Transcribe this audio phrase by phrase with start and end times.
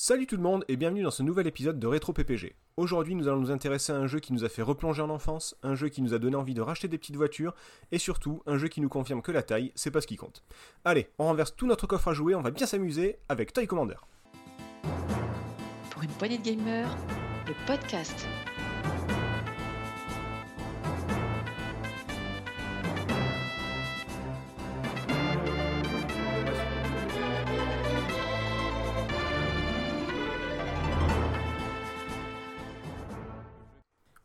[0.00, 2.54] Salut tout le monde et bienvenue dans ce nouvel épisode de Rétro PPG.
[2.76, 5.56] Aujourd'hui nous allons nous intéresser à un jeu qui nous a fait replonger en enfance,
[5.64, 7.52] un jeu qui nous a donné envie de racheter des petites voitures,
[7.90, 10.44] et surtout un jeu qui nous confirme que la taille, c'est pas ce qui compte.
[10.84, 13.96] Allez, on renverse tout notre coffre à jouer, on va bien s'amuser avec Toy Commander.
[15.90, 16.96] Pour une poignée de gamers,
[17.48, 18.28] le podcast.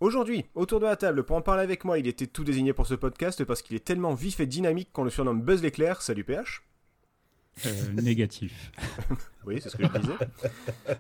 [0.04, 2.88] Aujourd'hui, autour de la table, pour en parler avec moi, il était tout désigné pour
[2.88, 6.02] ce podcast parce qu'il est tellement vif et dynamique qu'on le surnomme Buzz l'éclair.
[6.02, 6.62] Salut PH.
[7.66, 8.74] Euh, négatif.
[9.46, 10.14] Oui, c'est ce que je disais.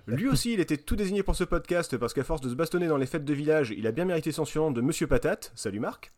[0.08, 2.88] Lui aussi, il était tout désigné pour ce podcast parce qu'à force de se bastonner
[2.88, 5.52] dans les fêtes de village, il a bien mérité son surnom de Monsieur Patate.
[5.54, 6.14] Salut Marc.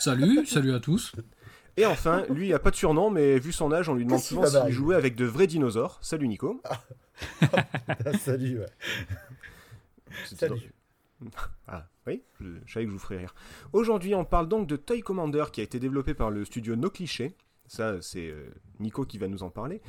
[0.00, 1.12] Salut, salut à tous.
[1.76, 4.18] Et enfin, lui, il a pas de surnom, mais vu son âge, on lui demande
[4.18, 6.00] souvent s'il jouait avec de vrais dinosaures.
[6.00, 6.60] Salut Nico.
[8.24, 8.66] Salut, ouais.
[10.34, 10.72] Salut.
[11.66, 13.34] Ah, oui, je, je savais que je vous ferais rire.
[13.72, 16.90] Aujourd'hui, on parle donc de Toy Commander qui a été développé par le studio No
[16.90, 17.36] Cliché.
[17.66, 18.48] Ça, c'est euh,
[18.80, 19.82] Nico qui va nous en parler.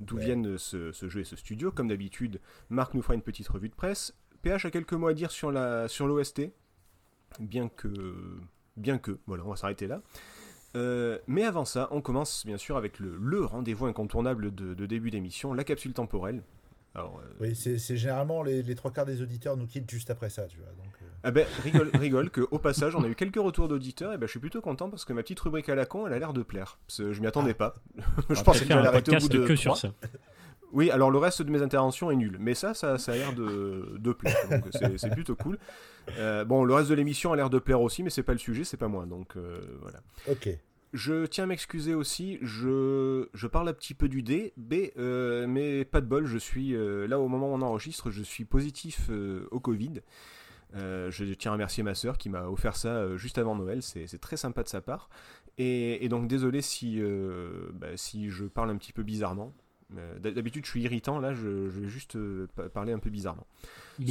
[0.00, 0.24] D'où Ouais.
[0.24, 1.70] viennent ce, ce jeu et ce studio.
[1.70, 4.14] Comme d'habitude, Marc nous fera une petite revue de presse.
[4.42, 6.50] PH a quelques mots à dire sur la sur l'OST.
[7.40, 8.14] Bien que.
[8.76, 9.18] Bien que.
[9.26, 10.02] Voilà, on va s'arrêter là.
[10.76, 14.86] Euh, mais avant ça, on commence bien sûr avec le, le rendez-vous incontournable de, de
[14.86, 16.42] début d'émission, la capsule temporelle.
[16.94, 20.28] Alors, euh, Oui, c'est généralement les, les trois quarts des auditeurs nous quittent juste après
[20.30, 20.68] ça, tu vois.
[20.68, 24.12] Donc, euh, Ah ben, rigole, rigole que au passage, on a eu quelques retours d'auditeurs,
[24.12, 26.12] et ben je suis plutôt content parce que ma petite rubrique à la con, elle
[26.12, 26.78] a l'air de plaire.
[26.88, 27.76] Je m'y attendais pas.
[28.30, 29.92] je pensais peut-être que un arrêter au bout de que sur ça.
[30.74, 33.34] Oui, alors le reste de mes interventions est nul, mais ça, ça, ça a l'air
[33.34, 34.64] de, de plaire, donc
[34.96, 35.58] c'est plutôt cool.
[36.16, 38.38] Euh, bon, le reste de l'émission a l'air de plaire aussi, mais c'est pas le
[38.38, 39.36] sujet, c'est pas moi, donc
[39.82, 40.00] voilà.
[40.30, 40.48] ok.
[40.92, 45.46] Je tiens à m'excuser aussi, je, je parle un petit peu du dé, B, euh,
[45.46, 48.44] mais pas de bol, je suis euh, là au moment où on enregistre, je suis
[48.44, 50.02] positif euh, au Covid.
[50.74, 53.82] Euh, je tiens à remercier ma sœur qui m'a offert ça euh, juste avant Noël,
[53.82, 55.08] c'est c'est très sympa de sa part.
[55.58, 59.52] Et, et donc désolé si, euh, bah, si je parle un petit peu bizarrement.
[59.98, 62.98] Euh, d'hab- D'habitude je suis irritant, là je, je vais juste euh, pa- parler un
[62.98, 63.46] peu bizarrement.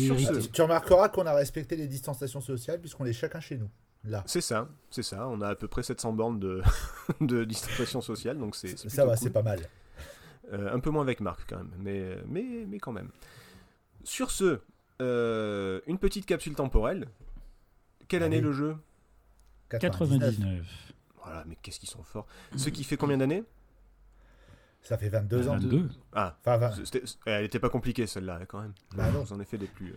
[0.06, 3.70] Sur ce- tu remarqueras qu'on a respecté les distanciations sociales puisqu'on est chacun chez nous.
[4.04, 4.24] Là.
[4.26, 6.62] C'est ça, c'est ça, on a à peu près 700 bornes de,
[7.22, 9.24] de distanciation sociale, donc c'est Ça va, cool.
[9.24, 9.60] c'est pas mal.
[10.52, 13.10] Euh, un peu moins avec Marc quand même, mais, mais, mais quand même.
[14.04, 14.60] Sur ce,
[15.02, 17.08] euh, une petite capsule temporelle.
[18.08, 18.76] Quelle année le jeu?
[19.70, 20.66] 99.
[21.24, 22.26] Voilà, mais qu'est-ce qu'ils sont forts.
[22.58, 23.44] Ce qui fait combien d'années?
[24.84, 25.54] Ça fait 22 ans.
[25.54, 25.90] 22.
[26.14, 26.72] Ah, Enfin, 20.
[26.86, 28.74] c'était- elle était pas compliquée celle-là quand même.
[28.96, 29.22] Bah non.
[29.24, 29.92] Vous en avez fait des plus.
[29.92, 29.96] euh,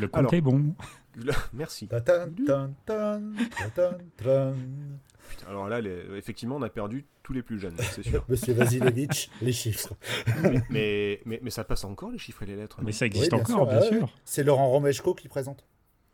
[0.00, 0.34] Le compte Alors.
[0.34, 0.74] est bon.
[1.52, 1.86] Merci.
[1.88, 3.20] Ta- tan, tan, tan,
[3.58, 4.54] ta- tan, tan.
[5.28, 8.24] Putain, alors là, les- effectivement, on a perdu tous les plus jeunes, c'est sûr.
[8.28, 9.94] Monsieur Vasilevich, les chiffres.
[10.42, 12.80] mais, mais, mais, mais ça passe encore les chiffres et les lettres.
[12.82, 13.98] Mais ça existe Oui, bien encore, sûr, bien ah ouais.
[13.98, 14.08] sûr.
[14.24, 15.64] C'est Laurent Romeshko qui présente.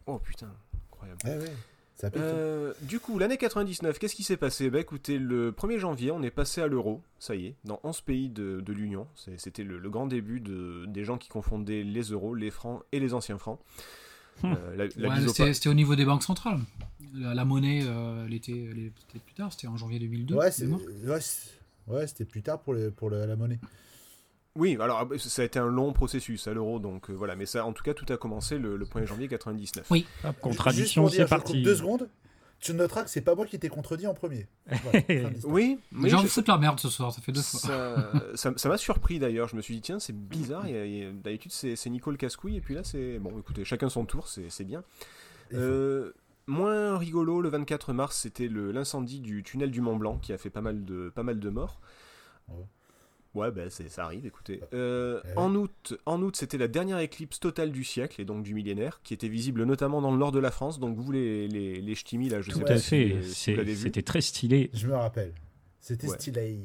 [0.06, 0.52] Oh putain,
[0.92, 1.18] incroyable.
[1.24, 1.52] Ouais.
[2.00, 2.22] Ça pique.
[2.22, 4.70] Euh, du coup, l'année 99, qu'est-ce qui s'est passé?
[4.70, 8.00] Bah écoutez, le 1er janvier, on est passé à l'euro, ça y est, dans 11
[8.02, 9.08] pays de, de l'Union.
[9.36, 13.00] C'était le, le grand début de, des gens qui confondaient les euros, les francs et
[13.00, 13.58] les anciens francs.
[14.44, 14.52] Hmm.
[14.56, 16.60] Euh, Ouais, c'était c'était au niveau des banques centrales.
[17.14, 20.36] La, la monnaie, euh, elle était, elle était plus tard, c'était en janvier 2002.
[20.36, 20.80] ouais, mémoire.
[21.88, 23.58] ouais, c'était plus tard pour, le- pour le- la monnaie.
[24.58, 27.34] Oui, alors ah, ça a été un long processus à l'euro, donc euh, voilà.
[27.36, 29.86] Mais ça, en tout cas, tout a commencé le, le 1er janvier 99.
[29.90, 30.04] Oui.
[30.24, 31.62] Hop, Juste contradiction, c'est parti.
[31.62, 32.08] deux secondes.
[32.60, 34.48] Tu noteras que c'est pas moi qui t'ai contredit en premier.
[34.82, 35.30] Voilà, de.
[35.44, 37.60] Oui, mais je- me foutent leur merde ce soir, ça fait deux fois.
[38.34, 39.46] ça m'a surpris d'ailleurs.
[39.46, 40.64] Je me suis dit, tiens, c'est bizarre.
[40.64, 43.20] D'habitude, c'est c'est Nico le casse-couille, et puis là, c'est.
[43.20, 44.82] Bon, écoutez, chacun son tour, c'est bien.
[45.54, 46.12] Euh,
[46.48, 50.38] moins rigolo, le 24 mars, c'était le- l'incendie du tunnel du Mont Blanc qui a
[50.38, 51.80] fait pas mal de, pas mal de morts.
[53.34, 53.50] Ouais.
[53.50, 54.60] Bah, c'est- ça arrive, écoutez.
[54.74, 55.32] Euh, Eh ouais.
[55.36, 59.00] en août, en août c'était la dernière éclipse totale du siècle et donc du millénaire,
[59.04, 60.80] qui était visible notamment dans le nord de la France.
[60.80, 63.12] Donc vous, les, les, les ch'timis, là, je Tout sais pas si, fait.
[63.12, 63.82] euh, si c'est- vous l'avez vu.
[63.82, 64.70] C'était très stylé.
[64.74, 65.32] Je me rappelle.
[65.80, 66.16] C'était Ouais.
[66.18, 66.58] stylé.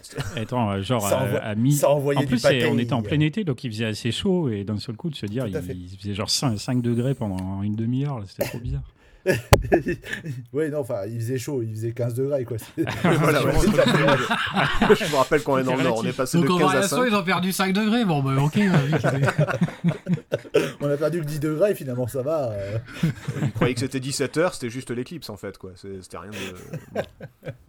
[0.36, 1.72] Attends, euh, genre Ça à, envoie- à mi.
[1.72, 4.64] Ça envoyait En plus, on était en plein été, donc il faisait assez chaud, et
[4.64, 7.74] d'un seul coup, de se dire, il, il faisait genre 5, 5 degrés pendant une
[7.74, 8.82] demi-heure, là, c'était trop bizarre.
[10.52, 12.56] ouais, non, enfin, il faisait chaud, il faisait 15 degrés, quoi.
[13.02, 13.52] Voilà, ouais.
[13.52, 16.66] je me rappelle qu'on est dans le nord, on est passé Donc de en 15
[16.66, 17.04] à variation, 5.
[17.08, 18.04] ils ont perdu 5 degrés.
[18.04, 18.58] Bon, bah ok.
[20.80, 22.50] On a perdu que 10 degrés, finalement, ça va.
[22.52, 22.78] euh.
[23.42, 25.72] Ils croyaient que c'était 17h, c'était juste l'éclipse en fait, quoi.
[25.76, 26.36] C'était rien de.
[26.92, 27.02] bon.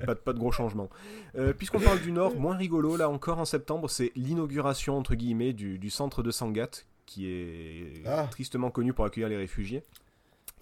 [0.05, 0.89] Pas, de pas de gros changements.
[1.37, 5.53] Euh, Puisqu'on parle du Nord, moins rigolo, là encore en septembre, c'est l'inauguration, entre guillemets,
[5.53, 6.69] du, du centre de Sangat,
[7.05, 8.27] qui est Ah.
[8.31, 9.83] tristement connu pour accueillir les réfugiés.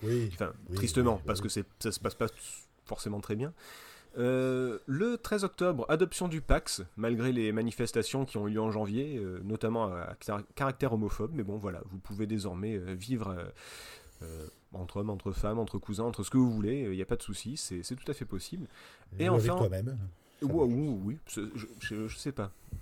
[0.03, 0.29] Oui.
[0.33, 1.44] Enfin, Oui, tristement, oui, parce oui.
[1.44, 2.27] que c'est- ça se passe pas
[2.85, 3.53] forcément très bien.
[4.17, 8.71] Euh, le 13 octobre, adoption du Pax, malgré les manifestations qui ont eu lieu en
[8.71, 11.31] janvier, euh, notamment à car- caractère homophobe.
[11.35, 13.44] Mais bon, voilà, vous pouvez désormais euh, vivre euh,
[14.23, 16.79] euh, entre hommes, entre femmes, entre cousins, entre ce que vous voulez.
[16.89, 18.67] Il n'y a pas de souci, c'est c'est tout à fait possible.
[19.19, 19.97] Et Joue enfin- toi-même.
[20.41, 22.51] Oui, c'est- je, je, je sais pas.
[22.71, 22.77] Si,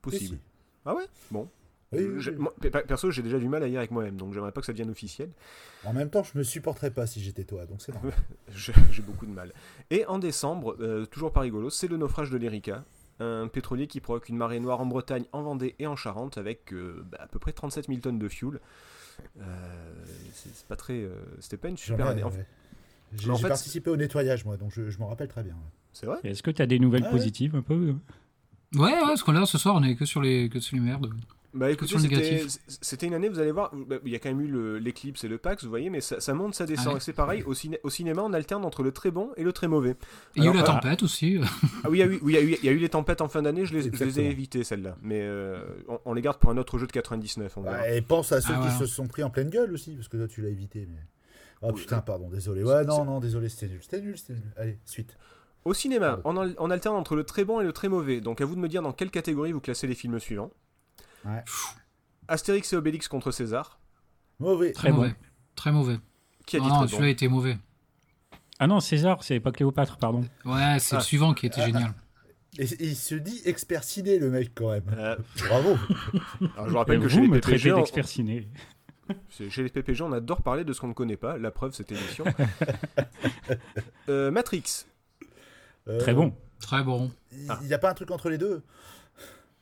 [0.00, 0.36] Possible.
[0.36, 0.40] si.
[0.86, 1.06] Ah ouais?
[1.30, 1.48] Bon.
[1.92, 2.36] Oui, oui, Je- oui.
[2.38, 4.60] moi, pe- perso, j'ai déjà du mal à y aller avec moi-même, donc j'aimerais pas
[4.60, 5.30] que ça devienne officiel.
[5.84, 8.12] En même temps, je me supporterais pas si j'étais toi, donc c'est normal.
[8.54, 9.52] J'ai beaucoup de mal.
[9.90, 12.84] Et en décembre, euh, toujours pas rigolo, c'est le naufrage de l'Erika,
[13.20, 16.72] un pétrolier qui provoque une marée noire en Bretagne, en Vendée et en Charente avec
[16.72, 18.58] euh, bah, à peu près 37 000 tonnes de fuel.
[19.40, 19.44] Euh,
[20.32, 21.10] c'est pas très, euh,
[21.40, 22.24] c'était pas une super année.
[22.24, 22.46] Ouais.
[23.14, 25.54] J'ai en j'ai fait, participé au nettoyage, moi, donc je, je m'en rappelle très bien.
[25.92, 26.18] C'est vrai?
[26.24, 27.18] Est-ce que tu as des nouvelles Ah ouais.
[27.18, 27.94] positives un peu
[28.74, 30.82] Ouais, ouais, parce que là, ce soir, on est que sur les, que sur les
[30.82, 31.12] merdes.
[31.54, 31.94] Bah écoutez,
[32.80, 35.28] c'était une année, vous allez voir, bah, il y a quand même eu l'éclipse et
[35.28, 36.86] le Pax, vous voyez, mais ça, ça monte, ça descend.
[36.86, 36.96] Ah ouais.
[36.96, 39.52] Et c'est pareil, au, ciné- au cinéma, on alterne entre le très bon et le
[39.52, 39.90] très mauvais.
[39.90, 39.96] Et
[40.36, 40.64] il y a eu la ah.
[40.64, 41.38] tempête aussi.
[41.84, 42.78] Ah oui, il y a eu, oui, il y a eu- il y a eu
[42.78, 44.96] les tempêtes en fin d'année, je les, je les ai évitées celles-là.
[45.02, 47.62] Mais euh, on, on les garde pour un autre jeu de 99, on.
[47.64, 50.08] Ouais, et pense à ceux Ah, qui se sont pris en pleine gueule aussi, parce
[50.08, 50.88] que toi, tu l'as évité.
[50.90, 51.00] Mais...
[51.60, 51.80] Oh Oui.
[51.82, 52.64] putain, pardon, désolé.
[52.64, 53.80] Ouais, non, non, désolé, c'était nul.
[53.82, 54.52] C'était nul, c'était nul.
[54.56, 55.16] Allez, suite.
[55.64, 58.20] Au cinéma, on alterne entre le très bon et le très mauvais.
[58.20, 60.50] Donc à vous de me dire dans quelle catégorie vous classez les films suivants.
[61.24, 61.42] Ouais.
[62.28, 63.78] Astérix et Obélix contre César.
[64.38, 64.72] Mauvais.
[64.72, 65.08] Très Très mauvais.
[65.10, 65.14] bon.
[65.54, 65.98] Très mauvais.
[66.46, 67.58] Qui a Non, dit non, celui-là bon était mauvais.
[68.58, 70.22] Ah non, César, c'est pas Cléopâtre, pardon.
[70.44, 70.98] Ouais, c'est Ah.
[70.98, 71.94] le suivant qui était génial.
[72.58, 74.84] Et, et il se dit expert ciné, le mec, quand même.
[74.96, 75.16] Euh,
[75.48, 75.76] Bravo.
[76.56, 78.48] alors, je vous rappelle Et que vous chez les, me PPG, on, d'expert ciné.
[79.30, 81.38] chez les PPG, on adore parler de ce qu'on ne connaît pas.
[81.38, 82.24] La preuve, cette émission.
[84.08, 84.84] Euh, Matrix.
[85.88, 86.34] Euh, Très bon.
[86.60, 87.10] Très bon.
[87.32, 88.62] Il n'y a pas un truc entre les deux?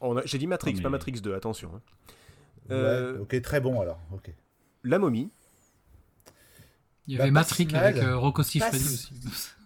[0.00, 1.70] A- J'ai dit Matrix, Non, mais- pas Matrix 2, attention.
[1.74, 1.80] hein.
[2.70, 4.00] Euh, Ouais, ok, très bon alors.
[4.12, 4.30] Ok.
[4.84, 5.30] La momie.
[7.06, 9.12] Il y Bah, avait Matrix avec euh, Rocco Siffredi aussi.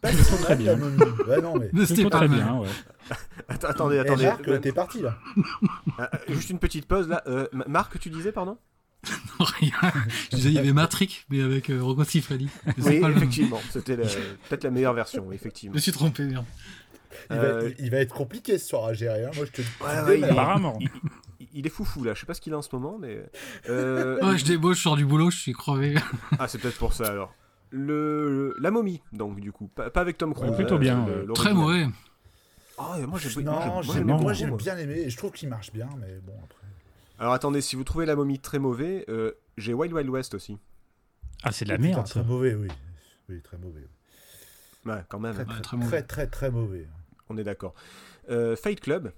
[0.01, 0.11] Pas
[0.43, 0.73] très bien.
[0.73, 0.99] la momie.
[1.27, 1.69] Ouais, non, mais.
[1.73, 2.69] Mais c'était pas très bien, ouais.
[3.49, 4.25] Att- attendez, attendez.
[4.25, 5.19] Marc, Euh, t'es parti là.
[6.01, 7.23] euh, juste une petite pause là.
[7.27, 8.57] Euh, Ma- Marc, tu disais, pardon?
[9.39, 9.73] Rien.
[10.31, 12.49] Je disais, il y avait Matrix, mais avec euh, Rocco Siffredi.
[12.79, 13.61] Oui, effectivement.
[13.71, 14.07] C'était la-
[14.49, 15.75] peut-être la meilleure version, oui, Je effectivement.
[15.75, 16.47] me suis trompé, merde.
[17.31, 19.25] Il, Euh, va, il va être compliqué ce soir à gérer.
[19.25, 19.31] hein.
[19.37, 19.69] Moi, je te dis.
[20.21, 20.31] Ouais.
[20.31, 20.79] Apparemment.
[21.41, 23.19] Il, il est foufou là, je sais pas ce qu'il a en ce moment, mais.
[23.69, 25.95] euh, Ouais, je débauche, je sors du boulot, je suis crevé.
[26.39, 27.33] Ah, c'est peut-être pour ça alors.
[27.71, 28.55] Le...
[28.61, 29.67] La momie, donc du coup.
[29.69, 30.51] Pas, pas avec Tom Cruise.
[30.51, 31.33] Ouais, plutôt hein, bien, le-.
[31.33, 31.87] Très mauvais.
[32.79, 33.31] Ah, moi j'ai
[34.51, 36.67] bien aimé je trouve qu'il marche bien, mais bon après.
[37.21, 40.59] Alors attendez, si vous trouvez la momie très mauvais, euh, j'ai Wild Wild West aussi.
[41.45, 42.69] Ah, c'est de la Oh, merde, Très mauvais, oui.
[43.29, 43.87] Oui, très mauvais.
[44.87, 46.03] Ouais, quand même, Très, Ouais, très, très très, mauvais.
[46.03, 46.89] très, très, mauvais.
[47.29, 47.75] On est d'accord.
[48.31, 49.13] Euh, Fight Club.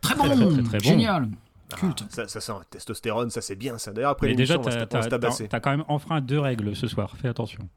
[0.00, 0.84] Très bon, Très, très, très bon.
[0.84, 1.28] génial.
[1.72, 2.04] Ah, Culte.
[2.10, 3.92] ça, ça sent la testostérone, ça c'est bien ça.
[3.92, 5.48] D'ailleurs, après Mais déjà, l'émission, on se- t'as tabasser.
[5.48, 7.16] quand même enfreint deux règles ce soir.
[7.16, 7.68] Fais attention.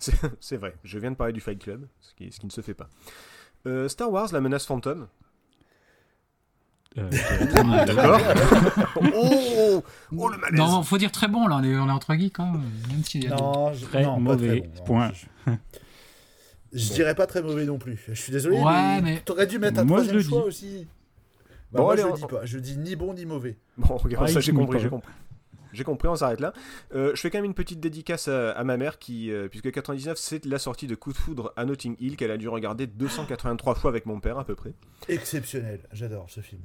[0.40, 2.60] C'est vrai, je viens de parler du Fight Club, ce qui, ce qui ne se
[2.62, 2.88] fait pas.
[3.66, 5.06] Euh, Star Wars, la menace fantôme.
[6.98, 7.08] Euh,
[7.64, 7.84] mauvais.
[7.84, 8.20] D'accord
[9.14, 9.84] Oh
[10.16, 12.40] Oh le malaise Non, faut dire très bon, là, on est, on est entre geeks,
[12.40, 12.52] hein.
[12.88, 14.84] Même s'il y a des- Non, je, Très non, mauvais, très bon.
[14.84, 15.12] point.
[15.12, 15.52] Je,
[16.72, 17.98] je dirais pas très mauvais non plus.
[18.08, 18.58] Je suis désolé.
[18.58, 20.48] Ouais, mais- T'aurais dû mettre un Moi, troisième choix dis.
[20.48, 20.86] aussi.
[21.72, 22.44] Bah, Bon, moi, allez, je on- le dis pas.
[22.46, 23.56] Je dis ni bon ni mauvais.
[23.76, 25.12] Bon, regarde, Ah, ça j'ai compris, j'ai compris.
[25.72, 26.52] J'ai compris, on s'arrête là.
[26.96, 29.70] Euh, je fais quand même une petite dédicace à, à ma mère qui, euh, puisque
[29.70, 32.88] 99 c'est la sortie de Coup de foudre à Notting Hill qu'elle a dû regarder
[32.88, 34.72] 283 fois avec mon père à peu près.
[35.08, 35.78] Exceptionnel.
[35.92, 36.62] J'adore ce film.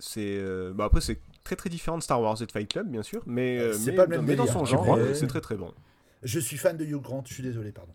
[0.00, 2.88] C'est, euh, bah après c'est très très différent de Star Wars et de Fight Club
[2.88, 5.40] bien sûr, mais, euh, C'est mais, pas le même mais dans son genre c'est très
[5.40, 5.74] très bon.
[6.22, 7.24] Je suis fan de Hugh Grant.
[7.26, 7.90] Je suis désolé, pardon.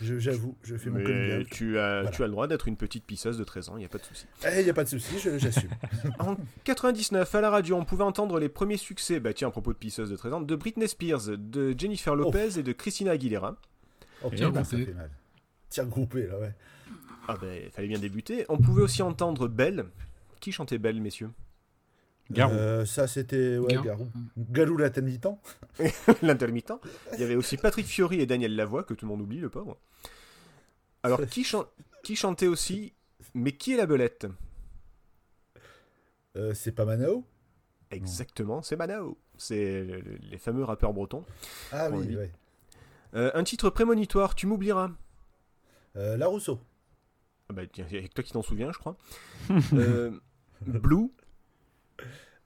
[0.00, 1.46] Je- J'avoue, je fais mon coming out.
[1.50, 2.10] tu as, Voilà.
[2.10, 3.98] tu as le droit d'être une petite pisseuse de 13 ans, il n'y a pas
[3.98, 4.26] de souci.
[4.46, 5.70] Eh, y a pas de souci, je- j'assume.
[6.20, 9.72] En 99, à la radio, on pouvait entendre les premiers succès, bah tiens, à propos
[9.72, 13.56] de pisseuse de 13 ans, de Britney Spears, de Jennifer Lopez et de Christina Aguilera.
[14.22, 15.10] Oh, Tiens putain, ça fait mal.
[15.68, 16.54] Tiens groupé, là, ouais.
[17.28, 18.46] Ah ben, il fallait bien débuter.
[18.48, 19.84] On pouvait aussi entendre Belle.
[20.40, 21.30] Qui chantait Belle, messieurs?
[22.30, 22.52] Garou.
[22.54, 23.56] Euh, ça, c'était.
[23.58, 23.84] Ouais, Garou.
[23.86, 24.08] Garou.
[24.36, 25.28] Galou l'intermittent.
[26.22, 26.72] L'intermittent.
[27.14, 29.48] Il y avait aussi Patrick Fiori et Daniel Lavoie, que tout le monde oublie, le
[29.48, 29.78] pauvre.
[31.02, 31.66] Alors, qui, chan-
[32.02, 32.92] qui chantait aussi
[33.34, 34.26] Mais qui est la belette?
[36.36, 37.24] Euh, c'est pas Manao?
[37.90, 39.16] Exactement, c'est Manao.
[39.38, 41.24] C'est le- le- les fameux rappeurs bretons.
[41.72, 42.16] Ah oui, oui.
[42.16, 42.32] ouais.
[43.14, 44.90] Euh, un titre prémonitoire, tu m'oublieras.
[45.96, 46.60] Euh, La Rousseau.
[47.48, 48.96] Ah bah, tiens, il y a que toi qui t'en souviens, je crois.
[49.72, 50.10] Euh,
[50.66, 51.08] Blue.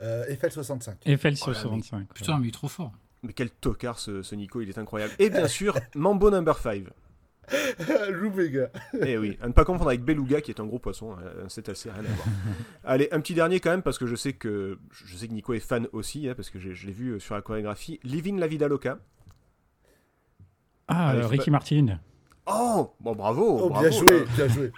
[0.02, 0.96] Euh, Eiffel 65.
[1.06, 2.08] Eiffel sur Oh là, 65.
[2.14, 2.92] Putain, mais il est trop fort.
[3.22, 5.12] Mais quel tocard ce, ce Nico, il est incroyable.
[5.20, 6.84] Et bien sûr, Mambo Number 5.
[8.10, 8.70] Lou Vega.
[9.00, 11.68] Eh oui, à ne pas confondre avec Beluga qui est un gros poisson, euh, c'est
[11.68, 12.26] assez rien à voir.
[12.84, 15.52] Allez, un petit dernier quand même parce que je sais que je sais que Nico
[15.52, 17.98] est fan aussi hein, parce que je l'ai vu euh, sur la chorégraphie.
[18.04, 18.98] Living la vida loca.
[20.88, 21.98] Ah, Allez, euh, Ricky pas- Martin.
[22.46, 23.88] Oh Bon, bravo, Oh, bravo.
[23.88, 24.72] bien joué, bien joué.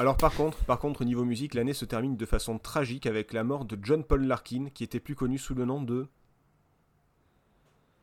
[0.00, 3.32] Alors par contre, par contre, au niveau musique, l'année se termine de façon tragique avec
[3.32, 6.06] la mort de John Paul Larkin, qui était plus connu sous le nom de...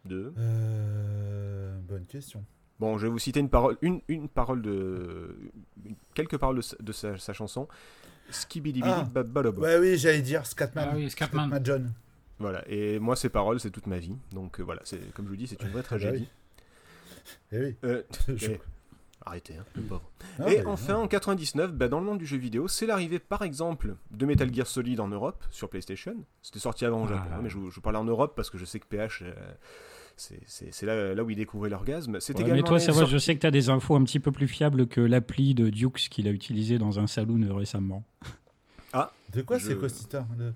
[0.05, 0.33] De...
[0.37, 2.45] Euh, bonne question.
[2.79, 5.35] Bon, je vais vous citer une parole, une, une parole de...
[6.13, 7.67] Quelques paroles de sa, de sa- sa chanson.
[8.29, 9.05] Skibidi Ah.
[9.57, 10.89] Ouais, oui, j'allais dire Scatman.
[10.91, 11.59] Ah oui, Scatman.
[11.63, 11.91] John.
[12.37, 14.15] Voilà, et moi, ces paroles, c'est toute ma vie.
[14.31, 16.29] Donc euh, voilà, c'est comme je vous dis, c'est une vraie Ah bah tragédie.
[17.51, 17.75] Eh oui.
[17.83, 18.03] Euh,
[18.35, 18.59] Je- eh,
[19.25, 20.09] arrêtez, hein, le pauvre.
[20.39, 23.41] Ah, Et enfin, en 99, bah, dans le monde du jeu vidéo, c'est l'arrivée, par
[23.43, 26.15] exemple, de Metal Gear Solid en Europe, sur PlayStation.
[26.41, 27.09] C'était sorti avant au Ah.
[27.09, 29.21] Japon, hein, mais je, vous- je parlais en Europe parce que je sais que PH,
[29.23, 29.33] euh,
[30.15, 32.19] c'est- là, là où il découvrait l'orgasme.
[32.19, 34.03] C'est Ouais, également mais toi, ça va, je sais que tu as des infos un
[34.03, 38.03] petit peu plus fiables que l'appli de Dukes qu'il a utilisé dans un saloon récemment.
[39.33, 40.53] De quoi Je- c'est histoire de-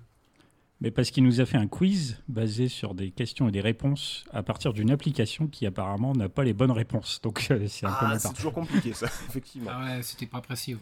[0.80, 4.24] Mais parce qu'il nous a fait un quiz basé sur des questions et des réponses
[4.32, 7.20] à partir d'une application qui apparemment n'a pas les bonnes réponses.
[7.22, 9.70] Donc euh, c'est un peu Ah, c'est toujours compliqué ça, effectivement.
[9.72, 10.74] Ah ouais, c'était pas précis.
[10.74, 10.80] ouais.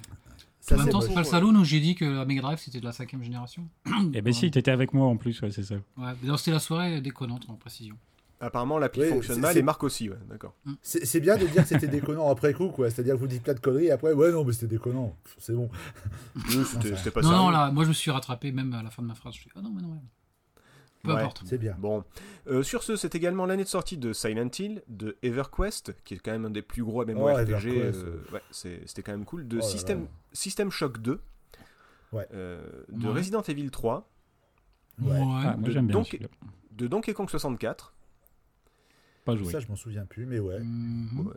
[0.61, 2.41] Ça, en même c'est temps, c'est pas le salon où j'ai dit que la Mega
[2.43, 3.69] Drive c'était de la cinquième génération.
[4.15, 5.75] Eh ben si, t'étais avec moi en plus, ouais, c'est ça.
[5.97, 7.97] Ouais, c'était la soirée déconnante en précision.
[8.45, 10.55] Apparemment, l'appli Oui, fonctionne mal et Marc aussi, ouais, d'accord.
[10.83, 12.91] C'est c'est bien de dire que c'était déconnant après coup, quoi.
[12.91, 15.17] C'est-à-dire que vous dites plein de conneries et après, ouais, non, mais c'était déconnant.
[15.39, 15.71] C'est bon.
[16.35, 18.91] Oui, C'était c'était pas non, non, là, moi je me suis rattrapé même à la
[18.91, 19.35] fin de ma phrase.
[19.35, 19.99] Je suis ah non, mais non, ouais.
[21.05, 21.21] Peu Ouais.
[21.21, 21.43] importe.
[21.47, 21.75] C'est bien.
[21.79, 22.05] Bon,
[22.49, 26.19] Euh, sur ce, c'est également l'année de sortie de Silent Hill, de EverQuest, qui est
[26.19, 27.53] quand même un des plus gros MMORPG.
[27.67, 28.41] Oh, euh, ouais,
[28.87, 29.47] c'était quand même cool.
[29.49, 30.07] De Oh là System, là.
[30.33, 31.21] System Shock 2,
[32.13, 32.27] Ouais.
[32.35, 33.15] euh, de Ouais.
[33.15, 34.09] Resident Evil 3,
[35.01, 35.11] Ouais.
[35.21, 36.29] Ah, moi de- bien donc- celui-là.
[36.73, 37.95] de Donkey Kong 64.
[39.25, 39.51] Pas joué.
[39.53, 40.59] Ça, je m'en souviens plus, mais ouais.
[40.61, 41.27] Mhm.
[41.27, 41.35] Ouais.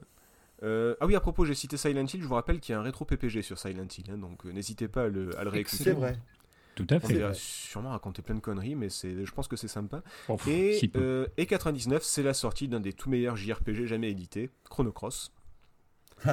[0.64, 2.80] Euh, ah oui, à propos, j'ai cité Silent Hill, je vous rappelle qu'il y a
[2.80, 5.50] un rétro PPG sur Silent Hill, hein, donc euh, n'hésitez pas à le, à le
[5.50, 5.84] réécouter.
[5.84, 6.18] C'est vrai.
[6.76, 7.20] Tout à On fait.
[7.20, 7.34] va vrai.
[7.36, 10.02] sûrement raconter plein de conneries, mais c'est, je pense que c'est sympa.
[10.30, 14.10] Oh, Et, si euh, et 99, c'est la sortie d'un des tout meilleurs JRPG jamais
[14.12, 15.32] édités, Chrono Cross.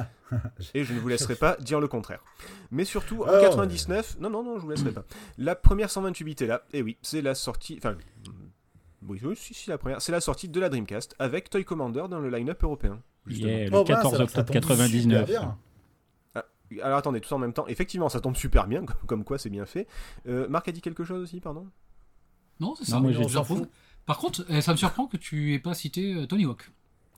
[0.73, 2.23] et je ne vous laisserai pas dire le contraire.
[2.71, 3.41] Mais surtout, en Oh.
[3.41, 5.03] 99, non, non, non, je vous laisserai pas.
[5.37, 7.97] La première 128 bits est là, et oui, c'est la sortie, enfin,
[9.07, 12.05] oui, oui, si, si, la première, c'est la sortie de la Dreamcast avec Toy Commander
[12.09, 13.01] dans le line-up européen.
[13.27, 15.25] Yeah, le Oh, mince, 14 alors ça octobre tombe 99.
[15.27, 15.57] super bien.
[16.81, 19.65] Alors attendez, tout en même temps, effectivement, ça tombe super bien, comme, quoi c'est bien
[19.65, 19.87] fait.
[20.27, 21.67] Euh, Marc a dit quelque chose aussi, pardon?
[22.59, 22.99] Non, c'est Non, ça.
[22.99, 23.69] moi, mais j'ai- on s'en fout.
[24.05, 26.69] Par contre, eh, ça me surprend que tu aies pas cité euh, Tony Hawk,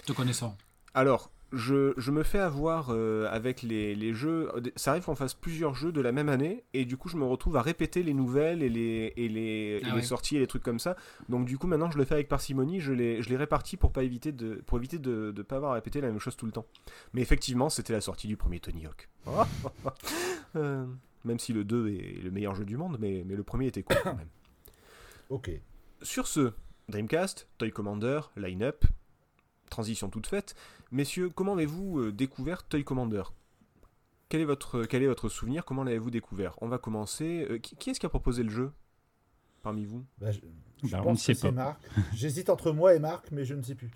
[0.05, 0.57] te connaissant.
[0.93, 4.51] Alors, je, je me fais avoir euh, avec les, les jeux.
[4.75, 7.23] Ça arrive qu'on fasse plusieurs jeux de la même année, et du coup, je me
[7.23, 10.01] retrouve à répéter les nouvelles et les, et les, Ah et les ouais.
[10.01, 10.95] sorties et les trucs comme ça.
[11.29, 12.79] Donc, du coup, maintenant, je le fais avec parcimonie.
[12.81, 15.71] Je les, je les répartis pour, pas éviter de, pour éviter de ne pas avoir
[15.71, 16.65] à répéter la même chose tout le temps.
[17.13, 19.09] Mais effectivement, c'était la sortie du premier Tony Hawk.
[20.55, 20.85] Euh,
[21.25, 23.83] même si le 2 est le meilleur jeu du monde, mais, mais le premier était
[23.83, 24.27] cool quand même.
[25.29, 25.49] Ok.
[26.01, 26.53] Sur ce,
[26.87, 28.85] Dreamcast, Toy Commander, line-up,
[29.69, 30.55] transition toute faite.
[30.91, 33.23] Messieurs, comment avez-vous euh, découvert Toy Commander?
[34.29, 35.65] Quel est, votre, quel est votre souvenir?
[35.65, 36.55] Comment l'avez-vous découvert?
[36.61, 37.45] On va commencer.
[37.49, 38.71] euh, qui qui est-ce qui a proposé le jeu
[39.61, 40.03] Parmi vous?
[40.19, 40.39] Bah, je
[40.83, 41.53] je Bah, on ne pense sait que c'est pas.
[41.53, 41.81] Marc.
[42.13, 43.91] J'hésite entre moi et Marc, mais je ne sais plus.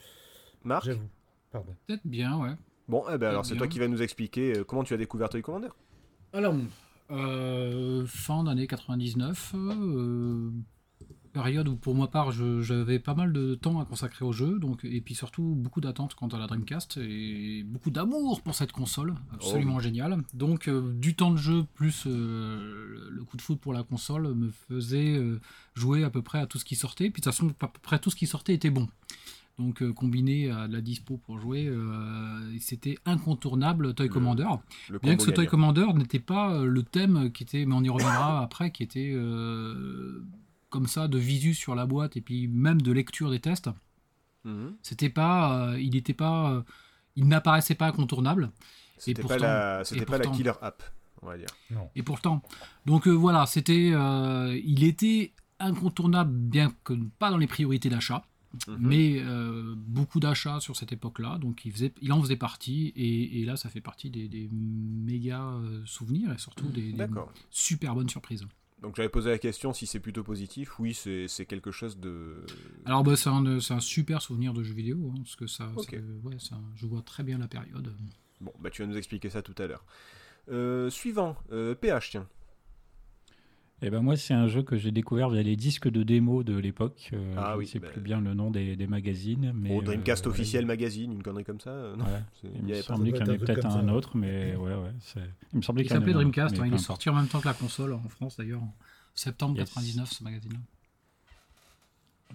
[0.64, 0.86] Marc?
[0.86, 1.08] J'avoue.
[1.52, 1.76] Pardon.
[1.88, 2.54] Peut-être bien, ouais.
[2.88, 5.30] Bon, eh ben alors c'est toi qui vas nous expliquer euh, comment tu as découvert
[5.30, 5.70] Toy Commander?
[6.34, 6.56] Alors,
[7.12, 10.52] euh, fin d'année 99, euh,
[11.42, 14.84] période où pour ma part j'avais pas mal de temps à consacrer au jeu, donc,
[14.84, 19.16] et puis surtout beaucoup d'attentes quant à la Dreamcast et beaucoup d'amour pour cette console,
[19.34, 20.18] absolument Oh géniale.
[20.34, 24.34] Donc euh, du temps de jeu plus euh, le coup de foot pour la console
[24.34, 25.40] me faisait euh,
[25.76, 27.80] jouer à peu près à tout ce qui sortait, puis de toute façon à peu
[27.82, 28.88] près tout ce qui sortait était bon.
[29.60, 34.48] Donc euh, combiné à de la dispo pour jouer, euh, c'était incontournable Toy Commander.
[34.90, 35.48] Le Bien que ce Toy.
[35.48, 40.24] Commander n'était pas le thème qui était, mais on y reviendra après, qui était euh,
[40.70, 43.70] comme ça de visu sur la boîte et puis même de lecture des tests.
[44.46, 44.76] Mhm.
[44.82, 46.62] C'était pas, euh, il n'était pas, euh,
[47.16, 48.52] il n'apparaissait pas incontournable.
[48.98, 50.84] C'était pas, la, c'était pas la killer app,
[51.22, 51.48] on va dire.
[51.72, 51.90] Non.
[51.96, 52.42] Et pourtant,
[52.86, 58.24] donc euh, voilà, c'était, euh, il était incontournable, bien que pas dans les priorités d'achat.
[58.68, 58.78] Mhm.
[58.80, 63.42] Mais euh, beaucoup d'achats sur cette époque-là, donc il, faisait, il en faisait partie, et,
[63.42, 66.96] et là ça fait partie des, des méga euh, souvenirs et surtout des,
[67.52, 68.46] super bonnes surprises.
[68.82, 70.80] Donc j'avais posé la question si c'est plutôt positif.
[70.80, 72.46] Oui, c'est quelque chose de.
[72.86, 75.46] Alors bah, c'est un, c'est un super souvenir de jeu vidéo, hein, parce que
[76.24, 77.94] ouais, ça- je vois très bien la période.
[78.42, 79.84] Bon, bah tu vas nous expliquer ça tout à l'heure.
[80.50, 82.28] Euh, suivant, euh, PH, tiens.
[83.82, 86.58] Et ben moi, c'est un jeu que j'ai découvert via les disques de démo de
[86.58, 87.12] l'époque.
[87.14, 89.54] Euh, Ah je oui, ne sais bah- plus bien le nom des, des magazines.
[89.56, 92.12] Mais, Au Dreamcast euh, officiel magazine, une connerie comme ça euh, Non, Ouais.
[92.42, 93.94] c'est- Il me semblait qu'il y en avait peut-être un ça.
[93.94, 94.92] autre, mais ouais, ouais.
[95.00, 95.20] c'est-
[95.54, 97.28] Il me semblait Il qu'il y en s'appelait Dreamcast, hein, il est sorti en même
[97.28, 98.74] temps que la console en France d'ailleurs, en
[99.16, 99.70] septembre Yes.
[99.70, 100.60] 99 ce magazine.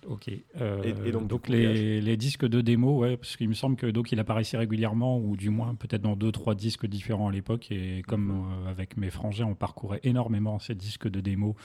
[0.07, 0.29] Ok.
[0.61, 3.77] Euh, Et- et donc, coup, les, les disques de démo, ouais, parce qu'il me semble
[3.77, 7.33] que donc il apparaissait régulièrement, ou du moins peut-être dans deux trois disques différents à
[7.33, 7.71] l'époque.
[7.71, 8.31] Et comme
[8.67, 11.57] euh, avec mes frangins, on parcourait énormément ces disques de démo,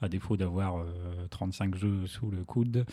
[0.00, 0.84] à défaut d'avoir euh,
[1.30, 2.84] 35 jeux sous le coude.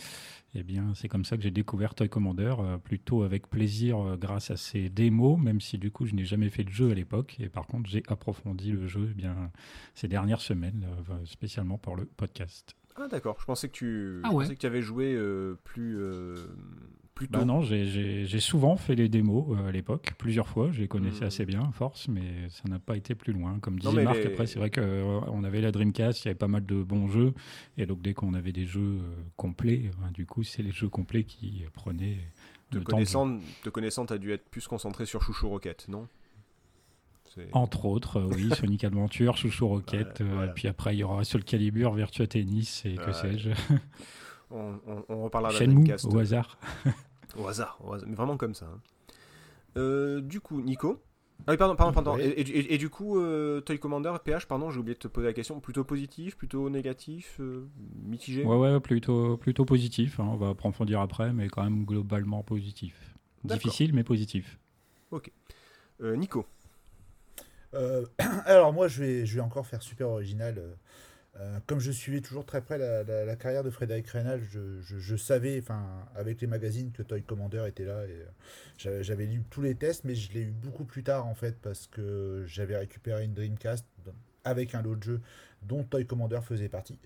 [0.55, 4.17] Eh bien, c'est comme ça que j'ai découvert Toy Commander, euh, plutôt avec plaisir euh,
[4.17, 6.95] grâce à ces démos, même si du coup je n'ai jamais fait de jeu à
[6.95, 7.35] l'époque.
[7.39, 9.51] Et par contre, j'ai approfondi le jeu eh bien
[9.93, 12.75] ces dernières semaines, euh, spécialement pour le podcast.
[12.97, 15.97] Ah d'accord, je pensais que tu, Ah je pensais que tu avais joué euh, plus,
[15.99, 16.47] euh,
[17.13, 17.39] plus tôt.
[17.39, 20.71] Bah non, j'ai- souvent fait les démos euh, à l'époque, plusieurs fois.
[20.71, 21.27] Je les connaissais Hmm.
[21.27, 23.59] assez bien, force, mais ça n'a pas été plus loin.
[23.59, 26.47] Comme disait Marc, les- après, c'est vrai qu'on avait la Dreamcast, il y avait pas
[26.47, 27.33] mal de bons jeux.
[27.77, 30.89] Et donc, dès qu'on avait des jeux euh, complets, hein, du coup, c'est les jeux
[30.89, 32.19] complets qui euh, prenaient
[32.71, 36.07] te, de connaissant, te connaissant, t'as dû être plus concentré sur Chouchou Rocket, non?
[37.51, 41.23] Entre autres, euh, oui, Sonic Adventure, Chouchou Rocket, Ouais, euh, puis après, il y aura
[41.23, 43.05] Soul Calibur, Virtua Tennis et Ouais.
[43.05, 43.49] que sais-je.
[44.51, 46.05] on, on- on reparlera de la Shenmue, Dreamcast.
[46.05, 46.57] au hasard.
[47.37, 48.65] Au hasard, au hasard, mais vraiment comme ça.
[48.65, 48.79] hein.
[49.75, 51.01] Euh, du coup, Nico.
[51.47, 52.15] Ah oui, pardon, pardon, pardon.
[52.15, 52.21] Oui.
[52.23, 55.27] Et, et- et du coup, euh, Toy Commander, PH, pardon, j'ai oublié de te poser
[55.27, 55.59] la question.
[55.59, 57.67] Plutôt positif, plutôt négatif, euh,
[58.05, 58.45] mitigé?
[58.45, 60.17] Ouais, ouais, plutôt, plutôt positif.
[60.21, 63.13] hein, on va approfondir après, mais quand même globalement positif.
[63.43, 64.57] Difficile, mais positif.
[66.01, 66.45] Euh, Nico.
[67.75, 68.05] Euh,
[68.45, 70.57] alors moi, je vais, je vais encore faire super original.
[70.57, 70.73] euh,
[71.39, 74.81] euh, comme je suivais toujours très près la, la- la carrière de Frédéric Reynal, je,
[74.81, 78.05] je- je savais, enfin, avec les magazines, que Toy Commander était là.
[78.07, 78.25] Et
[78.87, 81.57] euh, j'avais, lu tous les tests, mais je l'ai eu beaucoup plus tard en fait,
[81.61, 83.85] parce que j'avais récupéré une Dreamcast
[84.45, 85.21] avec un autre jeu
[85.63, 86.99] dont Toy Commander faisait partie.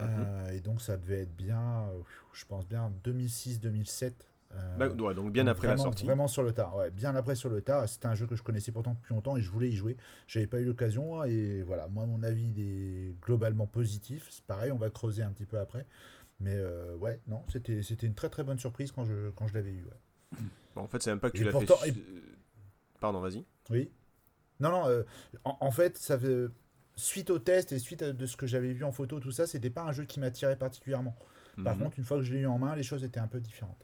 [0.00, 1.86] Euh, et donc ça devait être bien,
[2.34, 4.12] je pense bien 2006-2007.
[4.54, 6.04] Euh, Bah, ouais, donc bien après la sortie.
[6.06, 7.88] Vraiment sur le tard, ouais, bien après sur le tard.
[7.88, 9.96] C'était un jeu que je connaissais pourtant depuis longtemps et je voulais y jouer.
[10.26, 14.26] J'avais pas eu l'occasion et voilà, moi mon avis est globalement positif.
[14.30, 15.86] C'est pareil, on va creuser un petit peu après.
[16.40, 19.54] Mais euh, ouais, non, c'était c'était une très très bonne surprise quand je, quand je
[19.54, 19.84] l'avais eu.
[19.84, 20.38] ouais.
[20.74, 21.88] Bon, en fait, c'est même pas que tu l'as fait.
[21.88, 21.94] et-
[23.00, 23.44] Pardon, vas-y.
[23.70, 23.90] Oui.
[24.60, 25.02] Non, non, euh,
[25.44, 26.46] en, en fait, ça fait-
[26.96, 29.46] suite au test et suite à de ce que j'avais vu en photo, tout ça,
[29.46, 31.16] c'était pas un jeu qui m'attirait particulièrement.
[31.62, 31.84] Par Mhm.
[31.84, 33.83] contre, une fois que je l'ai eu en main, les choses étaient un peu différentes.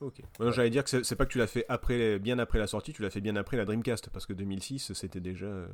[0.00, 0.22] Ok.
[0.38, 2.92] Ouais, J'allais dire que c'est pas que tu l'as fait après, bien après la sortie,
[2.94, 5.44] tu l'as fait bien après la Dreamcast, parce que 2006, c'était déjà.
[5.46, 5.66] euh,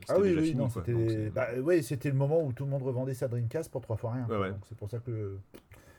[0.00, 0.82] c'était Ah oui, déjà oui, fini, non, quoi.
[0.86, 3.96] c'était bah, ouais, c'était le moment où tout le monde revendait sa Dreamcast pour trois
[3.98, 4.26] fois rien.
[4.28, 4.50] Ouais, ouais.
[4.52, 5.38] Donc c'est pour ça que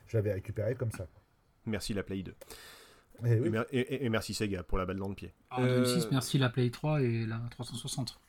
[0.08, 1.06] je l'avais récupéré comme ça.
[1.64, 2.34] Merci la Play 2.
[3.24, 3.58] Et Et, oui.
[3.70, 5.32] et- et- et merci Sega pour la balle dans le pied.
[5.50, 8.20] En Euh, 2006, merci la Play 3 et la 360.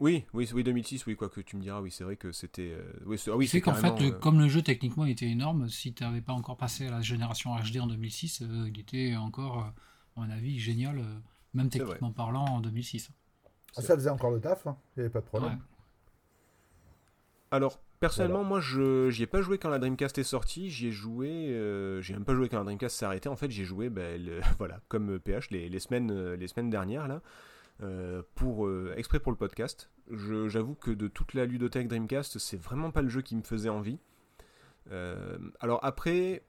[0.00, 2.70] Oui, oui, oui, 2006, oui, quoi que tu me diras, oui, c'est vrai que c'était.
[2.72, 5.26] euh, Oui, c'est- ah oui, c'est qu'en fait, le- euh, comme le jeu techniquement était
[5.26, 8.78] énorme, si tu n'avais pas encore passé à la génération HD en 2006, euh, il
[8.80, 11.02] était encore, euh, à mon avis, génial, euh,
[11.52, 13.10] même techniquement parlant, en 2006.
[13.76, 14.76] Ah, ça faisait encore le taf, hein.
[14.96, 15.52] il n'y avait pas de problème.
[15.54, 15.58] Ouais.
[17.50, 20.70] Alors, personnellement, moi, je j'y ai pas joué quand la Dreamcast est sortie.
[20.70, 21.28] J'y ai joué.
[21.50, 23.28] euh, j'ai même pas joué quand la Dreamcast s'est arrêtée.
[23.28, 27.08] En fait, j'ai joué, ben, le- voilà, comme PH, les, les semaines, les semaines dernières,
[27.08, 27.22] là,
[27.82, 29.90] euh, pour, euh, exprès pour le podcast.
[30.10, 33.68] J'avoue que de toute la ludothèque Dreamcast, c'est vraiment pas le jeu qui me faisait
[33.68, 33.98] envie.
[34.90, 36.42] Euh, alors, après,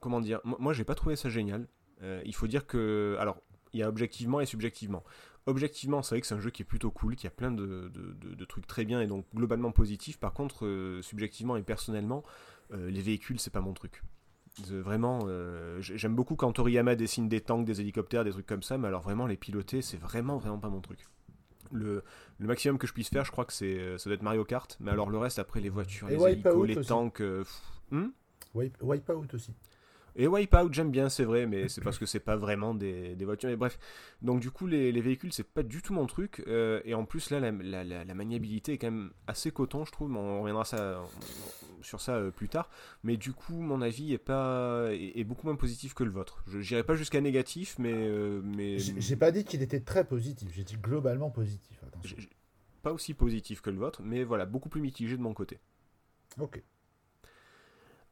[0.00, 1.66] comment dire, moi, j'ai pas trouvé ça génial.
[2.24, 3.16] Il faut dire que.
[3.18, 3.38] Alors,
[3.72, 5.02] il y a objectivement et subjectivement.
[5.46, 7.90] Objectivement, c'est vrai que c'est un jeu qui est plutôt cool, qui a plein de,
[7.92, 10.18] de- trucs très bien et donc globalement positifs.
[10.18, 12.24] Par contre, subjectivement et personnellement,
[12.72, 14.02] les véhicules, c'est pas mon truc.
[14.70, 18.62] Vraiment, euh, j'ai- j'aime beaucoup quand Toriyama dessine des tanks, des hélicoptères, des trucs comme
[18.62, 21.00] ça, mais alors vraiment, les piloter, c'est vraiment, vraiment pas mon truc.
[21.72, 22.02] Le,
[22.38, 24.44] le maximum que je puisse faire, je crois que c'est, euh, ça doit être Mario
[24.44, 26.88] Kart, mais alors le reste, après, les voitures, Et les hélicos, les aussi.
[26.88, 27.20] tanks.
[27.20, 28.06] euh, pff, hmm?
[28.54, 29.52] Wipe, Wipeout aussi.
[30.16, 33.24] Et Wipeout, j'aime bien, c'est vrai, mais c'est parce que c'est pas vraiment des, des
[33.24, 33.48] voitures.
[33.50, 33.78] Mais bref,
[34.22, 36.42] donc du coup, les, les véhicules, c'est pas du tout mon truc.
[36.46, 39.84] euh, et en plus, là, la, la- la- la maniabilité est quand même assez coton,
[39.84, 40.10] je trouve.
[40.10, 41.02] mais On reviendra ça,
[41.82, 42.68] sur ça euh, plus tard.
[43.04, 46.42] Mais du coup, mon avis est, pas, est, est beaucoup moins positif que le vôtre.
[46.48, 47.92] Je n'irai pas jusqu'à négatif, mais.
[47.94, 51.78] euh, mais J'ai pas dit qu'il était très positif, j'ai dit globalement positif.
[51.86, 52.16] Attention.
[52.82, 55.58] pas aussi positif que le vôtre, mais voilà, beaucoup plus mitigé de mon côté.
[56.38, 56.62] Ok.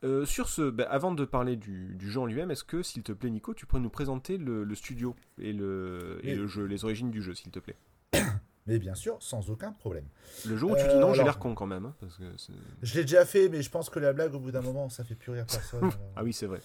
[0.05, 3.03] Euh, sur ce, bah, avant de parler du, du jeu en lui-même, est-ce que, s'il
[3.03, 6.37] te plaît, Nico, tu pourrais nous présenter le, le studio et, le, et Oui.
[6.37, 7.77] le jeu, les origines du jeu, s'il te plaît?
[8.67, 10.05] Mais bien sûr, sans aucun problème.
[10.47, 11.87] Le jour où tu Euh, dis non, j'ai l'air con quand même.
[11.87, 14.39] hein, parce que c'est- Je l'ai déjà fait, mais je pense que la blague, au
[14.41, 15.91] bout d'un moment, ça fait plus rire personne.
[16.17, 16.61] ah oui, c'est vrai.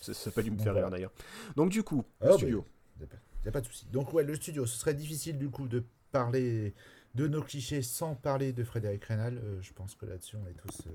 [0.00, 1.12] Ça n'a pas dû me faire rire d'ailleurs.
[1.56, 2.64] Donc, du coup, Ah, le studio.
[3.00, 3.06] Il
[3.44, 3.86] n'y a pas de souci.
[3.92, 6.74] Donc, ouais, le studio, ce serait difficile du coup de parler
[7.14, 9.36] de nos clichés sans parler de Frédéric Rénal.
[9.38, 10.90] Euh, je pense que là-dessus, on est tous, euh,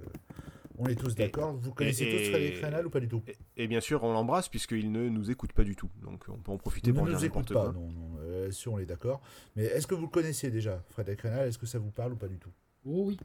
[0.78, 1.54] on est tous d'accord.
[1.54, 4.14] Vous connaissez et- tous Frédéric Rénal ou pas du tout Et, et bien sûr, on
[4.14, 5.90] l'embrasse puisqu'il ne nous écoute pas du tout.
[6.02, 7.82] Donc, on peut en profiter pour ne dire nous écoute n'importe pas, quoi.
[7.82, 8.18] non, non.
[8.22, 9.22] Euh, si on est d'accord.
[9.56, 12.18] Mais est-ce que vous le connaissez déjà, Frédéric Rénal Est-ce que ça vous parle ou
[12.18, 12.52] pas du tout?
[12.86, 13.18] Oh oui.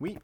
[0.00, 0.16] Oui.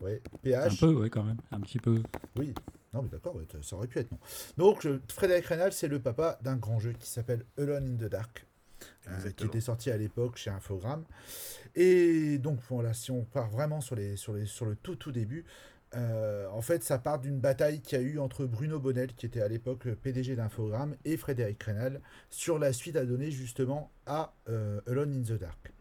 [0.00, 0.80] Ouais, Un PH.
[0.80, 1.38] peu, ouais, quand même.
[1.52, 2.02] Un petit peu.
[2.36, 2.52] Oui.
[2.92, 4.18] Non, mais d'accord, ça aurait pu être non.
[4.58, 8.46] Donc, Frédéric Reynal, c'est le papa d'un grand jeu qui s'appelle Alone in the Dark,
[9.08, 11.04] euh, qui était sorti à l'époque chez Infogrames.
[11.74, 15.12] Et donc, voilà, si on part vraiment sur, les, sur, les, sur le tout, tout
[15.12, 15.46] début,
[15.94, 19.26] euh, en fait, ça part d'une bataille qu'il y a eu entre Bruno Bonnel, qui
[19.26, 22.00] était à l'époque PDG d'Infogrames, et Frédéric Reynal,
[22.30, 25.72] sur la suite à donner justement à euh, Alone in the Dark.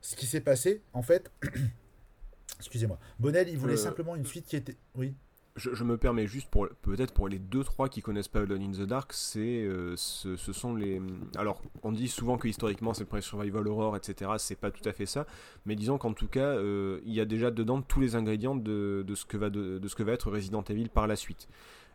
[0.00, 1.30] Ce qui s'est passé, en fait,
[2.58, 4.76] excusez-moi, Bonnel, il voulait Euh, simplement une suite qui était.
[4.94, 5.14] Oui.
[5.56, 8.72] Je, je me permets juste pour peut-être pour les 2-3 qui connaissent pas Alone in
[8.72, 11.00] the Dark, c'est euh, ce, ce sont les.
[11.36, 14.32] Alors, on dit souvent que historiquement c'est le premier survival horror, etc.
[14.38, 15.26] C'est pas tout à fait ça,
[15.64, 19.02] mais disons qu'en tout cas, euh, il y a déjà dedans tous les ingrédients de,
[19.06, 21.48] de ce que va de, de ce que va être Resident Evil par la suite.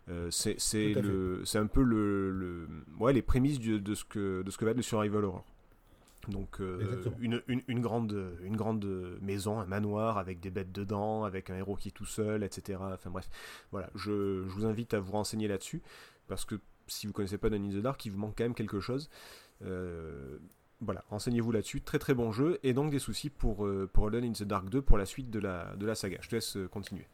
[0.08, 2.66] Euh, c'est un peu le, le-
[2.98, 5.44] ouais les prémices du- de ce que de ce que va être le survival horror.
[6.30, 8.84] Donc euh, une, une, une grande une grande
[9.20, 12.78] maison, un manoir avec des bêtes dedans, avec un héros qui est tout seul, etc.
[12.82, 13.28] Enfin bref,
[13.70, 15.82] voilà, je, je vous invite à vous renseigner là-dessus
[16.28, 16.56] parce que
[16.86, 19.08] si vous connaissez pas Done in the Dark, il vous manque quand même quelque chose.
[19.64, 20.38] Euh,
[20.80, 21.80] voilà, renseignez-vous là-dessus.
[21.80, 24.68] Très très bon jeu et donc des soucis pour euh, pour Alone in the Dark
[24.68, 26.18] 2 pour la suite de la de la saga.
[26.20, 27.06] Je te laisse continuer.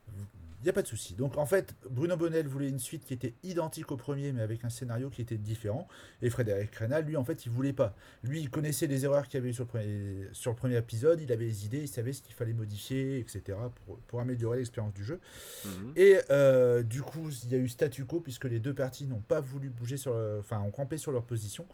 [0.60, 1.14] Il n'y a pas de souci.
[1.14, 4.64] Donc en fait, Bruno Bonnel voulait une suite qui était identique au premier, mais avec
[4.64, 5.86] un scénario qui était différent.
[6.20, 7.94] Et Frédéric Reynal, lui, en fait, il voulait pas.
[8.24, 10.76] Lui, il connaissait les erreurs qu'il y avait eu sur le premier, sur le premier
[10.76, 14.58] épisode, il avait les idées, il savait ce qu'il fallait modifier, etc., pour, pour améliorer
[14.58, 15.20] l'expérience du jeu.
[15.64, 15.92] Mhm.
[15.94, 19.20] Et euh, du coup, il y a eu statu quo, puisque les deux parties n'ont
[19.20, 20.12] pas voulu bouger sur.
[20.14, 21.66] le- Enfin, ont campé sur leur position.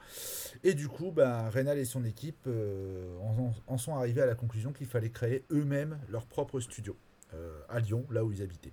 [0.63, 4.35] Et du coup, ben, Reynal et son équipe euh, en, en sont arrivés à la
[4.35, 6.97] conclusion qu'il fallait créer eux-mêmes leur propre studio
[7.69, 8.73] à Lyon, là où ils habitaient.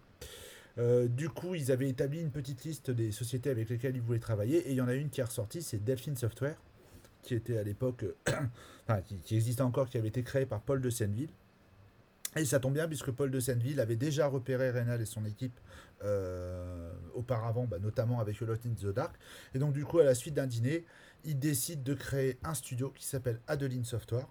[0.77, 4.19] Euh, du coup, ils avaient établi une petite liste des sociétés avec lesquelles ils voulaient
[4.19, 6.57] travailler, et il y en a une qui est ressortie, c'est Delphine Software,
[7.23, 8.15] qui était à l'époque, euh,
[8.87, 11.29] enfin, qui, qui existait encore, qui avait été créée par Paul de Senneville.
[12.37, 15.59] Et ça tombe bien puisque Paul de Senneville avait déjà repéré Reynal et son équipe
[16.03, 19.15] euh, auparavant, bah, notamment avec Lot in the Dark.
[19.53, 20.85] Et donc du coup, à la suite d'un dîner,
[21.25, 24.27] il décide de créer un studio qui s'appelle Adeline Software,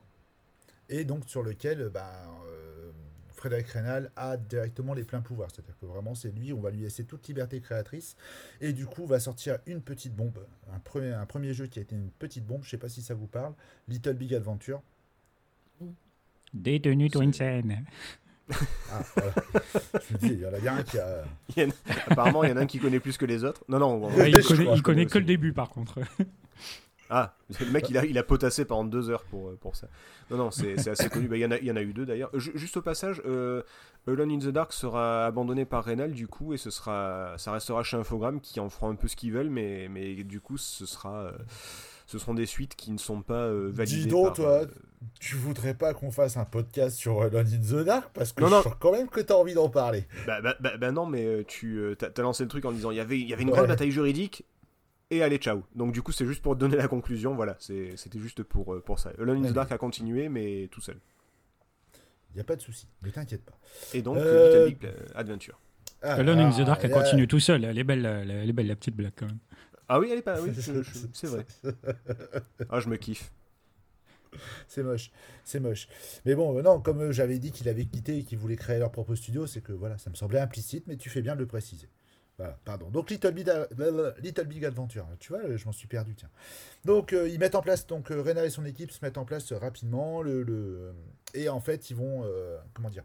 [0.89, 2.11] et donc sur lequel bah,
[2.47, 2.91] euh,
[3.41, 5.49] Frédéric Reynal a directement les pleins pouvoirs.
[5.51, 8.15] C'est-à-dire que vraiment c'est lui, on va lui laisser toute liberté créatrice,
[8.61, 10.39] et du coup va sortir une petite bombe,
[10.73, 13.01] un premier, un premier jeu qui a été une petite bombe, je sais pas si
[13.03, 13.55] ça vous parle,
[13.89, 14.83] Little Big Adventure.
[16.53, 17.85] Détenu Twinsen.
[18.91, 19.33] Ah, voilà.
[20.09, 21.23] je me dis, il y en a bien un qui a...
[21.57, 21.73] Il y en a-
[22.09, 23.65] apparemment, il y en a un qui connaît plus que les autres.
[23.69, 24.05] Non, non.
[24.05, 26.01] on- Ouais, il connaît, crois, il connaît que le début, par contre.
[27.11, 29.89] Ah, le mec, il a, il a potassé pendant deux heures pour, euh, pour ça.
[30.31, 31.27] Non, non, c'est assez connu.
[31.29, 32.31] Bah, Il y, en a- y en a eu deux d'ailleurs.
[32.35, 33.63] Ju- Juste au passage, euh,
[34.07, 37.83] Alone in the Dark sera abandonné par Reynal du coup, et ce sera, ça restera
[37.83, 40.87] chez Infogrames qui en feront un peu ce qu'ils veulent, mais, mais du coup, ce
[40.87, 41.33] sera, euh,
[42.07, 44.03] ce seront des suites qui ne sont pas euh, validées.
[44.03, 44.67] Dis donc, par, toi, euh,
[45.19, 48.11] tu voudrais pas qu'on fasse un podcast sur Alone in the Dark?
[48.15, 48.63] Parce que Non, je non.
[48.63, 50.07] sens quand même que t'as envie d'en parler.
[50.27, 53.01] Bah, bah, bah- bah non, mais tu t'as lancé le truc en disant il y
[53.01, 53.57] avait, il y avait une Ouais.
[53.57, 54.45] grande bataille juridique
[55.11, 55.63] et allez ciao.
[55.75, 58.99] Donc du coup c'est juste pour donner la conclusion, voilà, c'était juste pour, euh, pour
[58.99, 59.11] ça.
[59.19, 60.99] Alone in the Dark a continué mais tout seul.
[62.33, 63.59] Il n'y a pas de souci, ne t'inquiète pas.
[63.93, 65.59] Et donc Euh, Little Big euh, Adventure.
[66.03, 67.65] Ah, Alone in the ah, Dark, elle là- continue tout seul.
[67.65, 69.39] Elle est belle, la- elle est belle, la petite blague, quand même.
[69.89, 70.51] Ah oui, elle est pas, oui,
[71.13, 71.45] c'est vrai.
[72.69, 73.33] Ah je me kiffe.
[74.69, 75.11] C'est moche,
[75.45, 75.89] c'est moche.
[76.25, 79.17] Mais bon, non, comme j'avais dit qu'il avait quitté et qu'il voulait créer leur propre
[79.17, 81.89] studio, c'est que voilà, ça me semblait implicite, mais tu fais bien de le préciser.
[82.41, 82.89] Voilà, pardon.
[82.89, 83.51] Donc Little Big,
[84.23, 86.31] Little Big Adventure, tu vois, je m'en suis perdu, tiens.
[86.87, 89.27] Donc euh, ils mettent en place, donc euh, Rena et son équipe se mettent en
[89.27, 90.95] place euh, rapidement, le, le-
[91.35, 93.05] et en fait ils vont, euh, comment dire,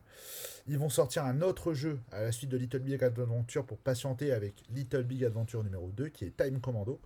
[0.67, 4.32] ils vont sortir un autre jeu à la suite de Little Big Adventure pour patienter
[4.32, 7.02] avec Little Big Adventure numéro 2, qui est Time Commando.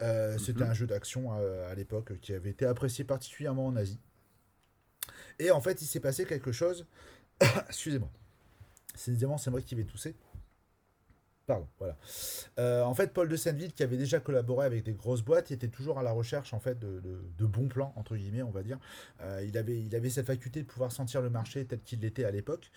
[0.00, 0.70] C'était Mhm.
[0.70, 4.00] un jeu d'action euh, à l'époque qui avait été apprécié particulièrement en Asie.
[5.38, 6.84] Et en fait, il s'est passé quelque chose.
[7.68, 8.10] Excusez-moi.
[8.96, 10.16] C'est évidemment, c'est moi qui vais tousser.
[12.58, 15.68] Euh, en fait, Paul de Senneville, qui avait déjà collaboré avec des grosses boîtes, était
[15.68, 18.78] toujours à la recherche en fait de, bons plans entre guillemets, on va dire.
[19.22, 22.24] Euh, il avait, il avait cette faculté de pouvoir sentir le marché tel qu'il l'était
[22.24, 22.70] à l'époque.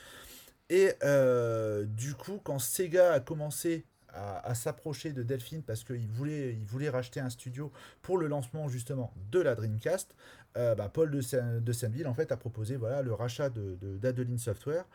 [0.69, 6.53] Et euh, du coup, quand Sega a commencé à, s'approcher de Delphine parce qu'il voulait,
[6.53, 7.71] il voulait racheter un studio
[8.03, 10.15] pour le lancement justement de la Dreamcast,
[10.53, 14.85] bah, Paul de, de Senneville en fait a proposé voilà le rachat de- d'Adeline Software.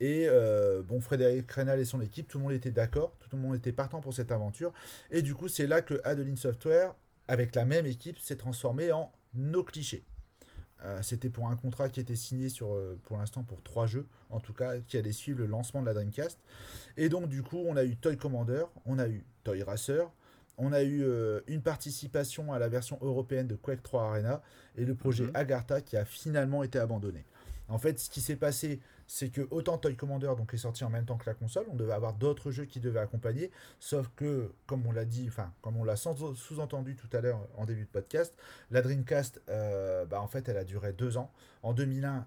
[0.00, 3.42] Et euh, bon, Frédéric Reynal et son équipe, tout le monde était d'accord, tout le
[3.42, 4.72] monde était partant pour cette aventure.
[5.10, 6.94] Et du coup, c'est là que Adeline Software,
[7.26, 10.04] avec la même équipe, s'est transformé en nos clichés.
[10.84, 14.06] Euh, C'était pour un contrat qui était signé sur, euh, pour l'instant pour trois jeux,
[14.30, 16.38] en tout cas, qui allait suivre le lancement de la Dreamcast.
[16.96, 20.08] Et donc, du coup, on a eu Toy Commander, on a eu Toy Racer,
[20.56, 24.42] on a eu euh, une participation à la version européenne de Quake 3 Arena
[24.76, 25.30] et le projet Mhm.
[25.34, 27.24] Agartha qui a finalement été abandonné.
[27.68, 30.90] En fait, ce qui s'est passé c'est que autant Toy Commander donc est sorti en
[30.90, 34.52] même temps que la console, on devait avoir d'autres jeux qui devaient accompagner, sauf que
[34.66, 37.88] comme on l'a dit, enfin comme on l'a sous-entendu tout à l'heure en début de
[37.88, 38.34] podcast,
[38.70, 41.32] la Dreamcast, euh, bah, en fait, elle a duré deux ans.
[41.62, 42.26] En 2001,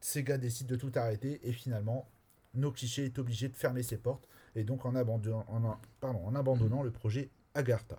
[0.00, 2.08] Sega décide de tout arrêter et finalement,
[2.54, 6.34] No Cliché est obligé de fermer ses portes et donc en abandonnant, en, pardon, en
[6.34, 7.98] abandonnant le projet Agartha.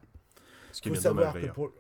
[0.72, 1.72] Ce qui est bien savoir que pour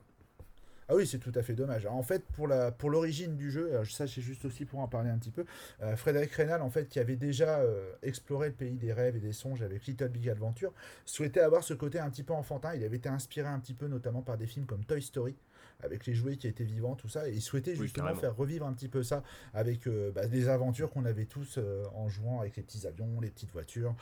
[0.88, 1.88] ah oui, c'est tout à fait dommage.
[1.88, 5.10] En fait, pour la pour l'origine du jeu, ça c'est juste aussi pour en parler
[5.10, 5.45] un petit peu.
[5.82, 9.19] Euh, Frédéric Reynal, en fait, qui avait déjà euh, exploré le pays des rêves et
[9.19, 10.74] des songes avec Little Big Adventure,
[11.06, 12.76] souhaitait avoir ce côté un petit peu enfantin.
[12.76, 15.36] Il avait été inspiré un petit peu, notamment par des films comme Toy Story
[15.84, 17.28] avec les jouets qui étaient vivants, tout ça.
[17.28, 20.91] Et il souhaitait justement faire revivre un petit peu ça avec euh, bah, des aventures
[20.91, 21.60] qu'on avait tous
[21.95, 23.95] en jouant avec les petits avions, les petites voitures.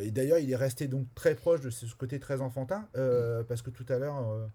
[0.00, 2.88] et d'ailleurs, il est resté donc très proche de ce côté très enfantin,
[3.48, 4.48] parce que tout à l'heure,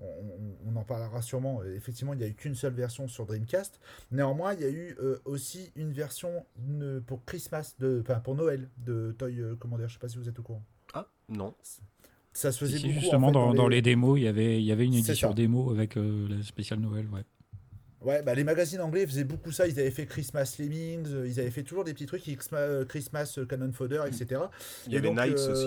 [0.00, 1.62] on, en parlera sûrement.
[1.64, 3.80] Effectivement, il n'y a eu qu'une seule version sur Dreamcast.
[4.10, 6.46] Néanmoins, il y a eu euh, aussi une version
[7.06, 9.84] pour Christmas, de, enfin pour Noël, de Toy euh, Commander.
[9.84, 10.64] Je ne sais pas si vous êtes au courant.
[10.94, 11.54] Ah, non.
[12.32, 13.82] Ça se faisait beaucoup, Justement, dans, les...
[13.82, 17.06] démos, il y avait, il y avait une édition démo avec euh, la spéciale Noël,
[17.12, 17.24] ouais.
[18.00, 19.66] Ouais, bah les magazines anglais faisaient beaucoup ça.
[19.66, 22.22] Ils avaient fait Christmas Lemmings, ils avaient fait toujours des petits trucs,
[22.88, 24.42] Christmas Cannon Fodder, etc.
[24.86, 25.66] Il y avait Knights aussi.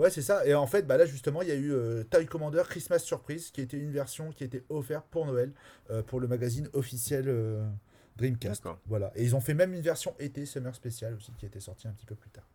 [0.00, 0.46] Ouais, c'est ça.
[0.46, 3.50] Et en fait, bah là, justement, il y a eu euh, Toy Commander Christmas Surprise,
[3.50, 5.52] qui était une version qui était offerte pour Noël,
[5.90, 7.68] euh, pour le magazine officiel euh,
[8.16, 8.64] Dreamcast.
[8.86, 9.12] Voilà.
[9.14, 11.92] Et ils ont fait même une version été, Summer Special aussi, qui était sortie un
[11.92, 12.48] petit peu plus tard.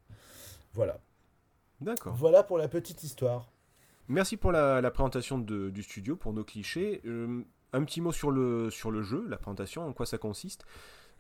[0.74, 1.00] Voilà.
[1.82, 2.16] D'accord.
[2.16, 3.52] Voilà pour la petite histoire.
[4.08, 7.04] Merci pour la, présentation du studio, pour nos clichés.
[7.06, 10.66] un petit mot sur le, sur le jeu, la présentation, en quoi ça consiste.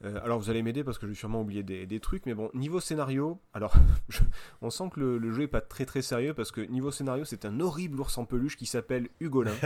[0.03, 2.49] Euh, alors vous allez m'aider parce que je vais sûrement oublier des, trucs, mais bon,
[2.53, 3.73] niveau scénario, alors
[4.61, 7.45] on sent que le, jeu est pas très très sérieux parce que niveau scénario, c'est
[7.45, 9.55] un horrible ours en peluche qui s'appelle Hugolin.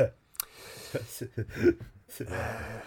[2.21, 2.33] Euh,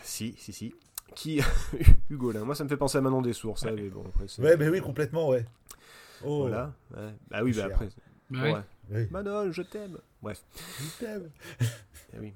[0.02, 0.74] si, si, si.
[1.14, 1.40] Qui
[2.11, 2.44] Hugolin.
[2.44, 4.05] Moi, ça me fait penser à Manon des Sources, hein, mais bon.
[4.38, 5.46] ouais, mais oui, complètement, ouais.
[6.24, 6.40] Oh.
[6.40, 6.74] Voilà.
[7.31, 7.88] Bah oui, bah après.
[8.31, 9.09] Bah ouais.
[9.12, 9.98] Manon, je t'aime.
[10.20, 10.42] Bref.
[10.57, 11.31] Je t'aime.
[12.14, 12.35] Eh oui.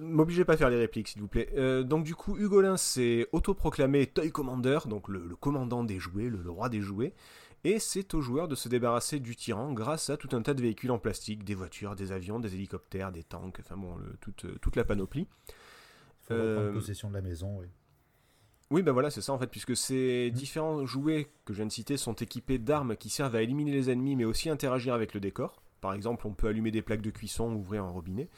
[0.00, 1.50] M'obligez pas à faire les répliques, s'il vous plaît.
[1.56, 6.50] Euh, donc, du coup, Hugolin s'est autoproclamé Toy Commander, donc le, commandant des jouets, le,
[6.50, 7.14] roi des jouets.
[7.64, 10.62] Et c'est aux joueurs de se débarrasser du tyran grâce à tout un tas de
[10.62, 14.74] véhicules en plastique, des voitures, des avions, des hélicoptères, des tanks, enfin bon, toute, toute,
[14.74, 15.28] la panoplie.
[15.28, 17.66] Il faut euh, possession de la maison, oui.
[18.72, 20.34] Oui, ben voilà, c'est ça en fait, puisque ces mmh.
[20.34, 23.90] différents jouets que je viens de citer sont équipés d'armes qui servent à éliminer les
[23.90, 25.62] ennemis, mais aussi interagir avec le décor.
[25.82, 28.28] Par exemple, on peut allumer des plaques de cuisson, ouvrir un robinet.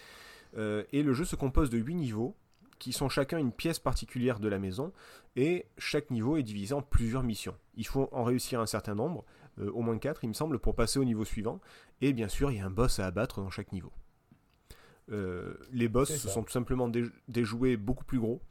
[0.57, 2.37] Euh, et le jeu se compose de 8 niveaux,
[2.79, 4.93] qui sont chacun une pièce particulière de la maison,
[5.37, 7.57] et chaque niveau est divisé en plusieurs missions.
[7.77, 9.25] Il faut en réussir un certain nombre,
[9.59, 11.61] euh, au moins 4 il me semble, pour passer au niveau suivant,
[12.01, 13.93] et bien sûr il y a un boss à abattre dans chaque niveau.
[15.11, 18.43] Euh, les boss, ce sont tout simplement des, jouets beaucoup plus gros,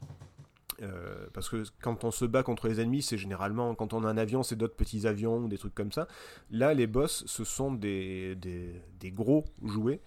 [1.32, 4.16] parce que quand on se bat contre les ennemis, c'est généralement, quand on a un
[4.16, 6.08] avion, c'est d'autres petits avions ou des trucs comme ça.
[6.50, 10.00] Là, les boss, ce sont des, des gros jouets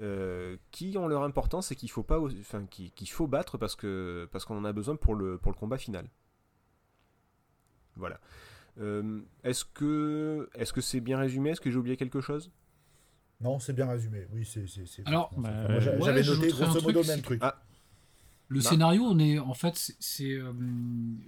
[0.00, 4.26] euh, qui ont leur importance et qu'il faut pas, enfin, qu'il faut battre parce que
[4.32, 6.08] parce qu'on en a besoin pour le pour le combat final.
[7.96, 8.18] Voilà.
[8.78, 11.50] Euh, est-ce que est-ce que c'est bien résumé?
[11.50, 12.50] Est-ce que j'ai oublié quelque chose?
[13.42, 14.26] Non, c'est bien résumé.
[14.32, 15.06] Oui, c'est.
[15.06, 17.40] Alors, bah, j'avais noté grosso modo le même truc.
[17.42, 17.60] Ah.
[18.48, 20.52] Le scénario, on est en fait, c'est euh,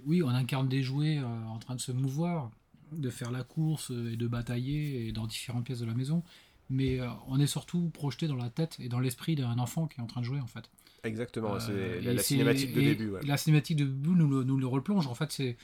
[0.05, 2.51] oui, on incarne des jouets en train de se mouvoir,
[2.91, 6.23] de faire la course et de batailler et dans différentes pièces de la maison
[6.69, 9.99] mais euh, on est surtout projeté dans la tête et dans l'esprit d'un enfant qui
[9.99, 10.69] est en train de jouer en fait.
[11.03, 13.11] Exactement, c'est euh, la, cinématique de début.
[13.25, 15.07] La cinématique de début nous le, nous le replonge.
[15.07, 15.57] En fait, c'est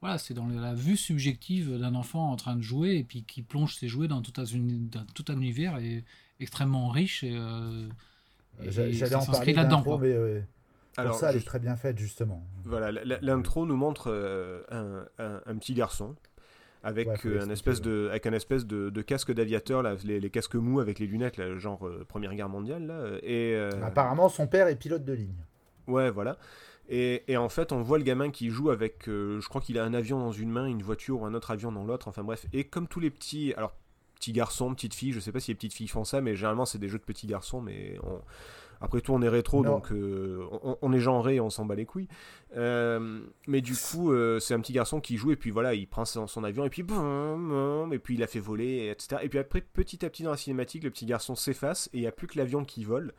[0.00, 3.42] voilà, c'est dans la vue subjective d'un enfant en train de jouer et puis qui
[3.42, 4.44] plonge ses jouets dans tout un,
[5.14, 6.04] tout un univers et,
[6.40, 7.24] extrêmement riche.
[7.24, 7.88] Et, euh,
[8.68, 9.98] J'allais en parler là-dedans.
[9.98, 10.44] Mais
[10.96, 12.46] Alors, ça, elle est très bien faite justement.
[12.64, 14.12] Voilà, l'intro nous montre
[14.70, 16.14] un, un, petit garçon
[16.84, 20.80] avec, euh, un espèce de, avec un espèce de, casque d'aviateur, les, les, casques mous
[20.80, 22.86] avec les lunettes, là, genre euh, Première Guerre mondiale.
[22.86, 25.34] Là, et, euh, Apparemment, son père est pilote de ligne.
[25.86, 26.36] Ouais, voilà.
[26.90, 29.84] Et, et, en fait, on voit le gamin qui joue avec, je crois qu'il a
[29.84, 32.46] un avion dans une main, une voiture ou un autre avion dans l'autre, enfin bref.
[32.52, 33.74] Et comme tous les petits, alors
[34.16, 36.66] petits garçons, petites filles, je sais pas si les petites filles font ça, mais généralement
[36.66, 38.20] c'est des jeux de petits garçons, mais on
[38.84, 40.44] après tout, on est rétro, donc euh,
[40.82, 42.08] on, est genré et on s'en bat les couilles.
[42.56, 45.86] Euh, mais du coup, euh, c'est un petit garçon qui joue et puis voilà, il
[45.86, 49.22] prend son, son avion et puis et puis il a fait voler, etc.
[49.24, 52.00] Et puis après, petit à petit dans la cinématique, le petit garçon s'efface et il
[52.02, 53.12] n'y a plus que l'avion qui vole.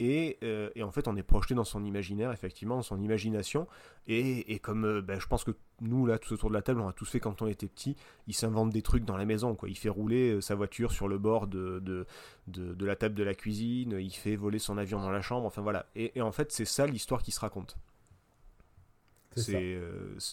[0.00, 3.66] Euh, et, en fait, on est projeté dans son imaginaire, effectivement, dans son imagination.
[4.06, 6.88] Et, comme euh, ben, je pense que nous, là, tout autour de la table, on
[6.88, 9.54] a tous fait quand on était petit, il s'invente des trucs dans la maison.
[9.54, 9.68] Quoi.
[9.68, 11.80] Il fait rouler euh, sa voiture sur le bord de,
[12.46, 15.62] de, la table de la cuisine, il fait voler son avion dans la chambre, enfin
[15.62, 15.86] voilà.
[15.94, 17.76] Et, en fait, c'est ça l'histoire qui se raconte.
[19.36, 19.78] C'est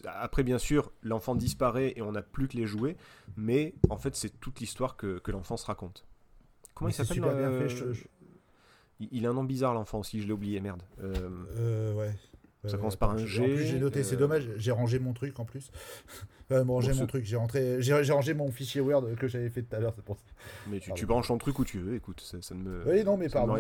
[0.08, 2.98] après bien sûr l'enfant disparaît et on n'a plus que les jouets,
[3.36, 6.04] mais en fait c'est toute l'histoire que, que l'enfant se raconte.
[6.74, 8.06] Comment Mais il s'appelle super bien fait, je- je-
[9.00, 10.82] il, il a un nom bizarre l'enfant aussi, je l'ai oublié merde.
[11.04, 11.14] Euh,
[11.58, 12.12] Euh, ouais.
[12.66, 15.00] Ça Euh, commence par un G, En plus, j'ai noté, c'est euh, dommage, j'ai rangé
[15.00, 15.72] mon truc en plus.
[16.50, 19.16] Euh, bon, rangé Bon, mon c'est- truc, j'ai rentré, j'ai j'ai rangé mon fichier Word
[19.18, 20.24] que j'avais fait tout à l'heure, c'est pour ça.
[20.72, 22.90] mais tu, branches ton truc où tu veux, écoute, ça, ça ne me.
[22.90, 23.58] Oui, non, mais pardon,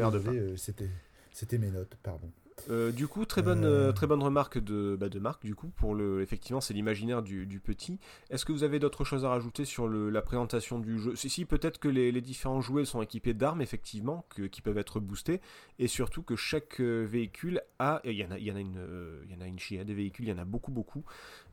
[1.33, 2.31] c'était mes notes, pardon.
[2.69, 3.93] Euh, du coup, très bonne, Euh.
[3.93, 7.45] très bonne remarque de, bah, de Marc, du coup, pour le, effectivement, c'est l'imaginaire du,
[7.45, 7.97] du petit.
[8.29, 11.15] Est-ce que vous avez d'autres choses à rajouter sur le- la présentation du jeu?
[11.15, 14.77] Si, si, peut-être que les, les différents jouets sont équipés d'armes, effectivement, que- qui peuvent
[14.79, 15.39] être boostés,
[15.79, 18.59] et surtout que chaque euh, véhicule a, il y en a, il y en a
[18.59, 18.79] une,
[19.25, 21.05] il y en a une chier des véhicules, il y en a beaucoup, beaucoup,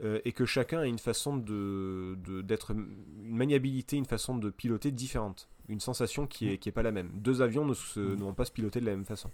[0.02, 4.50] euh, et que chacun a une façon de, de- d'être, une maniabilité, une façon de
[4.50, 7.10] piloter différente, une sensation qui est, qui est pas la même.
[7.14, 9.30] Deux avions ne, se, ne vont pas se piloter de la même façon.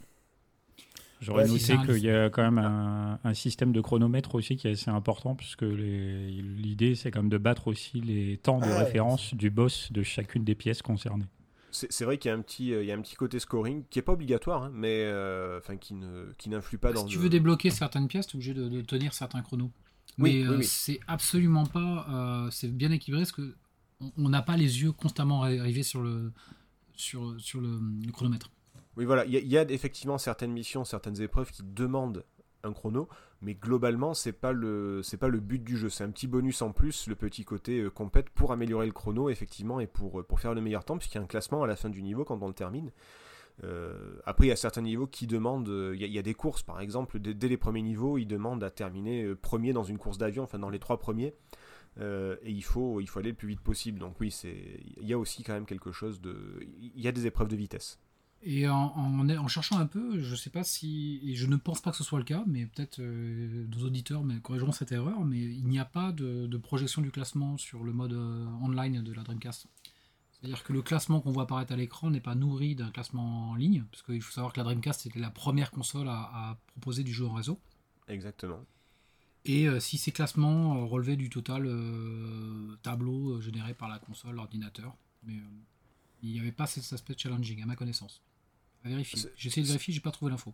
[1.21, 4.69] J'aurais Ouais, noté qu'il y a quand même un, un système de chronomètre aussi qui
[4.69, 8.69] est assez important, puisque l'idée c'est quand même de battre aussi les temps de Ah
[8.69, 8.85] ouais.
[8.85, 11.27] référence du boss de chacune des pièces concernées.
[11.73, 13.85] C'est vrai qu'il y a un petit, euh, il y a un petit côté scoring
[13.91, 15.95] qui est pas obligatoire, hein, mais euh, enfin qui
[16.49, 17.07] n'influe pas dans.
[17.07, 19.71] si tu veux débloquer certaines pièces, tu es obligé de, de tenir certains chronos?
[20.19, 20.65] Oui, Mais oui, euh, oui.
[20.67, 22.07] c'est absolument pas.
[22.47, 23.55] euh, c'est bien équilibré parce que
[24.01, 26.33] on- on n'a pas les yeux constamment rivés sur le,
[26.97, 28.51] sur, sur le, le chronomètre.
[28.97, 32.25] Oui, voilà, il y, a- effectivement certaines missions, certaines épreuves qui demandent
[32.63, 33.09] un chrono,
[33.41, 35.89] mais globalement c'est pas le, pas le but du jeu.
[35.89, 39.31] C'est un petit bonus en plus, le petit côté euh, compète pour améliorer le chrono
[39.31, 41.77] effectivement et pour, euh, faire le meilleur temps, puisqu'il y a un classement à la
[41.77, 42.91] fin du niveau quand on le termine.
[43.63, 45.69] Euh, après, il y a certains niveaux qui demandent.
[45.69, 48.71] euh, Il y, a- des courses, par exemple, dès, les premiers niveaux, ils demandent à
[48.71, 51.35] terminer premier dans une course d'avion, enfin dans les trois premiers.
[52.01, 53.99] Et il faut, il faut aller le plus vite possible.
[53.99, 54.29] Donc oui,
[54.97, 56.35] il y a aussi quand même quelque chose de,
[56.81, 57.99] il y a des épreuves de vitesse.
[58.43, 61.83] Et en, en- en cherchant un peu, je sais pas si, et je ne pense
[61.83, 65.25] pas que ce soit le cas, mais peut-être euh, nos auditeurs mais corrigeront cette erreur,
[65.27, 69.03] mais il n'y a pas de, de projection du classement sur le mode euh, online
[69.03, 69.67] de la Dreamcast.
[70.33, 73.57] C'est-à-dire que le classement qu'on voit apparaître à l'écran n'est pas nourri d'un classement en
[73.57, 77.05] ligne, parce qu'il faut savoir que la Dreamcast était la première console à, à proposer
[77.05, 77.61] du jeu en réseau.
[78.09, 78.65] Exactement.
[79.45, 81.69] Et euh, si ces classements relevaient du total
[82.83, 85.35] tableau généré par la console, l'ordinateur, mais
[86.23, 88.23] il n'y avait pas cet aspect challenging à ma connaissance.
[88.85, 89.21] À vérifier.
[89.45, 90.53] Essayé de vérifier, j'ai pas trouvé l'info.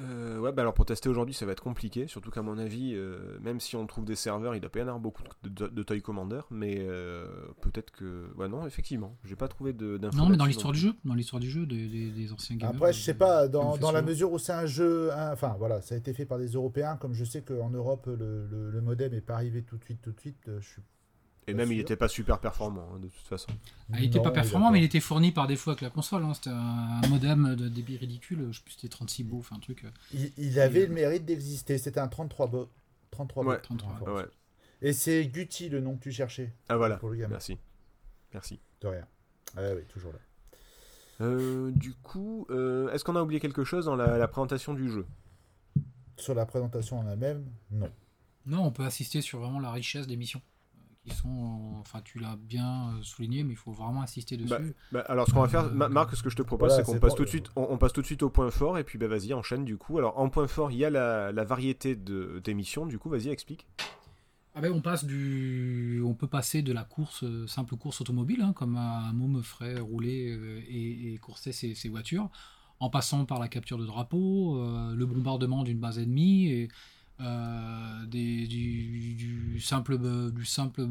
[0.00, 2.92] Euh, ouais, bah alors pour tester aujourd'hui, ça va être compliqué, surtout qu'à mon avis,
[2.94, 5.48] euh, même si on trouve des serveurs, il doit pas y en avoir beaucoup de,
[5.48, 7.26] de, de Toy Commander, mais euh,
[7.62, 8.32] peut-être que.
[8.36, 10.16] Ouais, non, effectivement, j'ai pas trouvé de- d'infos.
[10.16, 12.76] Non, mais dans l'histoire du jeu, dans l'histoire du jeu des, des- des anciens gamers.
[12.76, 15.96] Après, je sais pas, dans, dans la mesure où c'est un jeu, enfin voilà, ça
[15.96, 19.12] a été fait par des Européens, comme je sais qu'en Europe, le, le, le modem
[19.14, 20.82] est pas arrivé tout de suite, tout de suite, euh, je suis
[21.48, 21.82] Et même, il sûr.
[21.82, 23.48] était pas super performant, hein, de toute façon.
[23.92, 26.24] Ah, il était Non, pas performant, mais il était fourni par défaut avec la console.
[26.24, 26.34] hein.
[26.34, 28.48] C'était un modem de débit ridicule.
[28.50, 29.84] Je sais plus, c'était 36 beaux, enfin un truc.
[29.84, 32.68] euh, Il, il avait le mérite d'exister, c'était un 33 bot.
[33.10, 33.56] 33 Ouais.
[33.56, 34.20] bot, 33, pour Ouais.
[34.22, 34.30] info.
[34.82, 36.52] Et c'est Guti le nom que tu cherchais.
[36.68, 37.30] Ah voilà, Pour le gamin.
[37.30, 37.56] merci.
[38.32, 38.60] Merci.
[38.80, 39.06] De rien.
[39.56, 40.18] Ah oui, toujours là.
[41.20, 44.88] Euh, du coup, euh, est-ce qu'on a oublié quelque chose dans la, la présentation du
[44.88, 45.04] jeu?
[46.16, 47.90] Sur la présentation en elle-même, non.
[48.46, 50.40] Non, on peut assister sur vraiment la richesse des missions.
[51.08, 54.48] Qui sont, enfin, tu l'as bien euh, souligné, mais il faut vraiment insister dessus.
[54.48, 54.60] Bah,
[54.92, 56.84] Bah, alors, ce qu'on va faire, Euh, Ma- Marc, ce que je te propose, voilà,
[56.84, 58.30] c'est qu'on passe bon, tout de euh, suite, on, on passe tout de suite au
[58.30, 59.98] point fort, et puis bah vas-y, enchaîne du coup.
[59.98, 62.86] Alors, en point fort, il y a la, la variété de d'émissions.
[62.86, 63.66] Du coup, vas-y, explique.
[64.54, 68.52] Ah ben, on passe du, on peut passer de la course, simple course automobile, hein,
[68.52, 72.28] comme un môme ferait rouler et, et courser ses, ses voitures,
[72.80, 76.68] en passant par la capture de drapeaux, euh, le bombardement d'une base ennemie et
[77.20, 79.98] euh, des- du, du simple,
[80.32, 80.86] du simple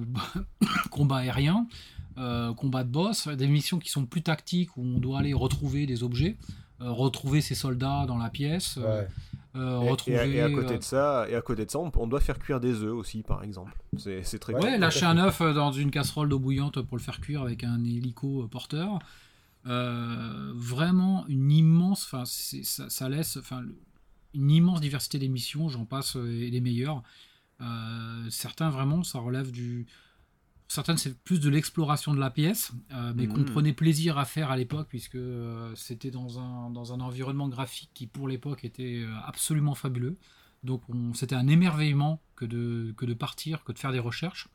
[0.91, 1.67] combat aérien,
[2.17, 5.85] euh, combat de boss, des missions qui sont plus tactiques où on doit aller retrouver
[5.85, 6.35] des objets,
[6.81, 9.07] euh, retrouver ses soldats dans la pièce, euh, Ouais.
[9.55, 10.15] euh, Et- retrouver.
[10.17, 12.07] et, à, et à côté euh, de ça, et à côté de ça, on, on
[12.07, 13.75] doit faire cuire des œufs aussi, par exemple.
[13.97, 14.79] C'est très Ouais, cool.
[14.79, 17.83] Lâcher un œuf euh, dans une casserole d'eau bouillante pour le faire cuire avec un
[17.83, 18.99] hélico euh, porteur.
[19.65, 23.63] Euh, vraiment une immense, enfin ça, ça laisse, enfin
[24.33, 25.69] une immense diversité d'émissions.
[25.69, 27.03] J'en passe euh, et les meilleurs.
[27.61, 29.87] Euh, certains vraiment, ça relève du.
[30.69, 33.45] Certaines, c'est plus de l'exploration de la pièce, euh, mais qu'on Mhm.
[33.45, 37.89] prenait plaisir à faire à l'époque, puisque euh, c'était dans un, dans un environnement graphique
[37.93, 40.17] qui, pour l'époque, était euh, absolument fabuleux.
[40.63, 44.49] Donc, on- c'était un émerveillement que de, que de partir, que de faire des recherches,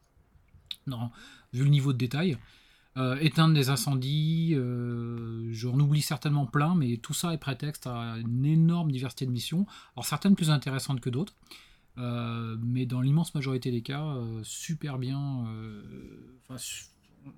[0.86, 1.10] non,
[1.54, 2.36] vu le niveau de détail.
[2.98, 8.16] Euh, éteindre des incendies, euh, j'en oublie certainement plein, mais tout ça est prétexte à
[8.18, 9.66] une énorme diversité de missions.
[9.96, 11.34] Alors, certaines plus intéressantes que d'autres.
[11.98, 15.44] Euh, mais dans l'immense majorité des cas, super bien.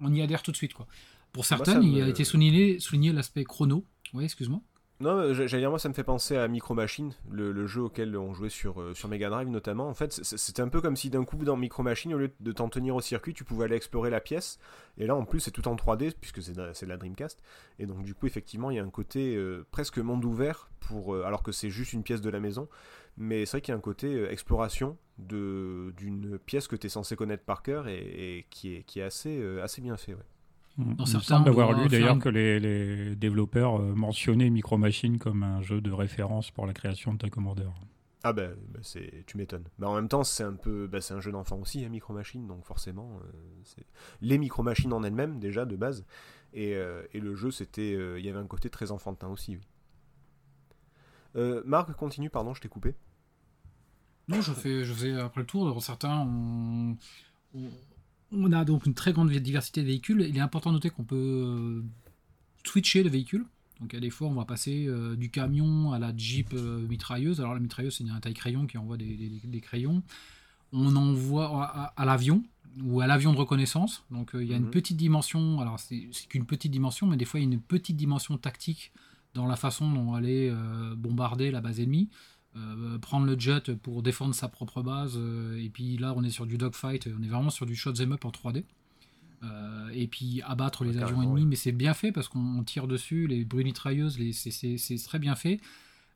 [0.01, 0.75] on y adhère tout de suite.
[0.75, 0.87] Quoi.
[1.33, 3.85] Pour certaines, il a été souligné, souligné l'aspect chrono.
[4.13, 4.61] Oui, excuse-moi.
[5.01, 8.33] Non, j'allais dire, moi, ça me fait penser à Micro Machine, le, jeu auquel on
[8.33, 9.89] jouait sur, euh, sur Mega Drive notamment.
[9.89, 12.53] En fait, c'était un peu comme si d'un coup, dans Micro Machine, au lieu de
[12.53, 14.61] t'en tenir au circuit, tu pouvais aller explorer la pièce.
[14.97, 17.41] Et là, en plus, c'est tout en 3D, puisque c'est de, la Dreamcast.
[17.81, 21.17] Et donc, du coup, effectivement, il y a un côté euh, presque monde ouvert, pour,
[21.17, 22.69] euh, alors que c'est juste une pièce de la maison.
[23.17, 27.17] Mais c'est vrai qu'il y a un côté exploration d'une pièce que tu es censé
[27.17, 30.15] connaître par cœur et, qui, est, assez, assez bien fait.
[30.15, 30.23] ouais.
[30.77, 30.95] Mm.
[30.95, 35.19] Dans Il me semble avoir lu d'ailleurs que les, les développeurs euh, mentionnaient Micro Machine
[35.19, 37.69] comme un jeu de référence pour la création de Toy Commander.
[38.27, 39.65] Ah bah, bah, c'est, tu m'étonnes.
[39.79, 42.15] Bah, en même temps, c'est un peu, bah, c'est un jeu d'enfant aussi, hein, Micro
[42.15, 43.31] Machine, donc forcément, euh,
[43.65, 43.85] c'est
[44.23, 46.07] les Micro Machines en elles-mêmes déjà de base,
[46.55, 49.57] et, euh, et le jeu, c'était, euh, il y avait un côté très enfantin aussi.
[49.57, 49.63] Oui.
[51.37, 52.95] Euh, Marc, continue, pardon, je t'ai coupé.
[54.29, 55.83] Non, je fais, je faisais après le tour.
[55.83, 56.97] Certains, on,
[57.55, 57.71] on-
[58.33, 60.25] on a donc une très grande diversité de véhicules.
[60.29, 61.83] Il est important de noter qu'on peut euh,
[62.65, 63.45] switcher de véhicules.
[63.81, 67.41] Donc, à des fois, on va passer euh, du camion à la Jeep euh, mitrailleuse.
[67.41, 70.03] Alors, la mitrailleuse, c'est une taille crayon qui envoie des, des- des crayons.
[70.73, 72.43] On envoie à, à- à l'avion
[72.83, 74.05] ou à l'avion de reconnaissance.
[74.11, 74.71] Donc, euh, il y a une Mhm.
[74.71, 75.61] petite dimension.
[75.61, 78.93] Alors, c'est qu'une petite dimension, mais des fois, il y a une petite dimension tactique
[79.35, 82.09] dans la façon dont aller euh, bombarder la base ennemie.
[82.57, 85.15] Euh, prendre le jet pour défendre sa propre base.
[85.17, 87.95] euh, et puis là, on est sur du dogfight, on est vraiment sur du shot
[88.01, 88.65] 'em up en 3D.
[89.43, 93.27] Euh, et puis abattre les avions ennemis, mais c'est bien fait parce qu'on tire dessus,
[93.27, 95.61] les bruits mitrailleuses, les- c'est- très bien fait.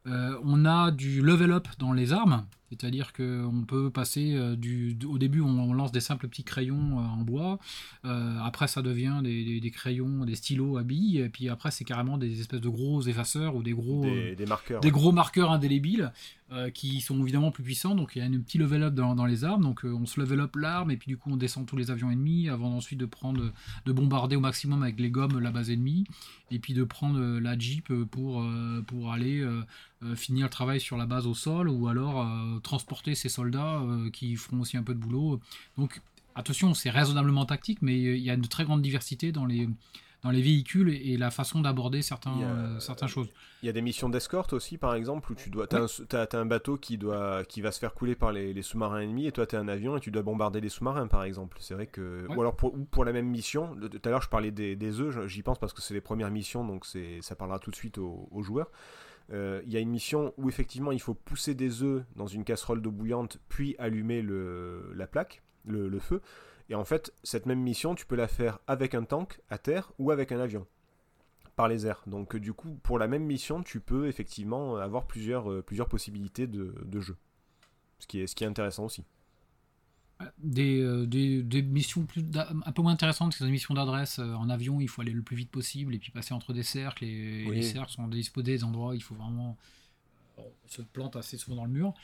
[0.06, 5.06] On a du level up dans les armes, c'est-à-dire qu'on peut passer euh, du, du-
[5.06, 7.58] au début on, on lance des simples petits crayons euh, en bois,
[8.04, 11.70] Euh, après ça devient des, des- des crayons, des stylos à billes, et puis après
[11.70, 14.80] c'est carrément des espèces de gros effaceurs ou des gros Des, des marqueurs.
[14.80, 14.92] des ouais.
[14.92, 16.12] gros marqueurs indélébiles
[16.52, 17.94] euh, qui sont évidemment plus puissants.
[17.94, 19.62] Donc il y a un petit level up dans, dans les armes.
[19.62, 21.90] Donc euh, on se level up l'arme et puis du coup on descend tous les
[21.90, 23.52] avions ennemis avant ensuite de prendre
[23.84, 26.04] de bombarder au maximum avec les gommes la base ennemie
[26.50, 28.42] et puis de prendre la jeep pour
[28.86, 29.44] pour aller
[30.14, 32.26] finir le travail sur la base au sol ou alors
[32.58, 35.40] transporter ces soldats euh, qui feront aussi un peu de boulot.
[35.76, 36.00] Donc
[36.34, 39.68] attention, c'est raisonnablement tactique, mais euh, il y a une très grande diversité dans les
[40.22, 43.28] dans les véhicules et, la façon d'aborder certains a, euh, certaines choses.
[43.62, 46.76] Il y a des missions d'escorte aussi, par exemple, où tu dois, t'as, un, bateau
[46.76, 49.56] qui doit, qui va se faire couler par les, les sous-marins ennemis, et toi t'es
[49.56, 51.58] un avion et tu dois bombarder les sous-marins, par exemple.
[51.60, 53.76] C'est vrai que, ou alors pour, ou pour la même mission.
[53.76, 56.30] Tout à l'heure je parlais des, des œufs, j'y pense parce que c'est les premières
[56.30, 58.70] missions, donc ça parlera tout de suite aux, aux joueurs.
[59.32, 62.44] Euh, Il y a une mission où effectivement il faut pousser des œufs dans une
[62.44, 66.22] casserole d'eau bouillante, puis allumer la plaque, le, feu.
[66.70, 69.92] Et en fait, cette même mission, tu peux la faire avec un tank à terre
[69.98, 70.66] ou avec un avion
[71.56, 72.02] par les airs.
[72.06, 76.46] Donc euh, du coup, pour la même mission, tu peux effectivement avoir plusieurs, euh, possibilités
[76.46, 77.16] de, jeu.
[77.98, 79.04] Ce qui est intéressant aussi.
[80.38, 84.18] Des, euh, des, des missions plus un peu moins intéressantes, c'est des missions d'adresse.
[84.18, 86.62] Euh, en avion, il faut aller le plus vite possible et puis passer entre des
[86.64, 87.04] cercles.
[87.04, 89.56] Et, les cercles sont disposés des endroits où il faut vraiment.
[90.36, 91.94] On se plante assez souvent dans le mur.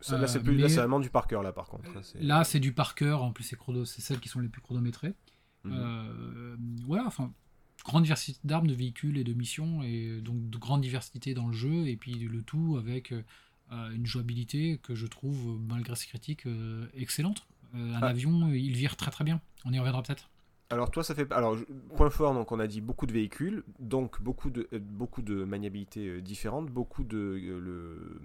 [0.00, 1.92] Ça, là, Euh, c'est plus, là, mais- c'est vraiment du par cœur, là, par contre.
[1.92, 3.22] Là, c'est- Là, c'est du par cœur.
[3.22, 5.14] En plus, c'est chrono- c'est celles qui sont les plus chronométrées.
[5.64, 5.72] Mhm.
[5.76, 6.56] Euh,
[6.86, 7.32] voilà, enfin,
[7.84, 11.52] grande diversité d'armes, de véhicules et de missions, et donc de grande diversité dans le
[11.52, 13.22] jeu, et puis le tout avec euh,
[13.94, 17.46] une jouabilité que je trouve, malgré ses critiques, euh, excellente.
[17.74, 18.06] Euh, un Ah.
[18.08, 19.40] avion, il vire très très bien.
[19.64, 20.28] On y reviendra peut-être.
[20.70, 21.56] Alors toi, ça fait alors
[21.96, 22.32] point fort.
[22.32, 26.20] Donc on a dit beaucoup de véhicules, donc beaucoup de euh, beaucoup de maniabilités euh,
[26.22, 28.20] différentes, beaucoup de euh, le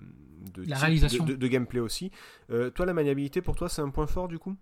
[0.53, 1.25] de La réalisation.
[1.25, 2.09] de, de- de gameplay aussi.
[2.49, 4.55] Euh, toi, la maniabilité pour toi, c'est un point fort du coup?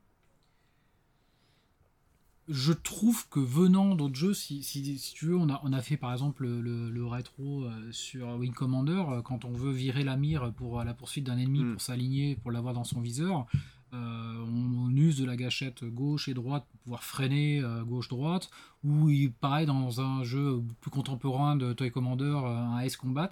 [2.48, 5.82] Je trouve que venant d'autres jeux, si, si, si tu veux, on a, on a
[5.82, 10.04] fait par exemple le, le- rétro euh, sur Wing Commander, euh, quand on veut virer
[10.04, 11.72] la mire pour euh, la poursuite d'un ennemi, Mm.
[11.74, 13.58] pour s'aligner, pour l'avoir dans son viseur, euh,
[13.96, 18.50] on, on use de la gâchette gauche et droite pour pouvoir freiner euh, gauche-droite,
[18.84, 23.30] ou il- pareil dans un jeu plus contemporain de Toy Commander, euh, un Ace Combat,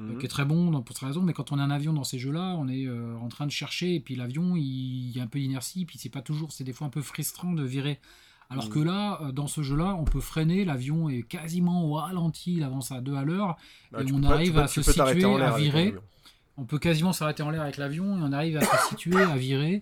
[0.00, 0.18] euh, Mhm.
[0.18, 2.04] qui est très bon dans- pour cette raison, mais quand on a un avion dans
[2.04, 4.62] ces jeux-là, on est euh, en train de chercher, et puis l'avion, il,
[5.10, 7.02] il y a un peu d'inertie, puis c'est pas toujours, c'est des fois un peu
[7.02, 8.00] frustrant de virer.
[8.50, 8.70] Alors Mhm.
[8.70, 12.62] que là, euh, dans ce jeu-là, on peut freiner, l'avion est quasiment au ralenti, il
[12.64, 13.56] avance à deux à l'heure,
[13.92, 15.94] Bah, et on peux arrive peux- à se situer, à virer.
[16.56, 19.36] On peut quasiment s'arrêter en l'air avec l'avion, et on arrive à se situer, à
[19.36, 19.80] virer,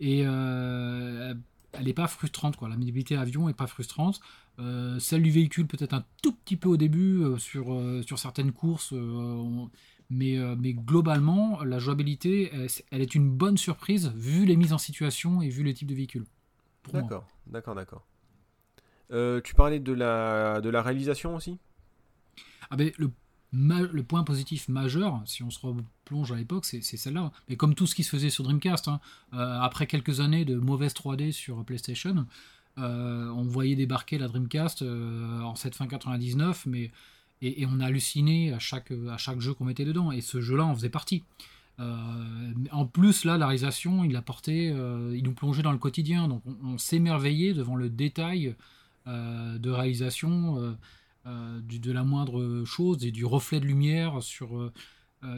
[0.00, 1.34] et euh,
[1.72, 2.68] elle n'est pas frustrante, quoi.
[2.68, 4.20] La maniabilité avion n'est pas frustrante.
[4.58, 7.66] Euh, celle du véhicule peut-être un tout petit peu au début euh, sur,
[8.04, 9.70] sur certaines courses, on-
[10.10, 14.78] mais, mais globalement, la jouabilité, elle, elle est une bonne surprise vu les mises en
[14.78, 16.24] situation et vu le type de véhicule.
[16.94, 18.06] D'accord, d'accord, d'accord.
[19.10, 21.58] Tu parlais de la de la réalisation aussi?
[22.70, 23.10] Ah ben, le,
[23.52, 27.32] le point positif majeur, si on se replonge à l'époque, c'est celle-là.
[27.48, 29.00] Mais comme tout ce qui se faisait sur Dreamcast, hein,
[29.34, 32.26] euh, après quelques années de mauvaise 3D sur PlayStation,
[32.78, 36.90] euh, on voyait débarquer la Dreamcast euh, en cette fin 99, mais
[37.40, 40.12] et, on a halluciné à chaque, à chaque jeu qu'on mettait dedans.
[40.12, 41.22] Et ce jeu-là en faisait partie.
[41.78, 44.74] en plus, là, la réalisation, il apportait,
[45.14, 46.26] il nous plongeait dans le quotidien.
[46.26, 48.56] Donc, on, s'émerveillait devant le détail
[49.06, 50.76] de réalisation
[51.62, 54.72] du, de la moindre chose et du reflet de lumière sur.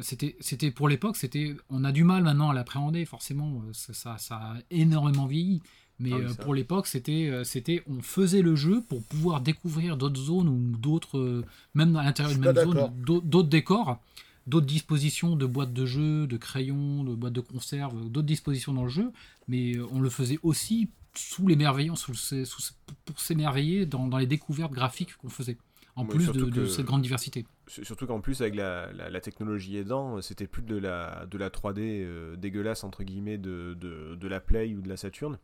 [0.02, 3.04] c'était, c'était pour l'époque, c'était, on a du mal maintenant à l'appréhender.
[3.04, 5.62] Forcément, ça, ça, a énormément vieilli.
[6.00, 9.98] Mais ah euh, pour l'époque, c'était, euh, c'était, on faisait le jeu pour pouvoir découvrir
[9.98, 14.00] d'autres zones ou d'autres, euh, même à l'intérieur d'une même zone, d'autres décors,
[14.46, 18.84] d'autres dispositions de boîtes de jeu, de crayons, de boîtes de conserve, d'autres dispositions dans
[18.84, 19.12] le jeu.
[19.46, 22.72] Mais on le faisait aussi sous l'émerveillement, sous, sous,
[23.04, 25.58] pour s'émerveiller dans, dans, les découvertes graphiques qu'on faisait.
[25.96, 27.46] En plus de, cette grande diversité.
[27.66, 32.36] Surtout qu'en plus, avec la, la, technologie aidant, c'était plus de la, de la 3D
[32.36, 35.38] dégueulasse, entre guillemets, de, de, de la Play ou de la Saturn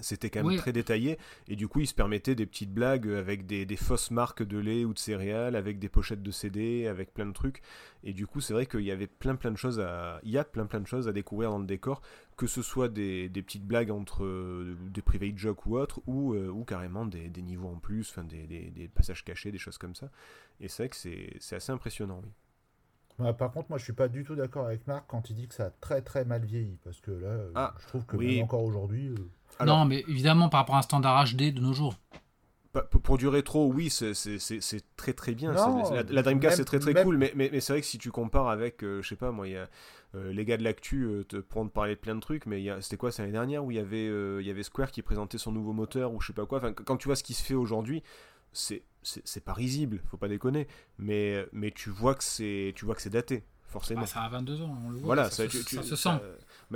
[0.00, 1.18] c'était quand même très détaillé.
[1.48, 4.84] Et du coup il se permettait des petites blagues avec des, fausses marques de lait
[4.84, 7.62] ou de céréales avec des pochettes de CD avec plein de trucs.
[8.02, 10.38] Et du coup c'est vrai qu'il y avait plein plein de choses à il y
[10.38, 12.02] a plein plein de choses à découvrir dans le décor
[12.36, 16.48] que ce soit des, petites blagues entre euh, des private jokes ou autres ou, euh,
[16.48, 20.10] ou carrément des, niveaux en plus enfin des, des, passages cachés des choses comme ça.
[20.60, 22.30] Et c'est vrai que c'est assez impressionnant oui.
[23.38, 25.54] Par contre, moi, je suis pas du tout d'accord avec Marc quand il dit que
[25.54, 28.64] ça a très très mal vieilli, parce que là, ah, je trouve que même encore
[28.64, 29.08] aujourd'hui.
[29.08, 29.30] Euh,
[29.64, 31.94] non, mais évidemment, par rapport à un standard HD de nos jours.
[33.04, 34.14] Pour du rétro, oui, c'est
[34.96, 35.52] très très bien.
[35.52, 38.82] la, Dreamcast, c'est très très cool, mais, mais, c'est vrai que si tu compares avec,
[38.82, 39.68] euh, je sais pas, moi, il y a,
[40.16, 42.96] euh, les gars de l'actu euh, te prendre parler de plein de trucs, mais c'était
[42.96, 45.52] quoi, c'est l'année dernière où il y, avait, il y avait Square qui présentait son
[45.52, 46.58] nouveau moteur ou je sais pas quoi.
[46.58, 48.02] Enfin, quand tu vois ce qui se fait aujourd'hui,
[48.52, 48.82] c'est
[49.44, 50.66] pas risible, faut pas déconner,
[50.98, 52.74] mais, mais tu vois que c'est
[53.06, 54.02] daté forcément.
[54.02, 55.06] Ah, ça a 22 ans, on le voit.
[55.06, 56.10] Voilà, ça, se sent.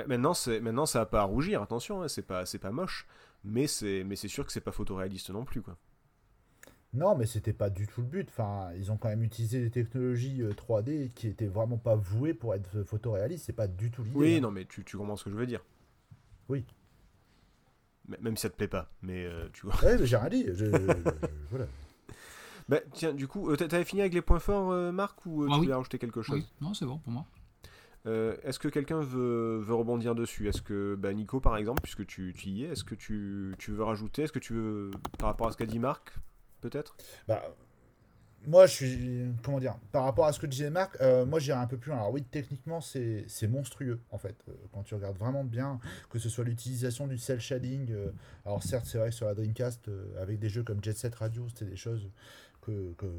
[0.07, 0.33] Maintenant,
[0.63, 3.07] maintenant, ça n'a pas à rougir, attention, hein, c'est pas, pas moche,
[3.45, 5.77] mais c'est, mais c'est sûr que c'est pas photoréaliste non plus, quoi.
[6.95, 8.29] Non, mais c'était pas du tout le but.
[8.31, 12.33] Enfin, ils ont quand même utilisé des technologies 3D euh, qui étaient vraiment pas vouées
[12.33, 13.45] pour être photoréalistes.
[13.45, 14.17] C'est pas du tout l'idée.
[14.17, 14.41] Oui, hein.
[14.41, 15.63] non, mais tu, tu comprends ce que je veux dire.
[16.49, 16.65] Oui.
[18.23, 19.75] Même si ça te plaît pas, mais euh, tu vois.
[19.85, 20.47] Ouais, j'ai rien dit.
[21.51, 21.67] voilà.
[22.69, 25.49] Bah, tiens, du coup, euh, t'avais fini avec les points forts, euh, Marc, ou euh,
[25.51, 26.47] ah tu voulais rajouter quelque chose?
[26.61, 27.25] Non, c'est bon pour moi.
[28.43, 30.49] Est-ce que quelqu'un veut, rebondir dessus?
[30.49, 33.83] Est-ce que bah, Nico, par exemple, puisque tu, tu y es, est-ce que tu, veux
[33.83, 34.23] rajouter?
[34.23, 36.15] Est-ce que tu veux, par rapport à ce qu'a dit Marc,
[36.61, 36.97] peut-être?
[37.27, 37.43] Bah,
[38.47, 39.25] Moi, je suis.
[39.43, 41.99] Comment dire Par rapport à ce que disait Marc, moi, j'irai un peu plus loin.
[41.99, 44.37] Alors, oui, techniquement, c'est monstrueux, en fait.
[44.73, 45.81] quand tu regardes vraiment bien,
[46.11, 47.95] que ce soit l'utilisation du cel shading.
[48.45, 49.91] alors, certes, c'est vrai que sur la Dreamcast,
[50.21, 52.09] avec des jeux comme Jet Set Radio, c'était des choses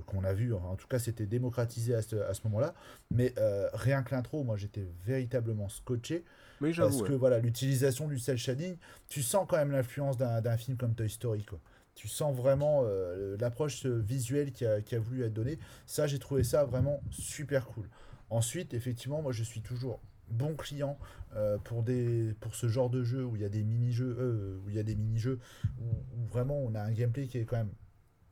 [0.05, 0.53] qu'on a vu.
[0.53, 2.73] En tout cas, c'était démocratisé à ce, à ce moment-là.
[3.11, 6.23] Mais euh, rien que l'intro, moi, j'étais véritablement scotché.
[6.59, 8.75] Parce que voilà, l'utilisation du cel shading,
[9.07, 11.43] tu sens quand même l'influence d'un film comme Toy Story.
[11.43, 11.59] Quoi.
[11.95, 15.57] Tu sens vraiment euh, l'approche visuelle qui a, qui a, voulu être donnée.
[15.85, 17.89] Ça, j'ai trouvé ça vraiment super cool.
[18.29, 20.97] Ensuite, effectivement, moi, je suis toujours bon client
[21.35, 24.69] euh, pour, des, pour ce genre de jeu où il y a des mini-jeux, où
[24.69, 25.39] il y a des mini-jeux
[25.79, 27.73] où, vraiment on a un gameplay qui est quand même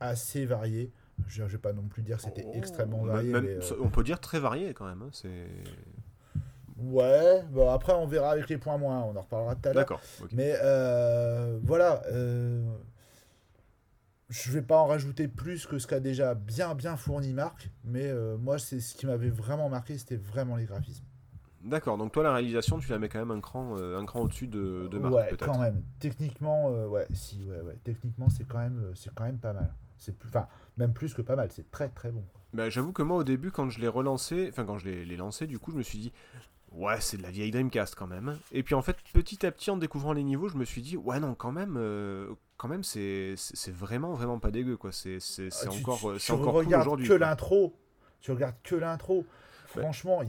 [0.00, 0.92] assez varié.
[1.26, 3.34] Je ne vais pas non plus dire que c'était oh, extrêmement varié.
[3.34, 5.02] Euh, on peut dire très varié quand même.
[5.02, 5.46] Hein, c'est.
[6.78, 9.82] Ouais, bon après on verra avec les points moins, on en reparlera tout à l'heure.
[9.82, 10.00] D'accord.
[10.32, 12.64] Mais euh, voilà, euh,
[14.28, 18.12] je vais pas en rajouter plus que ce qu'a déjà bien bien fourni Marc, mais
[18.38, 21.04] moi c'est ce qui m'avait vraiment marqué, c'était vraiment les graphismes.
[21.64, 24.46] D'accord, donc toi la réalisation tu la mets quand même un cran, un cran au-dessus
[24.46, 25.82] de, de Marc Ouais, quand même.
[25.98, 27.76] Techniquement, ouais, si, ouais, ouais.
[27.82, 29.74] Techniquement c'est quand même, c'est quand même pas mal.
[29.98, 30.46] C'est plus, enfin,
[30.78, 31.50] même plus que pas mal.
[31.52, 32.24] C'est très très bon.
[32.54, 35.46] Bah, j'avoue que moi au début, quand je l'ai relancé, enfin quand je l'ai lancé,
[35.46, 36.12] du coup, je me suis dit,
[36.72, 38.38] ouais, c'est de la vieille Dreamcast quand même.
[38.52, 40.96] Et puis en fait, petit à petit, en découvrant les niveaux, je me suis dit,
[40.96, 43.36] ouais, non, quand même, euh, quand même, c'est
[43.68, 44.92] vraiment vraiment pas dégueu quoi.
[44.92, 47.74] C'est ah, encore, c'est encore cool que l'intro.
[48.20, 49.24] Tu regardes que l'intro.
[49.68, 50.22] Franchement,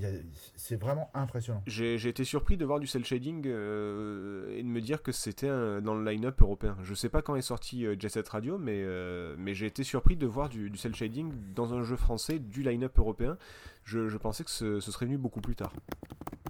[0.55, 1.63] c'est vraiment impressionnant.
[1.65, 5.47] J'ai été surpris de voir du cel shading euh, et de me dire que c'était
[5.47, 6.77] dans le line-up européen.
[6.83, 9.83] Je sais pas quand est sorti euh, Jet Set Radio, mais, euh, mais j'ai été
[9.83, 13.37] surpris de voir du, du cel shading dans un jeu français du line-up européen
[13.89, 15.73] je, pensais que ce, serait venu beaucoup plus tard.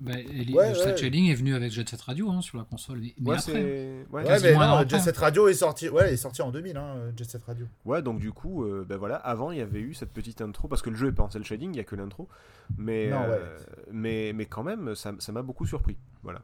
[0.01, 3.01] Bah, le shading est venu avec Jet Set Radio hein, sur la console.
[3.19, 6.77] Mais, après, ouais, mais non, Jet Set Radio est sorti, ouais, est sorti en 2000,
[6.77, 7.67] hein, Jet Set Radio.
[7.83, 10.67] Ouais, donc du coup, euh, ben voilà, avant il y avait eu cette petite intro,
[10.67, 12.29] parce que le jeu est pas en cel shading, il y a que l'intro.
[12.77, 13.57] Mais, euh,
[13.91, 15.97] mais, mais quand même, ça m'a beaucoup surpris.
[16.23, 16.41] Voilà.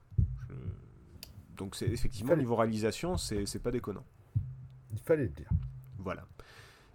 [1.55, 4.05] Donc c'est effectivement, au niveau réalisation, c'est pas déconnant.
[4.91, 5.49] Il fallait le dire.
[5.99, 6.25] Voilà.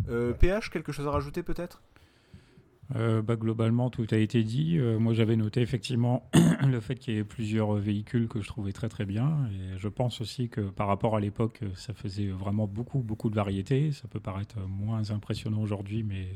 [0.09, 1.83] Euh, PH, quelque chose à rajouter peut-être?
[2.97, 4.77] Euh, bah, globalement, tout a été dit.
[4.79, 6.29] Euh, moi, j'avais noté effectivement
[6.67, 9.49] le fait qu'il y ait plusieurs véhicules que je trouvais très très bien.
[9.53, 13.37] Et je pense aussi que par rapport à l'époque, ça faisait vraiment beaucoup beaucoup de
[13.37, 13.93] variété.
[13.93, 16.27] Ça peut paraître moins impressionnant aujourd'hui, mais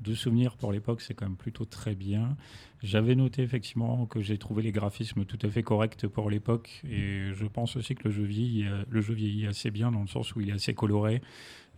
[0.00, 2.36] de souvenirs pour l'époque, c'est quand même plutôt très bien.
[2.82, 7.30] J'avais noté effectivement que j'ai trouvé les graphismes tout à fait corrects pour l'époque et
[7.32, 10.34] je pense aussi que le jeu, vieillit, le jeu vieillit assez bien dans le sens
[10.34, 11.22] où il est assez coloré.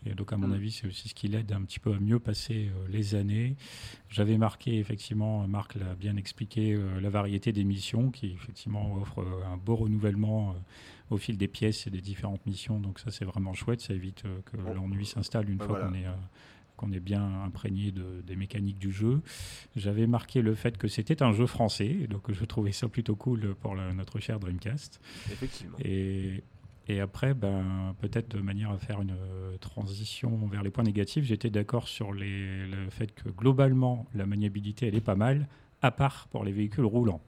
[0.05, 0.53] Et donc, à mon mm.
[0.53, 3.57] avis, c'est aussi ce qui l'aide un petit peu à mieux passer euh, les années.
[4.09, 9.21] J'avais marqué, effectivement, Marc l'a bien expliqué, euh, la variété des missions qui, effectivement, offre
[9.21, 10.55] euh, un beau renouvellement
[11.11, 12.79] au fil des pièces et des différentes missions.
[12.81, 13.81] Donc, ça, c'est vraiment chouette.
[13.81, 16.07] Ça évite que l'ennui s'installe une fois qu'on est
[16.77, 19.23] qu'on est bien imprégné de, des mécaniques du jeu.
[19.77, 23.55] J'avais marqué le fait que c'était un jeu français, donc je trouvais ça plutôt cool
[23.55, 25.01] pour notre cher Dreamcast.
[25.33, 25.79] Effectivement.
[25.83, 26.45] Et,
[26.89, 31.25] et après, ben, peut-être de manière à faire une euh, transition vers les points négatifs,
[31.25, 35.49] j'étais d'accord sur les, le fait que globalement, la maniabilité, elle est pas mal,
[35.83, 37.21] à part pour les véhicules roulants.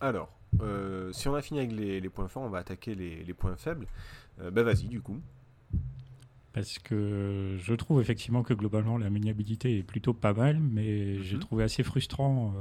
[0.00, 0.30] Alors,
[0.62, 3.86] euh, si on a fini avec les, points forts, on va attaquer les, points faibles.
[4.40, 5.20] Euh, ben vas-y, du coup.
[6.54, 11.36] Parce que je trouve effectivement que globalement, la maniabilité est plutôt pas mal, mais j'ai
[11.36, 11.42] mhm.
[11.42, 12.54] trouvé assez frustrant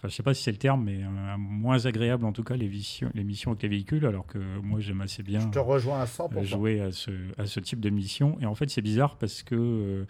[0.00, 1.00] enfin, je sais pas si c'est le terme, mais
[1.38, 4.80] moins agréable en tout cas les, missions, les missions avec les véhicules, alors que moi
[4.80, 6.44] j'aime assez bien je te rejoins à 100%.
[6.44, 8.38] jouer à ce, à ce type de mission.
[8.40, 10.06] Et en fait c'est bizarre parce que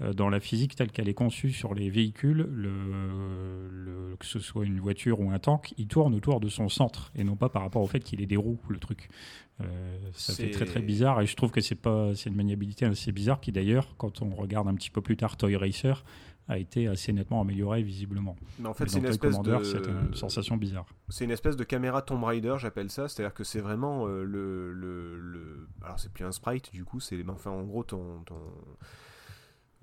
[0.00, 4.64] euh, dans la physique telle qu'elle est conçue sur les véhicules, le, que ce soit
[4.64, 7.62] une voiture ou un tank, il tourne autour de son centre et non pas par
[7.62, 9.08] rapport au fait qu'il ait des roues, le truc.
[9.60, 12.86] Euh, ça fait très très bizarre et je trouve que c'est pas c'est une maniabilité
[12.86, 16.04] assez bizarre qui d'ailleurs quand on regarde un petit peu plus tard Toy Racer
[16.48, 18.36] a été assez nettement amélioré visiblement.
[18.58, 20.86] Mais en fait, c'est une espèce de c'est une sensation bizarre.
[21.08, 23.08] C'est une espèce de caméra Tomb Raider, j'appelle ça.
[23.08, 27.00] C'est-à-dire que c'est vraiment euh, le, le, le, alors c'est plus un sprite du coup,
[27.00, 28.36] c'est enfin en gros ton, ton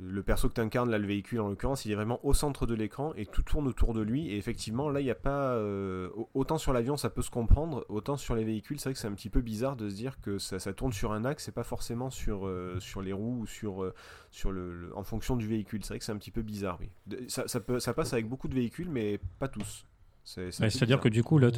[0.03, 2.65] le perso que tu incarnes, là, le véhicule en l'occurrence, il est vraiment au centre
[2.65, 4.29] de l'écran et tout tourne autour de lui.
[4.29, 5.53] Et effectivement, là, il n'y a pas.
[5.55, 8.99] Euh, autant sur l'avion, ça peut se comprendre, autant sur les véhicules, c'est vrai que
[8.99, 11.51] c'est un petit peu bizarre de se dire que ça, tourne sur un axe et
[11.51, 13.93] pas forcément sur, euh, les roues ou sur, euh,
[14.31, 15.83] sur le, en fonction du véhicule.
[15.83, 16.89] C'est vrai que c'est un petit peu bizarre, oui.
[17.27, 19.85] Ça, ça passe avec beaucoup de véhicules, mais pas tous.
[20.23, 21.49] C'est-à-dire que du coup, là,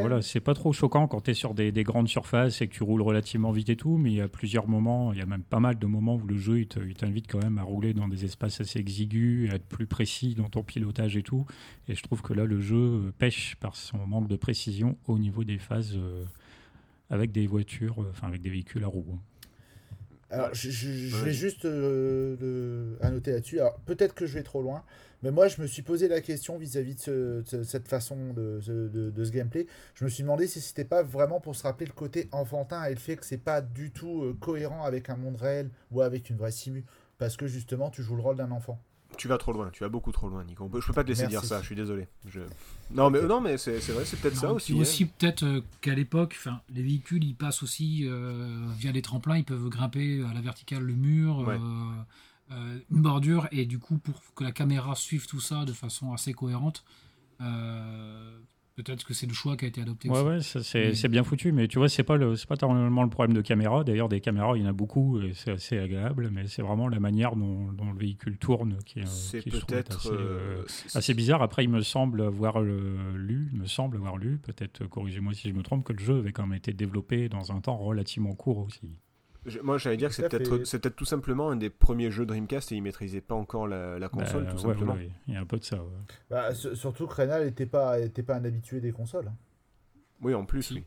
[0.00, 2.82] voilà, c'est pas trop choquant quand tu es sur des, grandes surfaces et que tu
[2.82, 5.42] roules relativement vite et tout, mais il y a plusieurs moments, il y a même
[5.42, 8.24] pas mal de moments où le jeu il t'invite quand même à rouler dans des
[8.24, 11.46] espaces assez exigus, à être plus précis dans ton pilotage et tout.
[11.88, 15.44] Et je trouve que là, le jeu pêche par son manque de précision au niveau
[15.44, 16.24] des phases euh,
[17.10, 19.18] avec des voitures, euh, enfin avec des véhicules à roues.
[20.34, 23.60] Alors, je, vais juste euh, annoter là-dessus.
[23.60, 24.84] Alors, peut-être que je vais trop loin,
[25.22, 29.66] mais moi, je me suis posé la question vis-à-vis de, cette façon de, ce gameplay.
[29.94, 32.90] Je me suis demandé si c'était pas vraiment pour se rappeler le côté enfantin et
[32.90, 36.30] le fait que c'est pas du tout euh, cohérent avec un monde réel ou avec
[36.30, 36.84] une vraie simu.
[37.18, 38.80] Parce que justement, tu joues le rôle d'un enfant.
[39.16, 40.70] Tu vas trop loin, tu vas beaucoup trop loin, Nico.
[40.80, 42.08] Je peux pas te laisser dire ça, je suis désolé.
[42.90, 44.74] Non, mais, non, mais c'est vrai, c'est peut-être ça aussi.
[44.74, 46.38] aussi peut-être euh, qu'à l'époque,
[46.68, 50.82] les véhicules, ils passent aussi euh, via les tremplins, ils peuvent grimper à la verticale
[50.82, 51.48] le mur.
[52.50, 56.12] Euh, une bordure et du coup pour que la caméra suive tout ça de façon
[56.12, 56.84] assez cohérente
[58.76, 60.08] Peut-être que c'est le choix qui a été adopté.
[60.08, 63.36] Ouais, ouais, c'est bien foutu, mais tu vois, c'est pas le, pas normalement le problème
[63.36, 63.84] de caméra.
[63.84, 66.88] D'ailleurs, des caméras, il y en a beaucoup et c'est assez agréable, mais c'est vraiment
[66.88, 70.64] la manière dont, le véhicule tourne qui, est peut-être euh,
[70.94, 71.42] assez, bizarre.
[71.42, 75.54] Après, il me semble avoir lu, il me semble avoir lu, peut-être corrigez-moi si je
[75.54, 78.58] me trompe, que le jeu avait quand même été développé dans un temps relativement court
[78.58, 78.98] aussi
[79.62, 82.76] moi, j'allais dire que c'est peut-être peut tout simplement un des premiers jeux Dreamcast et
[82.76, 84.96] ils maîtrisaient pas encore la, console, bah, tout simplement.
[85.26, 85.78] il y a un peu de ça.
[86.30, 89.28] Bah, surtout que Renal n'était pas, était pas un habitué des consoles.
[89.28, 89.36] Hein.
[90.22, 90.84] Oui, en plus, oui.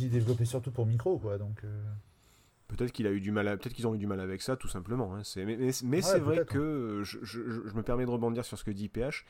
[0.00, 1.38] Il, développait surtout pour micro, quoi.
[1.38, 1.64] Donc.
[1.64, 1.84] Euh.
[2.68, 4.68] Peut-être qu'il a eu du mal, peut-être qu'ils ont eu du mal avec ça, tout
[4.68, 5.14] simplement.
[5.14, 5.22] Hein.
[5.36, 7.40] Mais, c'est vrai que je, je,
[7.74, 9.24] me permets de rebondir sur ce que dit PH.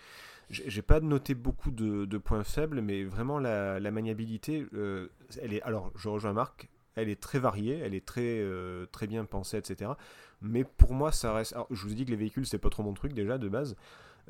[0.51, 5.09] J'ai pas noté beaucoup de, points faibles, mais vraiment la, maniabilité, euh,
[5.41, 5.63] elle est.
[5.63, 6.69] Alors, je rejoins Marc
[6.99, 9.93] elle est très variée, elle est très, euh, bien pensée, etc.
[10.43, 11.55] Mais pour moi, ça reste.
[11.71, 13.77] je vous ai dit que les véhicules, c'est pas trop mon truc déjà de base.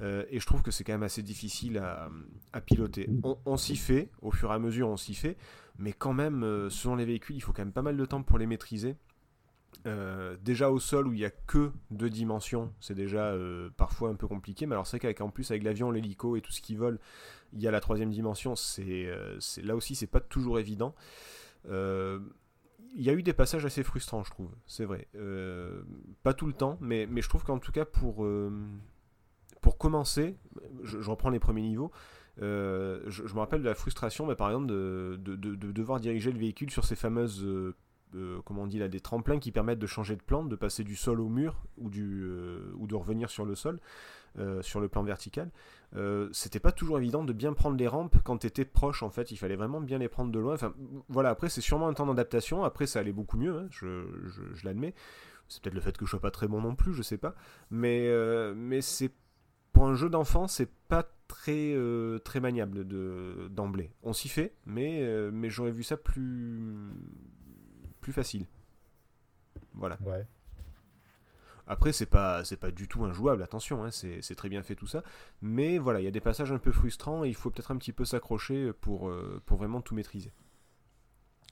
[0.01, 3.09] Euh, et je trouve que c'est quand même assez difficile à, piloter.
[3.45, 5.37] On, s'y fait, au fur et à mesure, on s'y fait.
[5.79, 8.23] Mais quand même, euh, selon les véhicules, il faut quand même pas mal de temps
[8.23, 8.97] pour les maîtriser.
[10.43, 13.35] déjà au sol où il n'y a que deux dimensions, c'est déjà
[13.77, 14.67] parfois un peu compliqué.
[14.67, 16.99] Mais alors c'est vrai qu'en plus avec l'avion, l'hélico et tout ce qui vole,
[17.53, 18.55] il y a la troisième dimension.
[18.55, 19.11] C'est
[19.63, 20.95] là aussi c'est pas toujours évident
[22.95, 25.09] il y a eu des passages assez frustrants, je trouve, c'est vrai.
[25.15, 25.83] Euh,
[26.23, 28.51] pas tout le temps, mais, mais je trouve qu'en tout cas, pour, euh,
[29.61, 30.37] pour commencer,
[30.83, 31.91] je, reprends les premiers niveaux,
[32.41, 36.33] euh, je, me rappelle de la frustration, mais par exemple, de, de, de, devoir diriger
[36.33, 37.47] le véhicule sur ces fameuses,
[38.45, 40.97] comment on dit là, des tremplins qui permettent de changer de plan, de passer du
[40.97, 42.25] sol au mur ou, du,
[42.77, 43.81] ou de revenir sur le sol.
[44.61, 45.51] Sur le plan vertical,
[45.97, 49.11] euh, c'était pas toujours évident de bien prendre les rampes quand tu étais proche en
[49.11, 50.55] fait, il fallait vraiment bien les prendre de loin.
[50.55, 50.75] Enfin
[51.09, 54.05] voilà, après c'est sûrement un temps d'adaptation, après ça allait beaucoup mieux, hein, je,
[54.65, 54.95] l'admets.
[55.49, 57.35] C'est peut-être le fait que je sois pas très bon non plus, je sais pas.
[57.71, 59.11] Mais, euh, mais c'est
[59.73, 63.91] pour un jeu d'enfant, c'est pas très, euh, très maniable de, d'emblée.
[64.03, 66.77] On s'y fait, mais, mais j'aurais vu ça plus,
[68.03, 68.47] plus facile.
[69.73, 69.97] Voilà.
[71.69, 74.87] Après, c'est pas, c'est pas du tout injouable, attention, hein, c'est, très bien fait tout
[74.87, 75.03] ça.
[75.43, 77.77] Mais voilà, il y a des passages un peu frustrants et il faut peut-être un
[77.77, 80.33] petit peu s'accrocher pour, euh, pour vraiment tout maîtriser.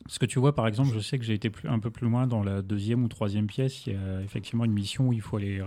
[0.08, 2.06] Ce que tu vois, par exemple, je sais que j'ai été plus, un peu plus
[2.06, 3.86] loin dans la deuxième ou troisième pièce.
[3.86, 5.60] Il y a effectivement une mission où il faut aller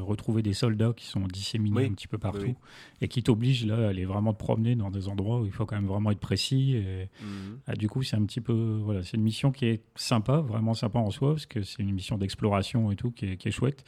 [0.00, 1.86] retrouver des soldats qui sont disséminés Oui.
[1.86, 2.54] un petit peu partout oui.
[3.00, 5.66] et qui t'obligent là à aller vraiment te promener dans des endroits où il faut
[5.66, 6.76] quand même vraiment être précis.
[6.76, 7.58] Et, Mhm.
[7.66, 8.78] ah, du coup, c'est un petit peu.
[8.80, 11.92] Voilà, c'est une mission qui est sympa, vraiment sympa en soi, parce que c'est une
[11.92, 13.82] mission d'exploration et tout qui est, qui est chouette,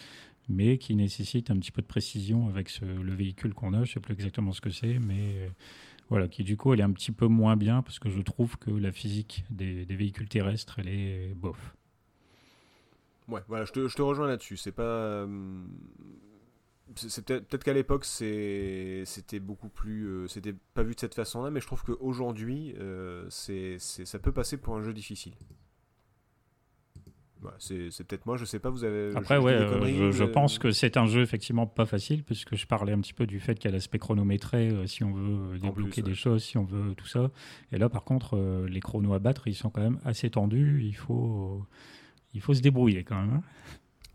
[0.48, 3.84] mais qui nécessite un petit peu de précision avec ce- le véhicule qu'on a.
[3.84, 5.48] Je sais plus exactement ce que c'est, mais euh,
[6.08, 8.58] voilà, qui du coup, elle est un petit peu moins bien parce que je trouve
[8.58, 11.74] que la physique des, véhicules terrestres, elle est bof.
[13.28, 14.56] Ouais, voilà, je te, rejoins là-dessus.
[14.56, 14.82] C'est pas.
[14.82, 15.26] euh,
[16.96, 21.60] c'est peut-être qu'à l'époque c'était beaucoup plus euh, c'était pas vu de cette façon-là, mais
[21.60, 25.32] je trouve qu'aujourd'hui euh, c'est- ça peut passer pour un jeu difficile.
[27.42, 28.70] Voilà, c'est peut-être moi, je sais pas.
[28.70, 31.86] Vous avez Après, ouais, euh, je, je euh, pense que c'est un jeu effectivement pas
[31.86, 34.86] facile, puisque je parlais un petit peu du fait qu'il y a l'aspect chronométré, euh,
[34.86, 36.08] si on veut euh, débloquer plus, ouais.
[36.10, 37.32] des choses, si on veut tout ça.
[37.72, 40.82] Et là, par contre, euh, les chronos à battre, ils sont quand même assez tendus.
[40.84, 41.66] Il faut,
[42.32, 43.34] il faut se débrouiller quand même.
[43.34, 43.42] hein.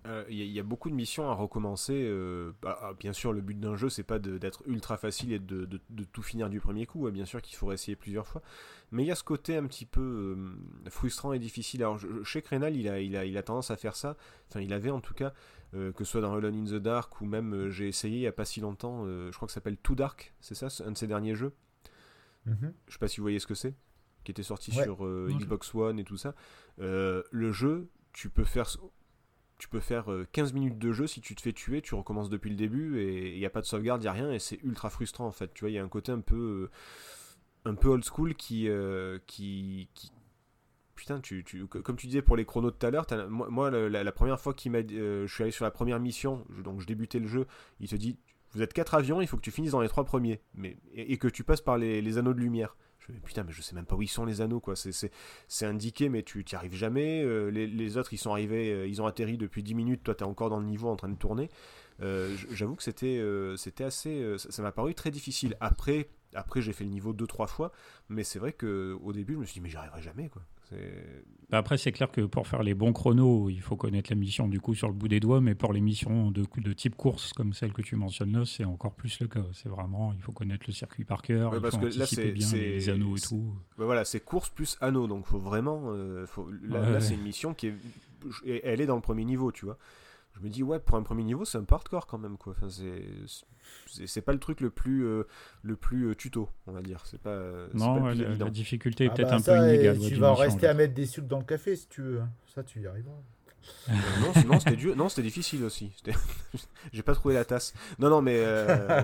[0.08, 1.94] Euh, Il y, a- il y a beaucoup de missions à recommencer.
[2.08, 5.40] euh, bah, ah, bien sûr, le but d'un jeu, c'est pas d'être ultra facile et
[5.40, 7.08] de, de- de tout finir du premier coup.
[7.08, 8.42] hein, Bien sûr qu'il faudrait essayer plusieurs fois.
[8.92, 10.02] Mais il y a ce côté un petit peu
[10.38, 11.84] euh, frustrant et difficile.
[11.84, 14.16] Alors, je, chez Krenal, il a, il, a, il a tendance à faire ça.
[14.50, 15.34] Enfin, il avait en tout cas,
[15.74, 18.22] euh, que ce soit dans Alone in the Dark ou même euh, j'ai essayé il
[18.22, 20.68] y a pas si longtemps, euh, je crois que ça s'appelle Too Dark, c'est ça,
[20.86, 21.52] un de ses derniers jeux.
[22.46, 22.74] Mhm.
[22.88, 23.76] Je sais pas si vous voyez ce que c'est,
[24.24, 24.84] qui était sorti Ouais.
[24.84, 26.34] sur euh, Xbox One et tout ça.
[26.80, 28.68] Euh, le jeu, tu peux faire,
[29.58, 32.30] tu peux faire euh, 15 minutes de jeu si tu te fais tuer, tu recommences
[32.30, 34.40] depuis le début et il n'y a pas de sauvegarde, il n'y a rien et
[34.40, 35.54] c'est ultra frustrant en fait.
[35.54, 36.70] Tu vois, il y a un côté un peu,
[37.66, 40.12] euh, un peu old school qui, euh, qui, qui-
[40.96, 43.70] Putain, tu, tu, co- comme tu disais pour les chronos de tout à l'heure, moi,
[43.70, 46.88] la, première fois qu'il m'a, euh, je suis allé sur la première mission, donc je
[46.88, 47.46] débutais le jeu,
[47.80, 48.18] il te dit,
[48.54, 50.42] vous êtes quatre avions, il faut que tu finisses dans les trois premiers,
[50.96, 52.76] et, que tu passes par les anneaux de lumière.
[53.24, 54.76] Putain, mais je sais même pas où ils sont les anneaux, quoi.
[54.76, 57.24] C'est, indiqué, mais tu t'y arrives jamais.
[57.24, 60.04] Euh, les, autres, ils sont arrivés, euh, ils ont atterri depuis 10 minutes.
[60.04, 61.50] Toi, t'es encore dans le niveau en train de tourner.
[62.02, 63.24] Euh, j'avoue que c'était,
[63.56, 64.36] c'était assez.
[64.38, 65.56] ça, m'a paru très difficile.
[65.62, 67.72] Après, après j'ai fait le niveau 2-3 fois,
[68.10, 70.42] mais c'est vrai que au début, je me suis dit, mais j'y arriverai jamais, quoi.
[71.50, 74.48] Bah Après, c'est clair que pour faire les bons chronos, il faut connaître la mission
[74.50, 77.32] du coup sur le bout des doigts, mais pour les missions de, de type course
[77.32, 79.46] comme celle que tu mentionnes là, c'est encore plus le cas.
[79.54, 82.04] C'est vraiment, il faut connaître le circuit par cœur, Ouais, il parce faut que là,
[82.04, 83.54] anticiper c'est- bien les, anneaux et tout.
[83.78, 85.84] Bah voilà, c'est course plus anneau, donc faut vraiment.
[85.88, 86.50] euh, faut...
[86.64, 87.02] Là, Ouais, là, ouais.
[87.02, 87.76] c'est une mission qui est.
[88.64, 89.78] Elle est dans le premier niveau, tu vois.
[90.40, 92.54] Je me dis, ouais, pour un premier niveau, c'est un peu hardcore quand même, quoi.
[92.56, 94.22] Enfin, c'est.
[94.22, 95.24] pas le truc le plus, euh,
[95.64, 97.02] le plus euh, tuto, on va dire.
[97.06, 97.40] C'est pas,
[97.74, 100.00] Non, pas ouais, la, la difficulté est Ah peut-être bah un peu inégale.
[100.00, 102.22] tu vas en rester à mettre des sucres dans le café si tu veux.
[102.22, 102.30] hein.
[102.54, 103.16] Ça, tu y arriveras.
[103.90, 104.96] Euh, non, non, c'était dur.
[104.96, 105.92] Non, c'était difficile aussi.
[106.94, 107.74] J'ai pas trouvé la tasse.
[108.00, 108.38] Non, non, mais.
[108.38, 109.02] euh,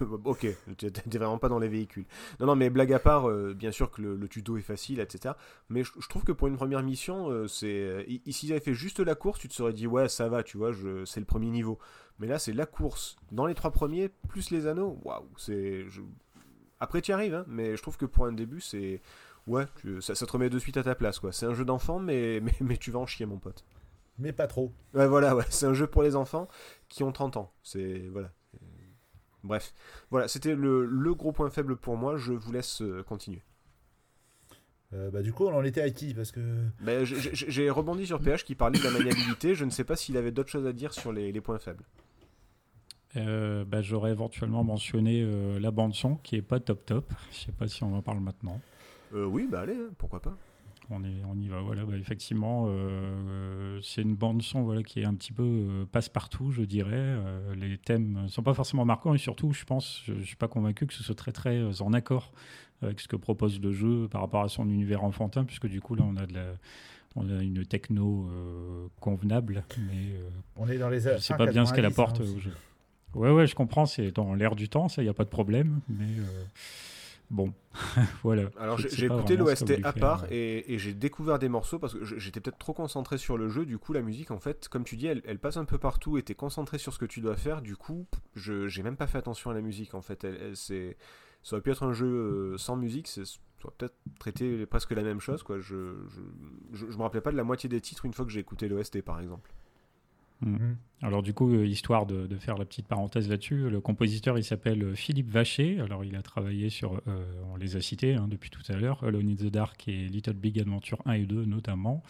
[0.24, 2.04] ok, t'es vraiment pas dans les véhicules.
[2.40, 5.34] Non, non, mais blague à part, euh, bien sûr que le, tuto est facile, etc.
[5.68, 8.06] Mais je, trouve que pour une première mission, euh, c'est.
[8.30, 10.72] S'ils avaient fait juste la course, tu te serais dit, ouais, ça va, tu vois,
[10.72, 11.78] je- c'est le premier niveau.
[12.18, 13.16] Mais là, c'est la course.
[13.32, 14.98] Dans les trois premiers, plus les anneaux.
[15.04, 15.86] Waouh, c'est.
[16.80, 19.00] Après, tu arrives, hein, mais je trouve que pour un début, c'est.
[19.48, 21.32] Ouais, tu- ça, ça te remet de suite à ta place, quoi.
[21.32, 23.64] C'est un jeu d'enfant, mais, mais, mais tu vas en chier, mon pote.
[24.18, 24.72] Mais pas trop.
[24.94, 26.48] Ouais, voilà, ouais, c'est un jeu pour les enfants
[26.88, 27.52] qui ont 30 ans.
[27.62, 28.30] C'est voilà.
[29.44, 29.72] Bref,
[30.10, 32.16] voilà, c'était le, le gros point faible pour moi.
[32.16, 33.42] Je vous laisse euh, continuer.
[34.94, 36.40] Euh, bah, du coup, on en était à IT parce que.
[36.80, 39.54] Ben, j'ai- rebondi sur PH qui parlait de la maniabilité.
[39.54, 41.84] Je ne sais pas s'il avait d'autres choses à dire sur les, les points faibles.
[43.16, 47.12] Euh, bah, J'aurais éventuellement mentionné euh, la bande son qui est pas top top.
[47.32, 48.60] Je sais pas si on en parle maintenant.
[49.14, 50.36] Euh, oui, bah allez, hein, pourquoi pas.
[50.90, 54.82] On, est, on y va, voilà, bah, effectivement, euh, euh, c'est une bande son voilà,
[54.82, 56.92] qui est un petit peu euh, passe-partout, je dirais.
[56.94, 60.36] Euh, les thèmes ne sont pas forcément marquants et surtout, je pense, je ne suis
[60.36, 62.32] pas convaincu que ce soit très très en accord
[62.80, 65.94] avec ce que propose le jeu par rapport à son univers enfantin, puisque du coup
[65.94, 66.44] là on a, de la,
[67.16, 71.36] on a une techno euh, convenable, mais euh, On est dans les je ne sais
[71.36, 72.52] pas bien ce qu'elle apporte au jeu.
[73.14, 75.28] Ouais, ouais, je comprends, c'est dans l'air du temps, ça, il n'y a pas de
[75.30, 76.44] problème, mais euh,
[77.30, 77.52] bon,
[78.22, 78.50] voilà.
[78.58, 80.28] Alors j'ai écouté l'OST à part ouais.
[80.36, 83.66] et, et j'ai découvert des morceaux parce que j'étais peut-être trop concentré sur le jeu.
[83.66, 86.18] Du coup, la musique, en fait, comme tu dis, elle, elle passe un peu partout
[86.18, 87.62] et t'es concentré sur ce que tu dois faire.
[87.62, 89.94] Du coup, je j'ai même pas fait attention à la musique.
[89.94, 90.96] En fait, elle, elle- c'est
[91.42, 93.08] ça aurait pu être un jeu euh, sans musique.
[93.08, 93.38] c'est-
[93.76, 95.42] peut-être traiter presque la même chose.
[95.42, 95.58] Quoi.
[95.58, 95.94] Je,
[96.72, 98.68] je, je, me rappelais pas de la moitié des titres une fois que j'ai écouté
[98.68, 99.50] l'OST par exemple.
[100.40, 100.54] Mm.
[100.54, 100.76] Mm.
[101.00, 104.82] Alors du coup, euh, histoire de, faire la petite parenthèse là-dessus, le compositeur il s'appelle
[104.82, 105.80] euh, Philippe Vacher.
[105.80, 109.04] Alors il a travaillé sur, euh, on les a cités hein, depuis tout à l'heure,
[109.04, 112.02] Alone in the Dark et Little Big Adventure 1 et 2 notamment.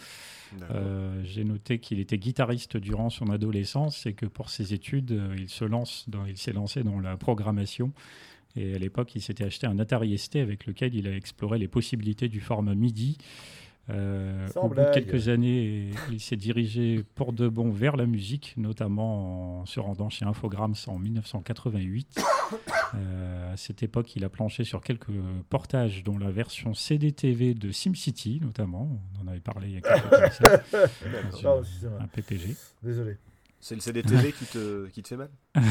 [1.25, 5.67] J'ai noté qu'il était guitariste durant son adolescence et que pour ses études, il se
[5.67, 7.93] lance, dans, il s'est lancé dans la programmation.
[8.57, 11.69] Et à l'époque, il s'était acheté un Atari ST avec lequel il a exploré les
[11.69, 13.19] possibilités du format MIDI.
[13.91, 18.55] Euh, au bout de quelques années, il s'est dirigé pour de bon vers la musique,
[18.57, 22.21] notamment en se rendant chez Infogrames en 1988.
[22.95, 25.13] Euh, à cette époque, il a planché sur quelques
[25.51, 28.99] portages, dont la version CD-TV de SimCity, notamment.
[29.19, 30.09] On en avait parlé il y a quelques
[31.43, 31.51] temps.
[32.01, 32.57] un PPG.
[32.83, 33.19] Désolé.
[33.61, 35.31] C'est le CDTV qui te, qui te fait mal?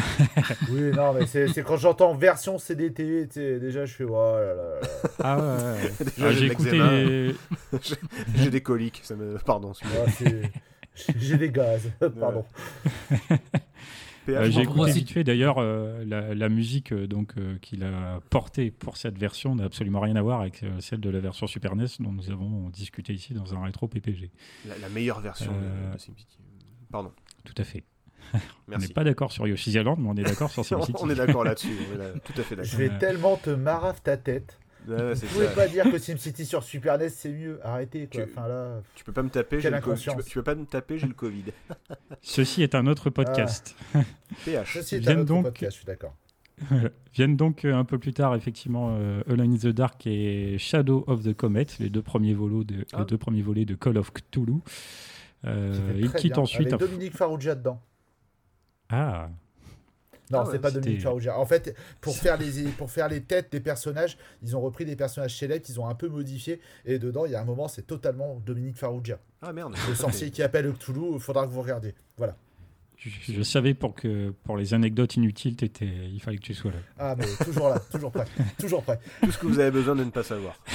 [0.70, 3.28] Oui, non, mais c'est quand j'entends version CDTV,
[3.60, 4.80] déjà je fais oh là là.
[5.24, 7.36] Ah ouais, ah, j'ai écouté.
[8.36, 9.38] j'ai des coliques, ça me...
[9.38, 9.72] pardon.
[11.16, 12.44] j'ai des gaz, pardon.
[14.30, 18.72] Euh, j'ai écouté vite fait d'ailleurs euh, la, la, musique euh, donc qu'il a portée
[18.72, 21.86] pour cette version n'a absolument rien à voir avec celle de la version Super NES
[22.00, 24.32] dont nous avons discuté ici dans un rétro PPG.
[24.82, 26.38] La, meilleure version de SimCity.
[26.92, 27.12] Pardon.
[27.44, 27.84] Tout à fait.
[28.72, 31.02] on n'est pas d'accord sur Yoshi's Island, mais on est d'accord sur SimCity.
[31.02, 31.78] on est d'accord là-dessus,
[32.24, 32.72] tout à fait d'accord.
[32.72, 34.60] Je vais tellement te marave ta tête.
[34.88, 37.60] Ouais, Vous pouvez pas dire que SimCity sur Super NES c'est mieux.
[37.62, 38.24] Arrêtez quoi.
[38.24, 40.56] Tu, enfin, là, tu peux pas me taper, j'ai le tu, peux, tu peux pas
[40.56, 41.44] me taper, j'ai le Covid.
[42.22, 43.76] Ceci est un autre podcast.
[43.94, 44.04] Ah.
[44.46, 44.74] PH.
[44.76, 45.44] Ceci est un autre donc...
[45.44, 46.16] podcast, je suis d'accord.
[47.14, 51.04] Viennent donc euh, un peu plus tard, effectivement, euh, Alone in the Dark et Shadow
[51.08, 53.04] of the Comet, les deux premiers, volos de, les ah.
[53.04, 54.62] deux premiers volets de Call of Cthulhu.
[55.46, 56.74] Euh, il quitte ensuite.
[56.74, 57.82] Avec Dominique Farrugia dedans.
[58.90, 59.30] Ah.
[60.30, 61.38] Non, ah c'est pas Dominique Farrugia.
[61.40, 64.96] En fait, pour faire, les, pour faire les têtes des personnages, ils ont repris des
[64.96, 66.60] personnages célèbres, ils ont un peu modifié.
[66.86, 69.20] Et dedans, il y a un moment, c'est totalement Dominique Farrugia.
[69.42, 69.76] Ah merde.
[69.88, 71.96] Le sorcier qui appelle Cthulhu, il faudra que vous regardiez.
[72.18, 72.36] Voilà.
[72.98, 76.78] Je, savais pour que pour les anecdotes inutiles, étais, il fallait que tu sois là.
[76.98, 78.26] Ah, mais toujours là, toujours prêt.
[78.60, 79.00] toujours prêt.
[79.22, 80.60] Tout ce que vous avez besoin de ne pas savoir.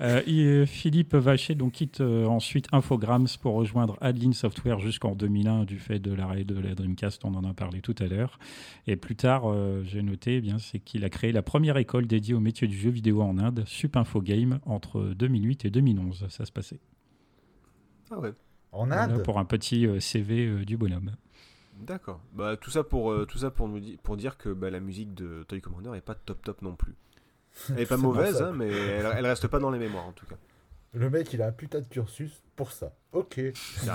[0.00, 5.64] Euh, euh, Philippe Vacher donc, quitte euh, ensuite Infogrames pour rejoindre Adeline Software jusqu'en 2001
[5.64, 8.38] du fait de l'arrêt de la Dreamcast, on en a parlé tout à l'heure.
[8.86, 9.52] Et plus tard,
[9.84, 12.76] j'ai noté, eh bien, c'est qu'il a créé la première école dédiée au métier du
[12.76, 16.26] jeu vidéo en Inde, Sup Info Game, entre 2008 et 2011.
[16.28, 16.80] Ça se passait.
[18.10, 18.32] Ah ouais.
[18.72, 21.12] En Inde Pour un petit CV du bonhomme.
[21.80, 22.20] D'accord.
[22.34, 25.44] Bah, tout ça pour, tout ça pour, nous pour dire que bah, la musique de
[25.48, 26.94] Toy Commander n'est pas top top non plus.
[27.70, 30.36] Elle est pas mauvaise, hein, mais elle, reste pas dans les mémoires en tout cas.
[30.94, 32.92] Le mec, il a un putain de cursus pour ça.
[33.12, 33.40] Ok.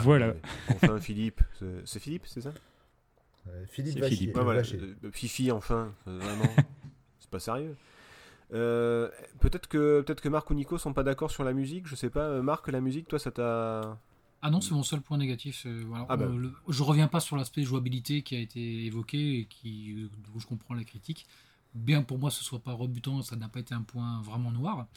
[0.04, 0.34] Voilà.
[0.70, 1.42] Enfin, Philippe.
[1.86, 2.54] C'est Philippe, c'est ça?
[3.48, 4.80] Euh, Philippe Vachier.
[4.80, 5.94] Euh, Fifi, enfin.
[6.06, 6.50] Vraiment.
[7.20, 7.76] c'est pas sérieux.
[8.54, 9.10] Euh,
[9.40, 11.88] peut-être que peut-être que Marc ou Nico sont pas d'accord sur la musique.
[11.88, 12.42] Je sais pas.
[12.42, 13.98] Marc, la musique, toi, ça t'a.
[14.42, 15.66] Ah non, c'est mon seul point négatif.
[15.66, 16.06] Voilà.
[16.10, 16.30] Ah bah.
[16.68, 20.76] je reviens pas sur l'aspect jouabilité qui a été évoqué et qui, où je comprends
[20.76, 21.26] la critique
[21.76, 24.88] bien pour moi ce soit pas rebutant, ça n'a pas été un point vraiment noir.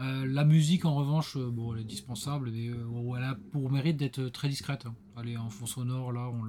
[0.00, 3.70] Euh, la musique en revanche, euh, bon, elle est dispensable, mais euh, elle a pour
[3.70, 4.86] mérite d'être très discrète.
[4.86, 4.94] Hein.
[5.20, 6.42] Elle en fond sonore, là, on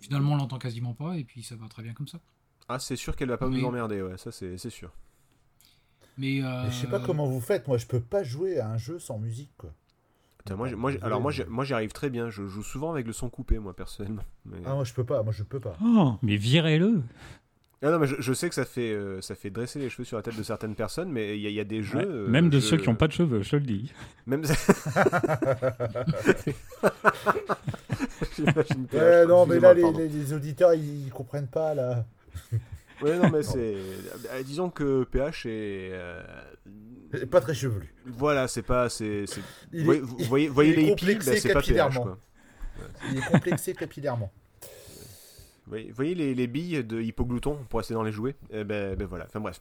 [0.00, 2.18] finalement on l'entend quasiment pas, et puis ça va très bien comme ça.
[2.68, 4.92] Ah, c'est sûr qu'elle va pas nous emmerder, ouais, ça c'est sûr.
[6.18, 8.98] Mais, je sais pas comment vous faites, moi je peux pas jouer à un jeu
[8.98, 9.72] sans musique, quoi.
[10.50, 12.28] moi, moi, alors moi, moi j'y arrive très bien.
[12.28, 14.24] Je joue souvent avec le son coupé, moi personnellement.
[14.66, 15.76] Ah moi je peux pas, moi je peux pas.
[15.82, 17.02] Oh, mais virez-le.
[17.80, 20.16] Non, non, mais je, sais que ça fait, euh, ça fait dresser les cheveux sur
[20.16, 22.00] la tête de certaines personnes, mais il y, a des jeux.
[22.00, 23.92] Euh, même de ceux qui n'ont pas de cheveux, je te le dis.
[24.26, 24.42] Même.
[28.92, 32.04] ouais, non, mais là, les, les, auditeurs, ils comprennent pas, là.
[33.00, 33.76] ouais, non, mais c'est.
[33.76, 35.92] Euh, disons que PH est.
[37.30, 37.94] Pas très chevelu.
[38.06, 38.88] Voilà, c'est pas.
[38.88, 39.26] c'est
[39.72, 42.18] Vous, voyez, voyez les hippies, bah, c'est pas PH, quoi.
[43.12, 44.32] Il est complexé capillairement.
[45.70, 49.06] Vous voyez les, les, billes de hypoglouton pour rester dans les jouets eh ben, ben,
[49.06, 49.60] voilà, enfin bref.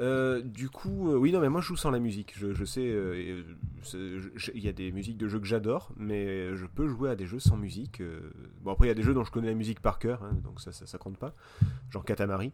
[0.00, 2.34] Euh, du coup, euh, oui, non, mais moi je joue sans la musique.
[2.36, 3.44] Je, je sais, euh,
[3.94, 7.26] il y a des musiques de jeux que j'adore, mais je peux jouer à des
[7.26, 8.02] jeux sans musique.
[8.62, 10.36] Bon, après, il y a des jeux dont je connais la musique par cœur, hein,
[10.42, 11.34] donc ça, ça, ça, compte pas.
[11.90, 12.52] Genre Katamari.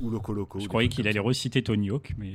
[0.00, 0.60] ou Loco Loco.
[0.60, 2.34] Je croyais qu'il allait reciter Tony Hawk, mais.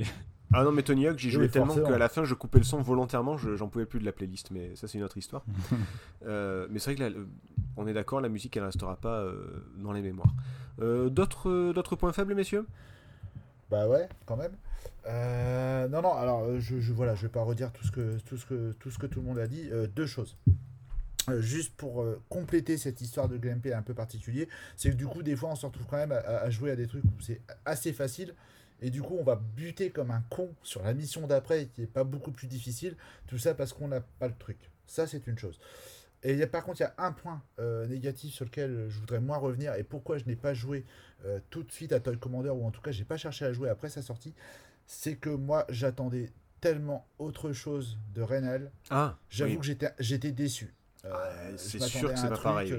[0.57, 2.81] Ah non, mais Tony Hawk, j'y jouais tellement qu'à la fin, je coupais le son
[2.81, 5.43] volontairement, j'en pouvais plus de la playlist, mais ça, c'est une autre histoire.
[6.25, 7.27] euh, mais c'est vrai que
[7.75, 10.33] on est d'accord, la musique, elle restera pas euh, dans les mémoires.
[10.81, 12.65] Euh, d'autres, points faibles, messieurs?
[13.69, 14.53] Bah ouais, quand même.
[15.07, 18.37] Euh, non, non, alors, je, je, voilà, je vais pas redire tout ce que tout,
[18.37, 19.69] ce que, tout, ce que tout le monde a dit.
[19.93, 20.37] deux choses.
[21.39, 24.47] juste pour compléter cette histoire de gameplay un peu particulier,
[24.77, 26.77] c'est que du coup, des fois, on se retrouve quand même à, à jouer à
[26.77, 28.33] des trucs où c'est assez facile
[28.85, 31.87] et du coup on va buter comme un con sur la mission d'après qui est
[31.87, 32.95] pas beaucoup plus difficile.
[33.27, 34.57] Tout ça parce qu'on n'a pas le truc.
[34.85, 35.59] Ça c'est une chose.
[36.23, 38.87] Et il y a, par contre, il y a un point euh, négatif sur lequel
[38.89, 40.83] je voudrais moins revenir et pourquoi je n'ai pas joué
[41.25, 43.53] euh, tout de suite à Toy Commander ou en tout cas j'ai pas cherché à
[43.53, 44.33] jouer après sa sortie,
[44.87, 46.31] c'est que moi j'attendais
[46.61, 48.71] tellement autre chose de Renal.
[48.89, 49.59] Ah, J'avoue oui.
[49.59, 50.73] que j'étais j'étais déçu.
[51.05, 52.73] Euh, Ah, c'est sûr que c'est pas truc, pareil,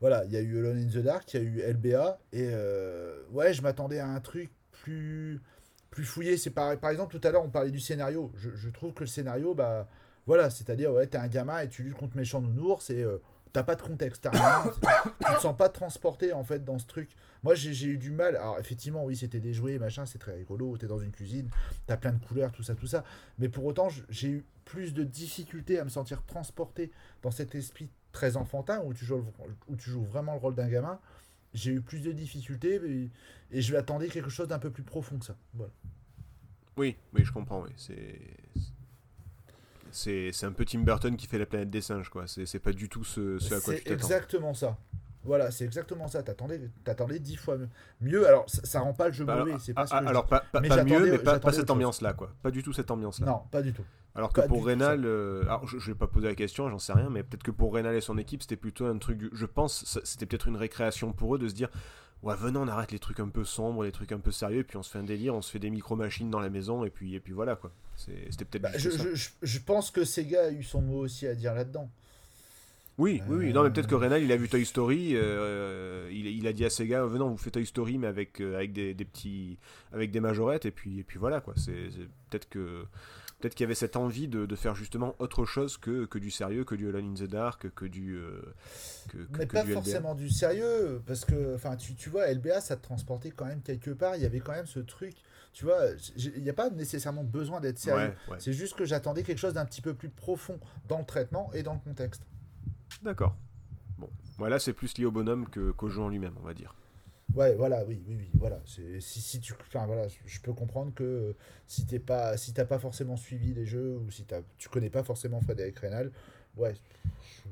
[0.00, 2.50] Voilà, il y a eu Alone in the Dark, il y a eu LBA et
[3.30, 4.50] ouais, je m'attendais à un truc
[4.82, 5.40] plus
[5.90, 6.36] plus fouillé.
[6.36, 6.78] C'est pareil.
[6.78, 8.32] Par exemple, tout à l'heure on parlait du scénario.
[8.36, 9.88] Je, je trouve que le scénario, bah
[10.26, 13.18] voilà, c'est-à-dire ouais, t'es un gamin et tu luttes contre méchant nounours et euh,
[13.52, 14.62] t'as pas de contexte, rien,
[15.26, 17.10] tu te sens pas transporté en fait dans ce truc.
[17.42, 18.36] Moi j'ai eu du mal.
[18.36, 20.76] Alors effectivement, oui, c'était des jouets, machin, c'est très rigolo.
[20.76, 21.48] T'es dans une cuisine,
[21.86, 23.04] t'as plein de couleurs, tout ça, tout ça.
[23.38, 27.90] Mais pour autant, j'ai eu plus de difficultés à me sentir transporté dans cet esprit
[28.12, 29.24] très enfantin où tu joues,
[29.68, 31.00] où tu joues vraiment le rôle d'un gamin.
[31.52, 33.10] J'ai eu plus de difficultés et,
[33.50, 35.36] et je attendais quelque chose d'un peu plus profond que ça.
[35.54, 35.72] Voilà.
[36.76, 37.70] Oui, oui, je comprends, oui.
[37.76, 38.18] C'est.
[39.92, 42.28] C'est c'est un peu Tim Burton qui fait la planète des singes, quoi.
[42.28, 44.14] C'est c'est pas du tout ce, ce à quoi tu C'est t'attends.
[44.14, 44.78] exactement ça.
[45.24, 46.22] Voilà, c'est exactement ça.
[46.22, 47.58] T'attendais, t'attendais dix fois
[48.00, 48.26] mieux.
[48.26, 49.50] Alors ça, ça rend pas le jeu Bah, mauvais.
[49.50, 51.18] alors, C'est pas ah, ce que je alors, pas, pas- Mais pas j'attendais- mieux, mais
[51.18, 52.32] pas, cette ambiance-là, quoi.
[52.42, 53.26] Pas du tout cette ambiance-là.
[53.26, 53.84] Non, pas du tout.
[54.14, 56.92] Alors que pour Rénal, euh, alors je, je vais pas poser la question, j'en sais
[56.92, 59.28] rien, mais peut-être que pour Rénal et son équipe, c'était plutôt un truc.
[59.32, 61.68] Je pense, c'était peut-être une récréation pour eux de se dire,
[62.22, 64.64] ouais, venez, on arrête les trucs un peu sombres, les trucs un peu sérieux, et
[64.64, 66.90] puis on se fait un délire, on se fait des micro-machines dans la maison, et
[66.90, 67.70] puis, et puis voilà, quoi.
[67.96, 68.90] C'était peut-être Bah, je-
[69.42, 71.88] je pense que Sega a eu son mot aussi à dire là-dedans.
[73.00, 73.52] Oui, oui, oui.
[73.52, 73.98] Non, mais peut-être que Euh.
[73.98, 77.30] Rénal, il a vu Toy Story, euh, il, il a dit à Sega, venez, on
[77.30, 79.58] vous fait Toy Story, mais avec, euh, avec des, des petits,
[79.92, 81.54] avec des majorettes, et puis, et puis voilà, quoi.
[81.56, 81.88] C'est
[82.28, 82.84] peut-être que.
[83.40, 86.30] Peut-être qu'il y avait cette envie de, de faire justement autre chose que, que du
[86.30, 88.16] sérieux, que du Alone in the Dark, que du.
[88.18, 88.38] euh,
[89.08, 89.80] que, que- Mais que pas du LBA.
[89.80, 93.62] forcément du sérieux, parce que, enfin, tu, tu vois, LBA, ça te transportait quand même
[93.62, 94.16] quelque part.
[94.16, 95.14] Il y avait quand même ce truc,
[95.54, 95.78] tu vois,
[96.18, 98.08] il n'y a pas nécessairement besoin d'être sérieux.
[98.28, 98.36] Ouais, ouais.
[98.40, 101.62] C'est juste que j'attendais quelque chose d'un petit peu plus profond dans le traitement et
[101.62, 102.22] dans le contexte.
[103.02, 103.36] D'accord.
[103.98, 104.10] Bon.
[104.38, 106.74] Voilà, c'est plus lié au bonhomme que- qu'au jeu en lui-même, on va dire.
[107.34, 108.60] Ouais, voilà, oui, oui, oui, voilà.
[108.66, 111.32] C'est si, si tu, enfin voilà, je peux comprendre que euh,
[111.68, 114.90] si t'es pas, si t'as pas forcément suivi les jeux ou si t'as, tu connais
[114.90, 116.10] pas forcément Frédéric Rénal,
[116.56, 116.74] ouais.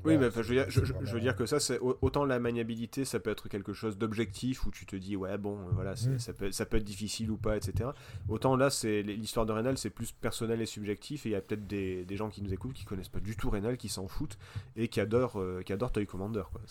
[0.05, 2.23] Oui, voilà, mais je, veux dire, je, je- veux dire que ça, c'est au- autant
[2.25, 5.71] la maniabilité, ça peut être quelque chose d'objectif où tu te dis, ouais, bon, euh,
[5.73, 6.19] voilà, Mm.
[6.19, 7.89] ça, peut, ça peut être difficile ou pas, etc.
[8.29, 11.41] Autant là, c'est l'histoire de Rénal, c'est plus personnel et subjectif, et il y a
[11.41, 14.07] peut-être des, des gens qui nous écoutent qui connaissent pas du tout Rénal, qui s'en
[14.07, 14.37] foutent
[14.75, 16.61] et qui adorent, euh, qui adorent Toy Commander, quoi.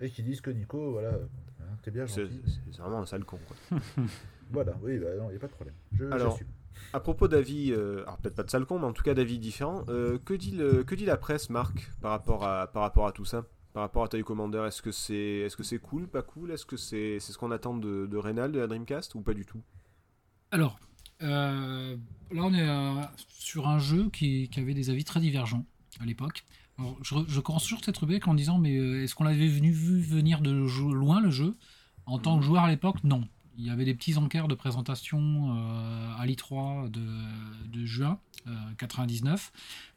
[0.00, 1.10] Et qui disent que Nico, voilà,
[1.60, 2.40] hein, t'es bien gentil.
[2.70, 3.78] c'est vraiment un sale con, quoi.
[4.50, 5.74] Voilà, oui, bah non, y a pas de problème.
[5.92, 6.38] Je, Alors.
[6.92, 9.38] À propos d'avis, euh, alors peut-être pas de sale con, mais en tout cas d'avis
[9.38, 13.06] différents, euh, que, dit le, que dit la presse, Marc, par rapport à, par rapport
[13.06, 13.44] à tout ça?
[13.74, 16.50] Par rapport à Toy Commander, est-ce que c'est est -ce c'est cool, pas cool?
[16.50, 19.60] Est-ce que c'est ce qu'on attend de, de de la Dreamcast, ou pas du tout?
[20.50, 20.80] Alors,
[21.22, 21.96] euh,
[22.32, 22.68] là, on est
[23.28, 25.64] sur un jeu qui, qui avait des avis très divergents
[26.00, 26.44] à l'époque.
[26.78, 30.00] Alors, je, je commence toujours cette rubrique en disant mais est-ce qu'on l'avait venu, vu
[30.00, 30.52] venir de
[30.92, 31.54] loin le jeu?
[32.06, 33.28] En tant que joueur à l'époque, non.
[33.58, 37.02] Il y avait des petits encarts de présentation euh, à l'I3 de,
[37.66, 39.52] de juin euh, 99,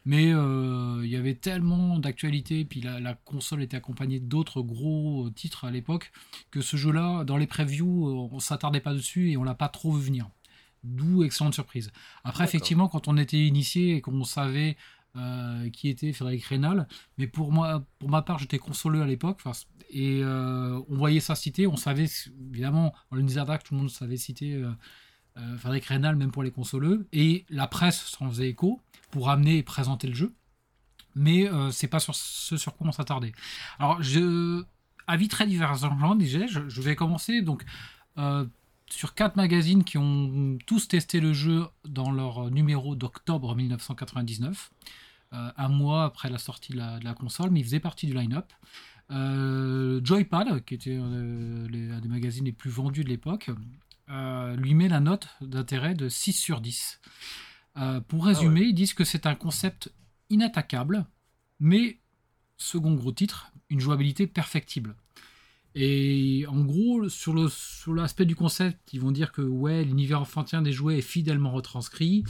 [0.05, 5.29] mais euh, il y avait tellement d'actualités, puis la, la console était accompagnée d'autres gros
[5.29, 6.11] titres à l'époque,
[6.49, 9.69] que ce jeu-là, dans les previews, euh, on s'attardait pas dessus et on l'a pas
[9.69, 10.27] trop vu venir.
[10.83, 11.91] D'où excellente surprise.
[12.23, 14.75] Après, effectivement, quand on était initié et qu'on savait
[15.17, 16.87] euh, qui était Frédéric Rénal,
[17.17, 19.41] mais pour moi, pour ma part, j'étais consoleux à l'époque,
[19.89, 22.05] et euh, on voyait ça citer, on savait,
[22.49, 24.71] évidemment, dans le Dark, tout le monde savait citer euh,
[25.37, 28.79] euh, Frédéric Rénal, même pour les consoleux, et la presse s'en faisait écho
[29.11, 30.33] pour amener et présenter le jeu,
[31.13, 33.33] mais c'est pas sur ce sur quoi on s'attardait.
[33.79, 34.63] Alors, je,
[35.07, 37.65] avis très divergent, déjà, je, je vais commencer, donc,
[38.91, 44.71] sur quatre magazines qui ont tous testé le jeu dans leur numéro d'octobre 1999,
[45.33, 48.05] euh, un mois après la sortie de la, de la console, mais il faisait partie
[48.07, 48.51] du line-up.
[49.11, 53.49] Euh, Joypad, qui était euh, les- un des magazines les plus vendus de l'époque,
[54.57, 56.99] lui met la note d'intérêt de 6 sur 10.
[57.77, 59.89] Euh, pour résumer, ils disent que c'est un concept
[60.29, 61.05] inattaquable,
[61.61, 61.99] mais,
[62.57, 64.95] second gros titre, une jouabilité perfectible.
[65.73, 67.33] Et en gros, sur
[67.93, 72.23] l'aspect du concept, ils vont dire que ouais, l'univers enfantin des jouets est fidèlement retranscrit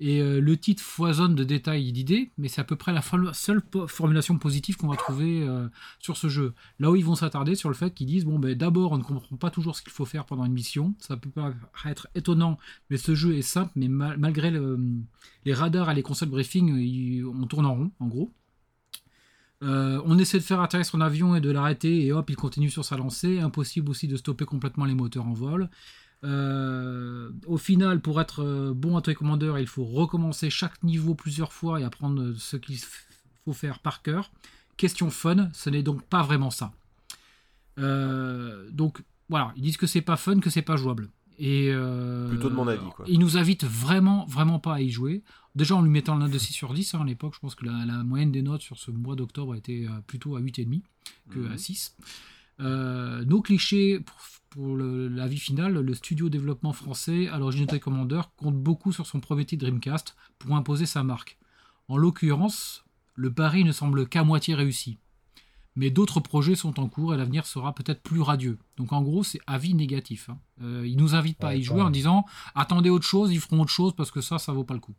[0.00, 3.02] et euh, le titre foisonne de détails et d'idées, mais c'est à peu près la
[3.32, 5.68] seule formulation positive qu'on va trouver euh,
[6.00, 6.54] sur ce jeu.
[6.80, 9.04] Là où ils vont s'attarder sur le fait qu'ils disent bon ben d'abord on ne
[9.04, 12.58] comprend pas toujours ce qu'il faut faire pendant une mission, ça peut paraître étonnant,
[12.90, 14.78] mais ce jeu est simple, mais mal- malgré le-
[15.44, 18.32] les radars et les consoles briefing, on tourne en rond en gros.
[19.62, 22.70] Euh, on essaie de faire atterrir son avion et de l'arrêter, et hop, il continue
[22.70, 23.40] sur sa lancée.
[23.40, 25.68] Impossible aussi de stopper complètement les moteurs en vol.
[26.24, 31.52] Euh, au final, pour être euh, bon à Commander, il faut recommencer chaque niveau plusieurs
[31.52, 32.78] fois et apprendre ce qu'il
[33.44, 34.30] faut faire par cœur.
[34.76, 36.72] Question fun, ce n'est donc pas vraiment ça.
[37.76, 41.08] Donc voilà, ils disent que c'est pas fun, que c'est pas jouable.
[41.38, 43.04] Et euh, Plutôt de mon avis, quoi.
[43.08, 45.22] Ils nous invitent vraiment, vraiment pas à y jouer.
[45.54, 47.54] Déjà en lui mettant le note de 6 sur 10, hein, à l'époque, je pense
[47.54, 50.82] que la, la moyenne des notes sur ce mois d'octobre était euh, plutôt à 8,5
[51.30, 51.52] que Mhm.
[51.52, 51.96] à 6.
[52.60, 54.16] Euh, nos clichés pour,
[54.50, 59.06] pour le- l'avis final, le studio développement français à l'origine de Commander compte beaucoup sur
[59.06, 61.38] son premier titre Dreamcast pour imposer sa marque.
[61.86, 62.84] En l'occurrence,
[63.14, 64.98] le pari ne semble qu'à moitié réussi.
[65.80, 68.58] Mais d'autres projets sont en cours et l'avenir sera peut-être plus radieux.
[68.76, 70.28] Donc en gros, c'est avis négatif.
[70.28, 70.38] hein.
[70.62, 72.24] Euh, ils nous invitent pas à y jouer en disant
[72.54, 74.94] attendez autre chose, ils feront autre chose parce que ça, ça vaut pas le coup.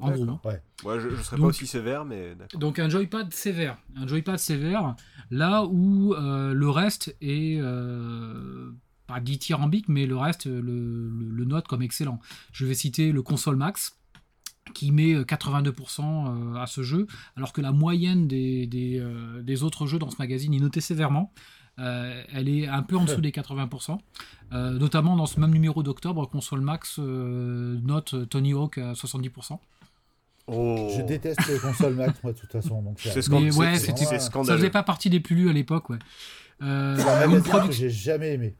[0.00, 0.24] En gros.
[0.30, 0.40] Hein.
[0.44, 0.62] Ouais.
[0.84, 2.60] Ouais, je, je serais Donc- pas aussi sévère, mais d'accord.
[2.60, 4.94] Donc un joypad sévère, un joypad sévère,
[5.30, 8.70] là où euh, le reste est euh,
[9.06, 12.20] pas dithyrambique, mais le reste le, le- le note comme excellent.
[12.52, 13.98] Je vais citer le console max
[14.74, 17.06] qui met euh, 82% à ce jeu,
[17.36, 20.80] alors que la moyenne des, des, euh, des autres jeux dans ce magazine est notée
[20.80, 21.32] sévèrement.
[21.78, 23.98] Euh, elle est un peu en dessous des 80%,
[24.52, 29.58] Euh, notamment dans ce même numéro d'octobre, console max euh, note Tony Hawk à 70%.
[30.48, 30.88] Oh.
[30.96, 32.82] Je déteste les consoles Max, moi, de toute façon.
[32.82, 34.58] Donc, C'est c'est scan- Mais c'est- ouais, c'est- c'est ça Ça scandaleux.
[34.58, 35.98] faisait pas partie des plus lus à l'époque, ouais.
[36.62, 38.56] Euh, un une, magazine que produc- j'ai jamais aimé.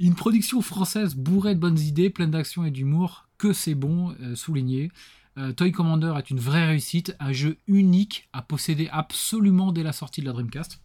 [0.00, 4.34] Une production française bourrée de bonnes idées, pleine d'action et d'humour, que c'est bon, euh,
[4.34, 4.90] souligné.
[5.38, 9.92] Euh, Toy Commander est une vraie réussite, un jeu unique à posséder absolument dès la
[9.92, 10.80] sortie de la Dreamcast.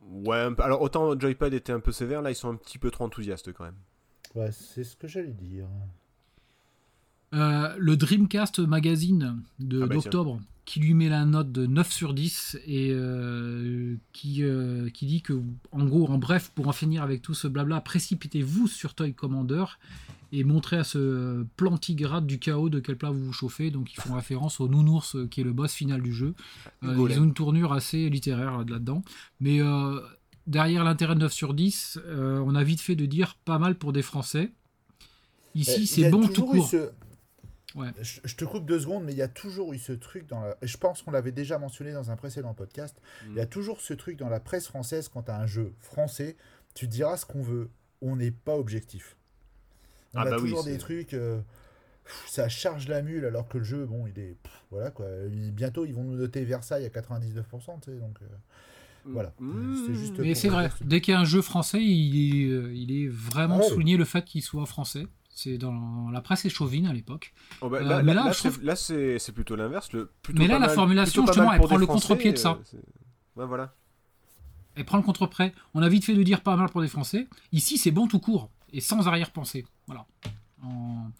[0.00, 2.78] Ouais, un peu- alors autant Joypad était un peu sévère, là ils sont un petit
[2.78, 3.78] peu trop enthousiastes quand même.
[4.34, 5.66] Ouais, c'est ce que j'allais dire.
[7.32, 11.92] Euh, le Dreamcast Magazine de- Ah bah, d'octobre, qui lui met la note de 9
[11.92, 15.40] sur 10 et euh, qui, euh, qui dit que,
[15.72, 19.64] en gros, en bref, pour en finir avec tout ce blabla, précipitez-vous sur Toy Commander
[20.32, 23.70] et montrez à ce plantigrade du chaos de quel plat vous vous chauffez.
[23.70, 26.34] Donc, ils font référence au nounours qui est le boss final du jeu.
[26.84, 29.02] Euh, ils ont une tournure assez littéraire là-dedans.
[29.40, 30.00] Mais euh,
[30.46, 33.76] derrière l'intérêt de 9 sur 10, euh, on a vite fait de dire pas mal
[33.76, 34.52] pour des Français.
[35.56, 36.68] Ici, c'est bon tout court.
[36.68, 36.90] ce-
[37.76, 37.88] Ouais.
[38.00, 40.40] Je, je te coupe deux secondes, mais il y a toujours eu ce truc dans
[40.40, 40.56] la.
[40.62, 42.96] et Je pense qu'on l'avait déjà mentionné dans un précédent podcast.
[43.26, 43.36] Il Mm.
[43.36, 46.36] y a toujours ce truc dans la presse française quand tu as un jeu français,
[46.74, 47.70] tu diras ce qu'on veut.
[48.02, 49.16] On n'est pas objectif.
[50.14, 51.14] On Ah a bah toujours des trucs.
[51.14, 51.40] euh,
[52.04, 54.36] pff, ça charge la mule alors que le jeu, bon, il est.
[54.42, 55.06] pff, voilà quoi.
[55.30, 58.18] Il- Bientôt, ils vont nous noter Versailles à 99%, tu sais, donc.
[58.22, 58.26] euh,
[59.04, 59.32] Voilà.
[59.38, 59.84] Mm.
[59.86, 62.74] C'est juste Mais c'est vrai, dès qu'il y a un jeu français, il est, euh,
[62.74, 63.68] il est vraiment Ah ouais.
[63.68, 65.06] souligné le fait qu'il soit français.
[65.42, 67.32] C'est dans la presse échauvine à l'époque.
[67.62, 69.90] Oh, bah, Euh, là, mais là, trouve- là, c'est plutôt l'inverse.
[69.94, 72.58] le- Mais là, la mal- formulation, justement, elle prend le contre-pied de ça.
[72.74, 72.78] euh,
[73.36, 73.74] Ouais, voilà.
[74.74, 75.54] Elle prend le contre-prêt.
[75.72, 77.26] On a vite fait de dire pas mal pour des Français.
[77.52, 79.64] Ici, c'est bon tout court et sans arrière-pensée.
[79.86, 80.04] Voilà.
[80.62, 81.10] En-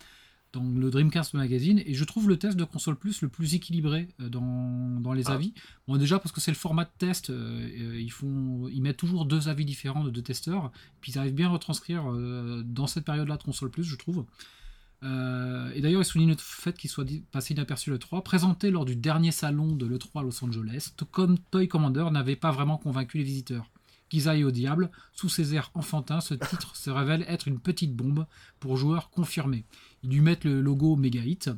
[0.52, 1.80] Dans le Dreamcast Magazine.
[1.86, 5.28] Et je trouve le test de Console Plus le plus équilibré euh, dans, dans les
[5.28, 5.34] Ah.
[5.34, 5.54] avis.
[5.86, 7.30] Bon, déjà parce que c'est le format de test.
[7.30, 10.72] euh, euh, ils, font, ils mettent toujours deux avis différents de deux testeurs.
[11.00, 14.24] Puis ils arrivent bien à retranscrire euh, dans cette période-là de Console Plus, je trouve.
[15.02, 18.84] Euh, et d'ailleurs, il souligne le fait qu'il soit passé inaperçu le 3, présenté lors
[18.84, 22.76] du dernier salon de l'E3 à Los Angeles, tout comme Toy Commander n'avait pas vraiment
[22.76, 23.70] convaincu les visiteurs.
[24.10, 27.94] Qu'ils aillent au diable, sous ses airs enfantins, ce titre se révèle être une petite
[27.96, 28.26] bombe
[28.58, 29.64] pour joueurs confirmés.
[30.02, 31.48] Ils lui mettent le logo Mega Hit.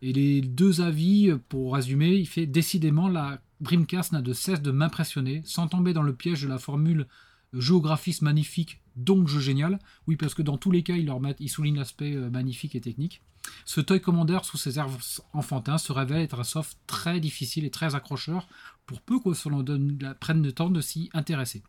[0.00, 4.72] Et les deux avis, pour résumer, il fait décidément la Dreamcast n'a de cesse de
[4.72, 7.06] m'impressionner, sans tomber dans le piège de la formule
[7.52, 9.78] géographisme magnifique, donc jeu génial.
[10.06, 12.74] Oui, parce que dans tous les cas, ils, leur mettent, ils soulignent l'aspect euh, magnifique
[12.74, 13.20] et technique.
[13.66, 14.88] Ce Toy Commander, sous ses airs
[15.34, 18.48] enfantins, se révèle être un soft très difficile et très accrocheur,
[18.86, 19.18] pour peu
[19.62, 21.62] donne- la- prenne le temps de s'y intéresser.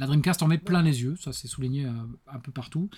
[0.00, 1.90] La Dreamcast en met plein les yeux, ça c'est souligné euh,
[2.26, 2.88] un peu partout.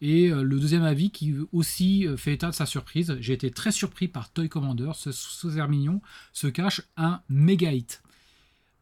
[0.00, 3.50] Et euh, le deuxième avis qui aussi euh, fait état de sa surprise, j'ai été
[3.50, 6.02] très surpris par Toy Commander, ce sous air mignon
[6.32, 8.02] se cache un méga hit.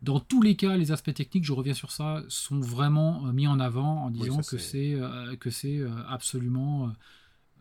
[0.03, 3.61] Dans tous les cas, les aspects techniques, je reviens sur ça, sont vraiment mis en
[3.61, 6.93] avant en Oui, disant ça, que c'est- c'est euh, que c'est absolument.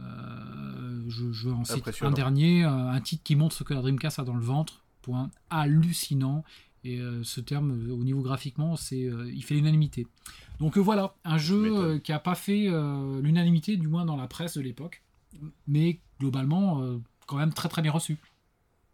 [0.02, 3.82] euh, je, je vais en citer un dernier, un titre qui montre ce que la
[3.82, 4.82] Dreamcast a dans le ventre.
[5.02, 6.44] Point hallucinant.
[6.86, 10.06] Et euh, ce terme, euh, au niveau graphiquement, c'est, euh, il fait l'unanimité.
[10.60, 14.16] Donc euh, voilà, un jeu euh, qui n'a pas fait euh, l'unanimité, du moins dans
[14.16, 15.02] la presse de l'époque,
[15.68, 18.18] mais globalement, euh, quand même très très bien reçu.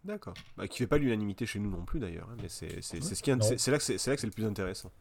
[0.05, 0.33] D'accord.
[0.57, 3.13] Bah, qui fait pas l'unanimité chez nous non plus d'ailleurs, hein, mais c'est c'est- c'est
[3.13, 3.41] ce qui est- Non.
[3.43, 4.91] c'est- c'est là que c'est c'est là que c'est le plus intéressant.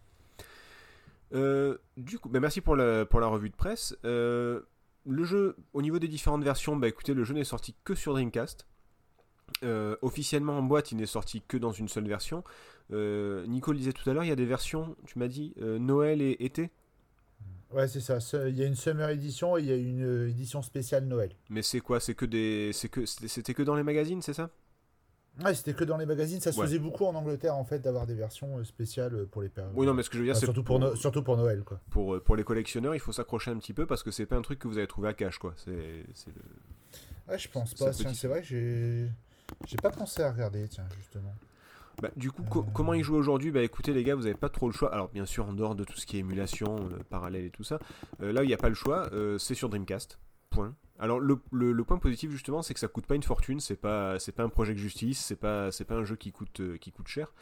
[1.33, 3.97] Euh, du coup, bah, merci pour la, pour la revue de presse.
[4.05, 4.61] Euh,
[5.07, 8.13] le jeu, au niveau des différentes versions, bah écoutez, le jeu n'est sorti que sur
[8.15, 8.67] Dreamcast.
[9.65, 12.45] Euh, officiellement en boîte, il n'est sorti que dans une seule version.
[12.93, 15.55] Euh, Nico le disait tout à l'heure, il y a des versions, tu m'as dit,
[15.61, 16.71] euh, Noël et été
[17.73, 18.19] Ouais, c'est ça.
[18.49, 21.31] Il y a une Summer Edition et il y a une euh, édition spéciale Noël.
[21.51, 22.01] Mais c'est quoi?
[22.01, 22.73] C'est que des.
[22.73, 24.51] c'est que C'était que dans les magazines, c'est ça?
[25.45, 26.41] Ouais, c'était que dans les magazines.
[26.41, 26.67] Ça se Ouais.
[26.67, 29.73] faisait beaucoup en Angleterre, en fait, d'avoir des versions spéciales pour les périodes.
[29.77, 31.63] Oui, non, mais ce que je veux dire, c'est surtout, pour No- surtout pour Noël,
[31.63, 31.79] quoi.
[31.91, 34.43] pour, pour les collectionneurs, il faut s'accrocher un petit peu parce que c'est pas un
[34.43, 35.55] truc que vous allez trouver à cash, quoi.
[35.57, 37.91] C'est c'est le- Ouais, je pense pas.
[37.91, 39.07] être- C'est vrai j'ai.
[39.69, 41.33] J'ai pas pensé à regarder, tiens, justement.
[42.01, 43.51] Bah, du coup, co- comment ils jouent aujourd'hui?
[43.51, 44.93] Bah écoutez les gars, vous avez pas trop le choix.
[44.93, 47.63] Alors bien sûr, en dehors de tout ce qui est émulation, euh, parallèle et tout
[47.65, 47.79] ça,
[48.23, 50.19] euh, là où il n'y a pas le choix, euh, c'est sur Dreamcast.
[50.49, 50.75] Point.
[50.99, 51.37] Alors le,
[51.85, 53.61] point positif justement, c'est que ça coûte pas une fortune.
[53.61, 56.61] C'est pas pas un Project Justice, c'est pas pas un jeu qui coûte
[57.07, 57.33] cher.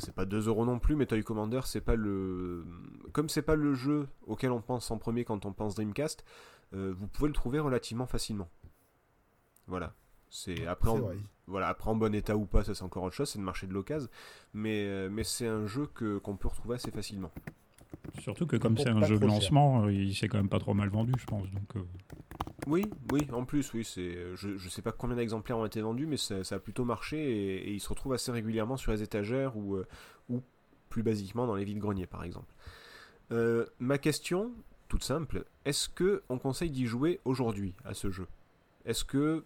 [0.00, 0.96] C'est- pas 2 euros non plus.
[0.96, 2.64] Mais Toy Commander, c'est pas le
[3.12, 6.24] comme c'est pas le jeu auquel on pense en premier quand on pense Dreamcast.
[6.72, 8.48] vous pouvez le trouver relativement facilement.
[9.66, 9.92] Voilà.
[10.30, 10.98] C'est après en-
[11.46, 13.66] voilà, après en bon état ou pas, ça c'est encore autre chose, c'est le marché
[13.66, 14.08] de l'occasion.
[14.54, 17.30] Mais, euh, mais c'est un jeu que, qu'on peut retrouver assez facilement.
[18.20, 19.34] Surtout que comme c'est un jeu de trop cher.
[19.40, 21.50] lancement, euh, il s'est quand même pas trop mal vendu, je pense.
[21.50, 21.80] Donc, euh,
[22.66, 26.06] Oui, oui, en plus, oui, c'est, je, je sais pas combien d'exemplaires ont été vendus,
[26.06, 29.02] mais ça, ça a plutôt marché et, et il se retrouve assez régulièrement sur les
[29.02, 29.86] étagères ou, euh,
[30.28, 30.42] ou
[30.88, 32.52] plus basiquement dans les vides-greniers par exemple.
[33.32, 34.52] Euh, ma question,
[34.88, 38.26] toute simple, est-ce que on conseille d'y jouer aujourd'hui à ce jeu?
[38.84, 39.44] Est-ce que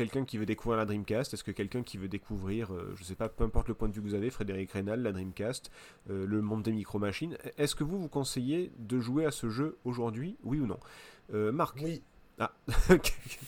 [0.00, 3.14] quelqu'un qui veut découvrir la Dreamcast, est-ce que quelqu'un qui veut découvrir, euh, je sais
[3.14, 5.70] pas, peu importe le point de vue que vous avez, Frédéric Rénal, la Dreamcast,
[6.08, 9.76] euh, le monde des micro-machines, est-ce que vous vous conseillez de jouer à ce jeu
[9.84, 10.78] aujourd'hui, oui ou non?
[11.34, 12.02] Euh, Marc, Oui,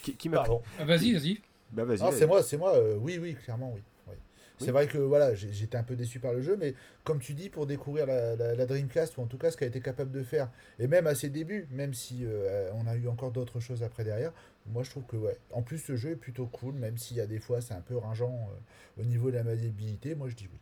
[0.03, 0.61] qui, qui m'a pardon.
[0.79, 1.41] Ah, vas-y, vas-y.
[1.71, 2.03] Bah vas-y.
[2.03, 2.77] Ah, c'est moi, c'est moi.
[2.77, 3.81] euh, oui, oui, clairement, oui.
[4.09, 4.15] oui.
[4.59, 4.71] C'est Oui.
[4.73, 7.49] vrai que voilà, j'ai- j'étais un peu déçu par le jeu, mais comme tu dis,
[7.49, 10.11] pour découvrir la, la- la Dreamcast, ou en tout cas ce qu'elle a été capable
[10.13, 13.59] de faire, et même à ses débuts, même si euh, on a eu encore d'autres
[13.61, 14.33] choses après derrière,
[14.67, 15.39] moi je trouve que ouais.
[15.53, 17.81] En plus, ce jeu est plutôt cool, même s'il y a des fois c'est un
[17.81, 20.59] peu ringeant euh, au niveau de la maniabilité, moi je dis oui.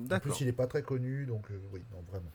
[0.00, 0.32] En D'accord.
[0.32, 2.30] plus, il est pas très connu, donc euh, oui, non, vraiment.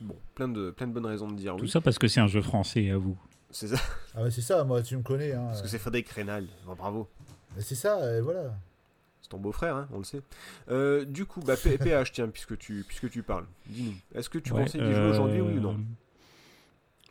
[0.00, 1.68] Bon, plein de, plein de bonnes raisons de dire tout oui.
[1.70, 3.18] ça parce que c'est un jeu français à vous.
[3.50, 3.76] C'est ça,
[4.14, 5.32] Ah, ouais, c'est ça, moi tu me connais.
[5.32, 6.46] Hein, parce que c'est Frédéric Rénal.
[6.66, 7.08] Bon, bravo.
[7.56, 8.54] euh, c'est ça, euh, voilà.
[9.22, 10.22] C'est ton beau-frère, hein, on le sait.
[10.70, 13.94] Euh, du coup, bah, PH, tiens, puisque tu, puisque tu parles, dis-nous.
[14.18, 15.74] Est-ce que tu Ouais, conseilles d'y jouer aujourd'hui, oui ou non?
[15.74, 15.76] euh,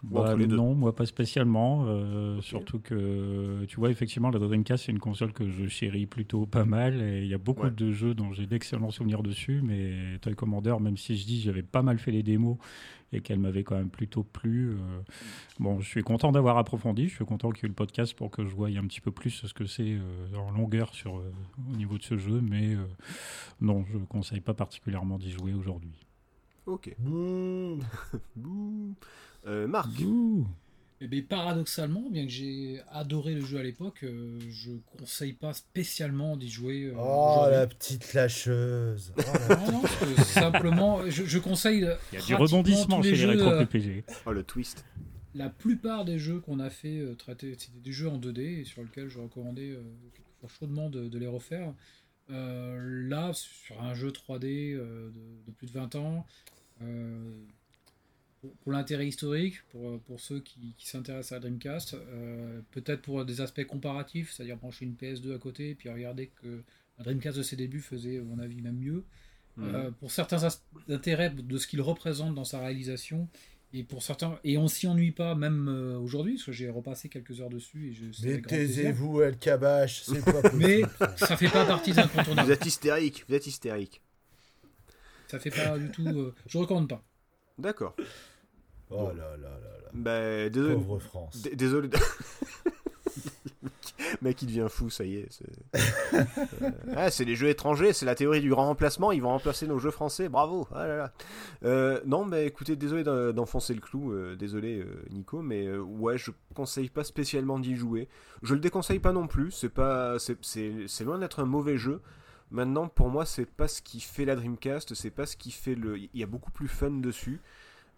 [0.03, 1.84] Ou entre bah, les deux Non, moi pas spécialement.
[1.88, 6.45] euh, Surtout que, tu vois, effectivement, la Dreamcast, c'est une console que je chéris plutôt
[6.45, 7.01] pas mal.
[7.01, 7.71] Et il y a beaucoup Ouais.
[7.71, 9.61] de jeux dont j'ai d'excellents souvenirs dessus.
[9.63, 12.57] Mais Toy Commander, même si je dis j'avais pas mal fait les démos
[13.11, 14.76] et qu'elle m'avait quand même plutôt plu, euh,
[15.59, 17.09] bon, je suis content d'avoir approfondi.
[17.09, 19.01] Je suis content qu'il y ait eu le podcast pour que je voie un petit
[19.01, 22.39] peu plus ce que c'est euh, en longueur sur, au niveau de ce jeu.
[22.41, 22.77] Mais
[23.59, 25.91] non, je ne conseille pas particulièrement d'y jouer aujourd'hui.
[26.69, 26.93] Ok.
[26.99, 27.79] Bouh.
[28.35, 28.93] Bouh.
[29.47, 30.47] Euh, Marc, Ouh.
[31.01, 35.53] Eh bien, paradoxalement, bien que j'ai adoré le jeu à l'époque, euh, je conseille pas
[35.53, 36.87] spécialement d'y jouer.
[36.87, 39.13] euh, Oh la petite lâcheuse.
[39.17, 41.87] Oh, la- Non, non, parce que simplement, je, je conseille.
[42.11, 44.03] Il y a du rebondissement chez les rétro euh, PPG.
[44.25, 44.83] oh le twist.
[45.35, 48.63] La plupart des jeux qu'on a fait euh, traiter, c'était des jeux en 2D et
[48.65, 49.81] sur lesquels je recommandais euh,
[50.59, 51.73] chaudement de, de les refaire.
[52.29, 56.59] Euh, là, sur un jeu 3D euh, de, de plus de 20 ans, euh,
[58.41, 63.01] pour, pour l'intérêt historique, pour, pour ceux qui, qui s'intéressent à la Dreamcast, euh, peut-être
[63.01, 66.64] pour des aspects comparatifs, c'est-à-dire brancher une PS2 à côté et puis regarder que
[66.97, 69.03] la Dreamcast de ses débuts faisait, à mon avis, même mieux.
[69.61, 70.47] Euh, pour certains
[70.88, 73.27] intérêts de ce qu'il représente dans sa réalisation
[73.73, 77.10] et pour certains et on s'y ennuie pas même euh, aujourd'hui parce que j'ai repassé
[77.10, 80.64] quelques heures dessus et je Mais taisez-vous, El Kabash, c'est pas possible.
[80.65, 80.81] mais
[81.18, 81.35] ça.
[81.35, 82.01] fait pas partie des
[82.43, 84.01] Vous êtes hystérique, vous êtes hystérique.
[85.30, 87.01] Ça fait pas du tout euh, je recommande pas
[87.57, 87.95] D'accord.
[88.89, 89.49] Oh là là là
[89.84, 89.89] là.
[89.93, 90.73] Bah, désolé.
[90.76, 91.41] Pauvre France.
[91.41, 91.88] D- Désolé.
[91.89, 91.97] de-
[94.22, 95.27] Mec, il devient fou, ça y est.
[95.30, 95.45] c'est-
[96.64, 99.11] Euh, ah, c'est les jeux étrangers, c'est la théorie du grand remplacement.
[99.11, 100.30] Ils vont remplacer nos jeux français.
[100.30, 100.68] Bravo.
[100.73, 101.14] Ah là là.
[101.64, 104.11] Euh, non, mais écoutez, désolé d'en- d'enfoncer le clou.
[104.14, 108.07] euh, désolé, euh, Nico, mais euh, ouais, je conseille pas spécialement d'y jouer.
[108.41, 109.51] Je le déconseille pas non plus.
[109.51, 112.01] C'est pas, c'est loin d'être un mauvais jeu.
[112.51, 114.93] Maintenant, pour moi, c'est pas ce qui fait la Dreamcast.
[114.95, 115.97] C'est pas ce qui fait le.
[115.97, 117.41] Il y a beaucoup plus fun dessus.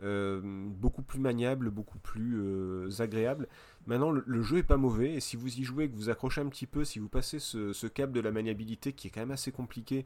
[0.03, 3.47] euh, beaucoup plus maniable, beaucoup plus euh, agréable.
[3.85, 6.47] Maintenant, le, jeu est pas mauvais, et si vous y jouez, que vous accrochez un
[6.49, 9.31] petit peu, si vous passez ce, ce cap de la maniabilité qui est quand même
[9.31, 10.05] assez compliqué,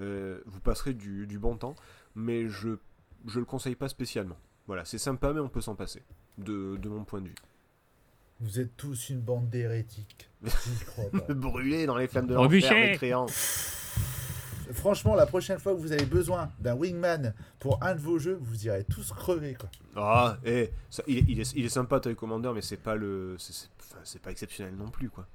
[0.00, 1.76] euh, vous passerez du, du bon temps,
[2.14, 2.76] mais je
[3.26, 4.36] je le conseille pas spécialement.
[4.66, 6.02] Voilà, c'est sympa, mais on peut s'en passer,
[6.38, 7.34] de, de mon point de vue.
[8.40, 10.28] Vous êtes tous une bande d'hérétiques.
[11.30, 12.98] Brûler dans les flammes de l'enfer.
[14.72, 18.36] Franchement, la prochaine fois que vous avez besoin d'un wingman pour un de vos jeux,
[18.40, 19.70] vous irez tous crever quoi.
[19.94, 22.96] Ah, eh, ça- il, est- il est, il est sympa, Toy Commander, mais c'est pas
[22.96, 25.26] le, c'est- pas exceptionnel non plus, quoi.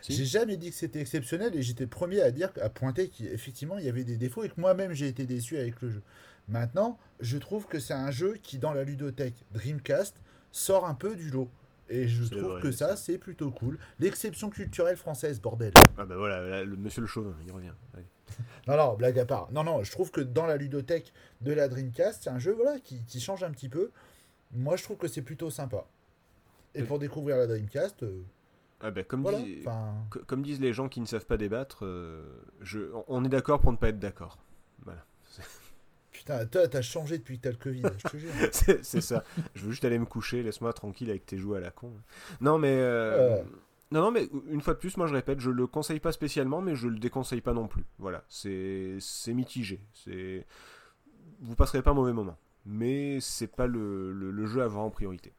[0.00, 0.14] Si.
[0.14, 3.76] J'ai jamais dit que c'était exceptionnel et j'étais le premier à dire, à pointer qu'effectivement
[3.76, 6.02] il y avait des défauts et que moi-même j'ai été déçu avec le jeu.
[6.48, 10.16] Maintenant, je trouve que c'est un jeu qui, dans la ludothèque Dreamcast,
[10.50, 11.50] sort un peu du lot.
[11.90, 13.78] Et je trouve vrai, que ça, c'est plutôt cool.
[13.98, 15.72] L'exception culturelle française, bordel.
[15.98, 17.72] Ah bah voilà, là, le monsieur le chauvin, il revient.
[17.94, 18.06] Allez.
[18.68, 19.50] Non, non, blague à part.
[19.50, 22.78] Non, non, je trouve que dans la ludothèque de la Dreamcast, c'est un jeu voilà,
[22.78, 23.90] qui, qui change un petit peu.
[24.52, 25.84] Moi, je trouve que c'est plutôt sympa.
[26.76, 28.22] Et pour découvrir la Dreamcast, euh,
[28.80, 29.40] Ah bah, comme, voilà.
[30.26, 32.22] comme disent les gens qui ne savent pas débattre, euh,
[32.60, 34.38] je, on est d'accord pour ne pas être d'accord.
[34.84, 35.04] Voilà.
[36.20, 38.30] putain, toi, t'as changé depuis que t'as le Covid, je te jure.
[38.82, 39.24] c'est ça.
[39.54, 41.92] Je veux juste aller me coucher, laisse-moi tranquille avec tes jouets à la con.
[42.42, 43.42] Non mais euh,
[43.90, 46.60] non non mais une fois de plus, moi je répète, je le conseille pas spécialement,
[46.60, 47.86] mais je le déconseille pas non plus.
[47.98, 49.80] Voilà, c'est c'est mitigé.
[49.94, 50.46] C'est
[51.40, 52.36] vous passerez pas un mauvais moment,
[52.66, 55.32] mais c'est pas le, le, le jeu à avoir en priorité.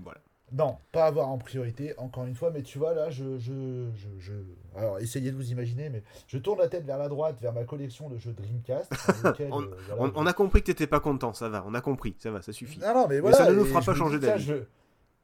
[0.00, 0.20] Voilà.
[0.54, 4.08] Non, pas avoir en priorité, encore une fois, mais tu vois, là, je, je, je,
[4.18, 4.32] je-
[4.78, 7.64] Alors, essayez de vous imaginer, mais je tourne la tête vers la droite, vers ma
[7.64, 8.90] collection de jeux Dreamcast.
[9.22, 11.48] dans lequel, On- euh, voilà, On, je- on a compris que t'étais pas content, ça
[11.48, 11.64] va.
[11.66, 12.78] On a compris, ça va, ça suffit.
[12.80, 13.36] Non, non, mais voilà.
[13.38, 14.52] ça ne nous fera pas changer d'avis.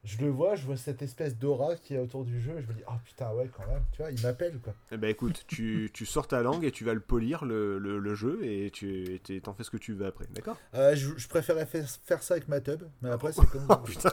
[0.03, 2.67] Je, le vois, je vois cette espèce d'aura qui est autour du jeu, et je
[2.67, 4.73] me dis, oh putain, ouais, quand même, tu vois, il m'appelle, quoi.
[4.91, 7.99] Eh ben écoute, tu, tu sors ta langue et tu vas le polir le, le,
[7.99, 10.57] le jeu et tu t'en fais ce que tu veux après, d'accord?
[10.73, 13.75] Euh, je, je préférais faire, faire ça avec ma tub, mais après, c'est comme Oh
[13.77, 14.11] putain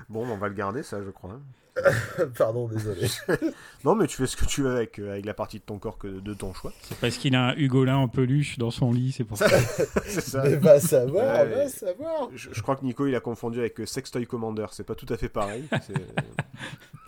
[0.09, 1.41] Bon, on va le garder, ça, je crois.
[2.39, 3.09] Pardon, désolé.
[3.85, 5.79] Non, mais tu fais ce que tu veux avec, euh, avec la partie de ton
[5.79, 6.73] corps que de ton choix.
[6.83, 9.47] C'est parce qu'il a un Hugolin en peluche dans son lit, c'est pour ça.
[10.07, 10.43] C'est ça.
[10.43, 11.55] mais va savoir, Ouais.
[11.55, 12.29] va savoir.
[12.35, 14.67] Je, je crois que Nico, il a confondu avec euh, Sextoy Commander.
[14.73, 15.65] C'est pas tout à fait pareil.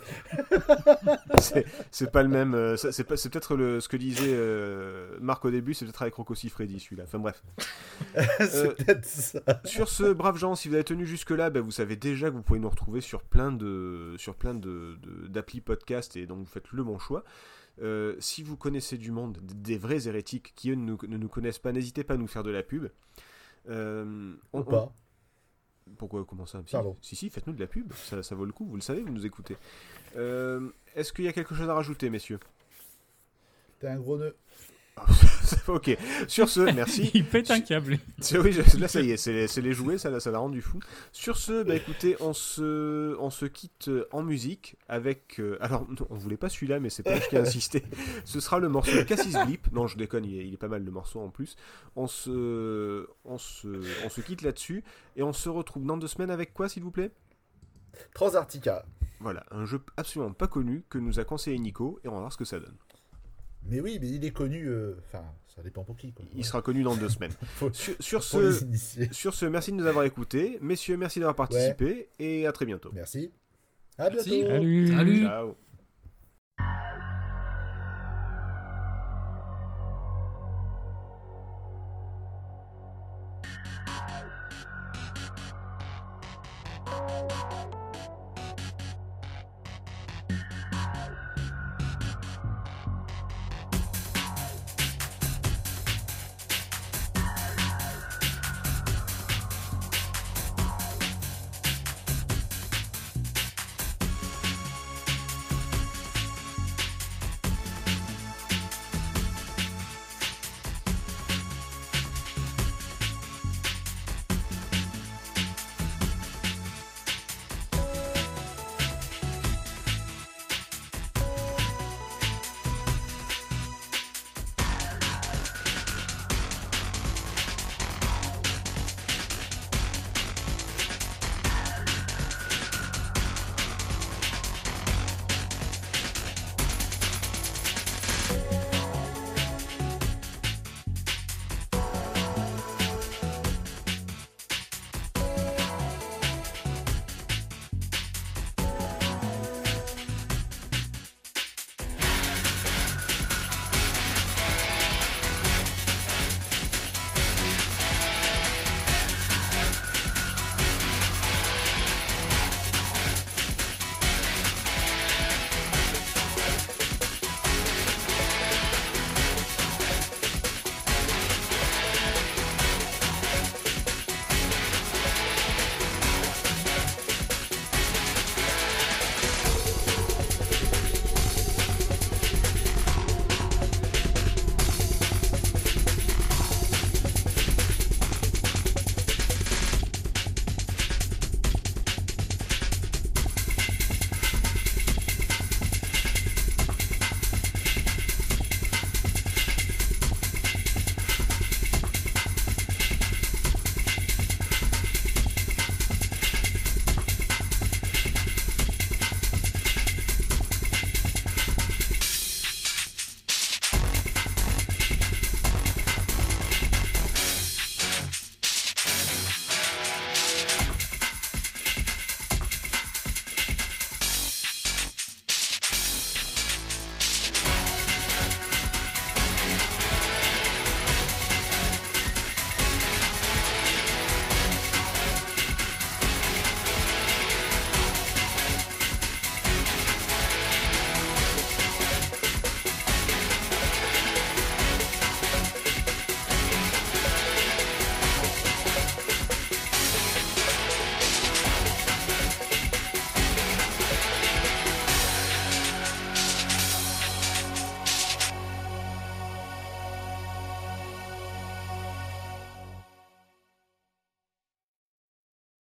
[1.91, 2.53] C'est- pas le même.
[2.53, 5.73] euh, C'est peut-être ce que disait euh, Marc au début.
[5.73, 7.03] C'est peut-être avec Rocco Siffredi, celui-là.
[7.05, 7.43] Enfin bref.
[8.39, 9.39] c'est Euh, peut-être ça.
[9.65, 12.41] Sur ce, braves gens, si vous avez tenu jusque-là, ben, vous savez déjà que vous
[12.43, 16.71] pouvez nous retrouver sur plein de sur plein de, d'applis podcast et donc vous faites
[16.71, 17.23] le bon choix.
[17.81, 21.29] Euh, si vous connaissez du monde, des vrais hérétiques qui eux ne nous, ne nous
[21.29, 22.87] connaissent pas, n'hésitez pas à nous faire de la pub.
[23.69, 24.83] Euh, on- Ou pas.
[24.83, 24.91] on-
[25.97, 26.61] pourquoi comment ça?
[26.67, 29.01] Si, si, si, faites-nous de la pub, ça, ça vaut le coup, vous le savez,
[29.01, 29.55] vous nous écoutez.
[30.17, 32.39] Euh, Est-ce qu'il y a quelque chose à rajouter, messieurs?
[33.79, 34.35] T'es un gros nœud.
[35.67, 35.95] Ok,
[36.27, 37.09] sur ce, merci.
[37.13, 37.99] Il pète un câble.
[38.19, 40.79] C'est- Oui, là ça y est, c'est les, jouets, ça l'a ça l'a rendu fou.
[41.11, 45.39] Sur ce, bah écoutez, on se, on se quitte en musique avec.
[45.39, 47.83] euh, alors, non, on voulait pas celui-là, mais c'est pas je qui ai insisté.
[48.25, 49.71] Ce sera le morceau de Cassis Blip.
[49.71, 51.55] Non, je déconne, il est, il est pas mal le morceau en plus.
[51.95, 53.67] On se, on se,
[54.05, 54.83] on se quitte là-dessus
[55.15, 57.11] et on se retrouve dans deux semaines avec quoi, s'il vous plaît?
[58.13, 58.85] Transartica.
[59.19, 62.31] Voilà, un jeu absolument pas connu que nous a conseillé Nico et on va voir
[62.33, 62.75] ce que ça donne.
[63.63, 64.65] Mais oui, mais il est connu.
[64.67, 66.13] euh, Enfin, ça dépend pour qui.
[66.13, 66.23] Quoi.
[66.33, 67.33] Il sera connu dans deux semaines.
[67.43, 69.09] Faut- Sur, ce, initiés.
[69.11, 70.57] sur ce, merci de nous avoir écoutés.
[70.61, 72.89] Messieurs, merci d'avoir participé et à très bientôt.
[72.93, 73.31] Merci.
[73.97, 74.29] À bientôt.
[74.29, 74.43] Merci.
[74.47, 74.87] Salut.
[74.87, 75.21] Salut.
[75.23, 75.68] Ciao.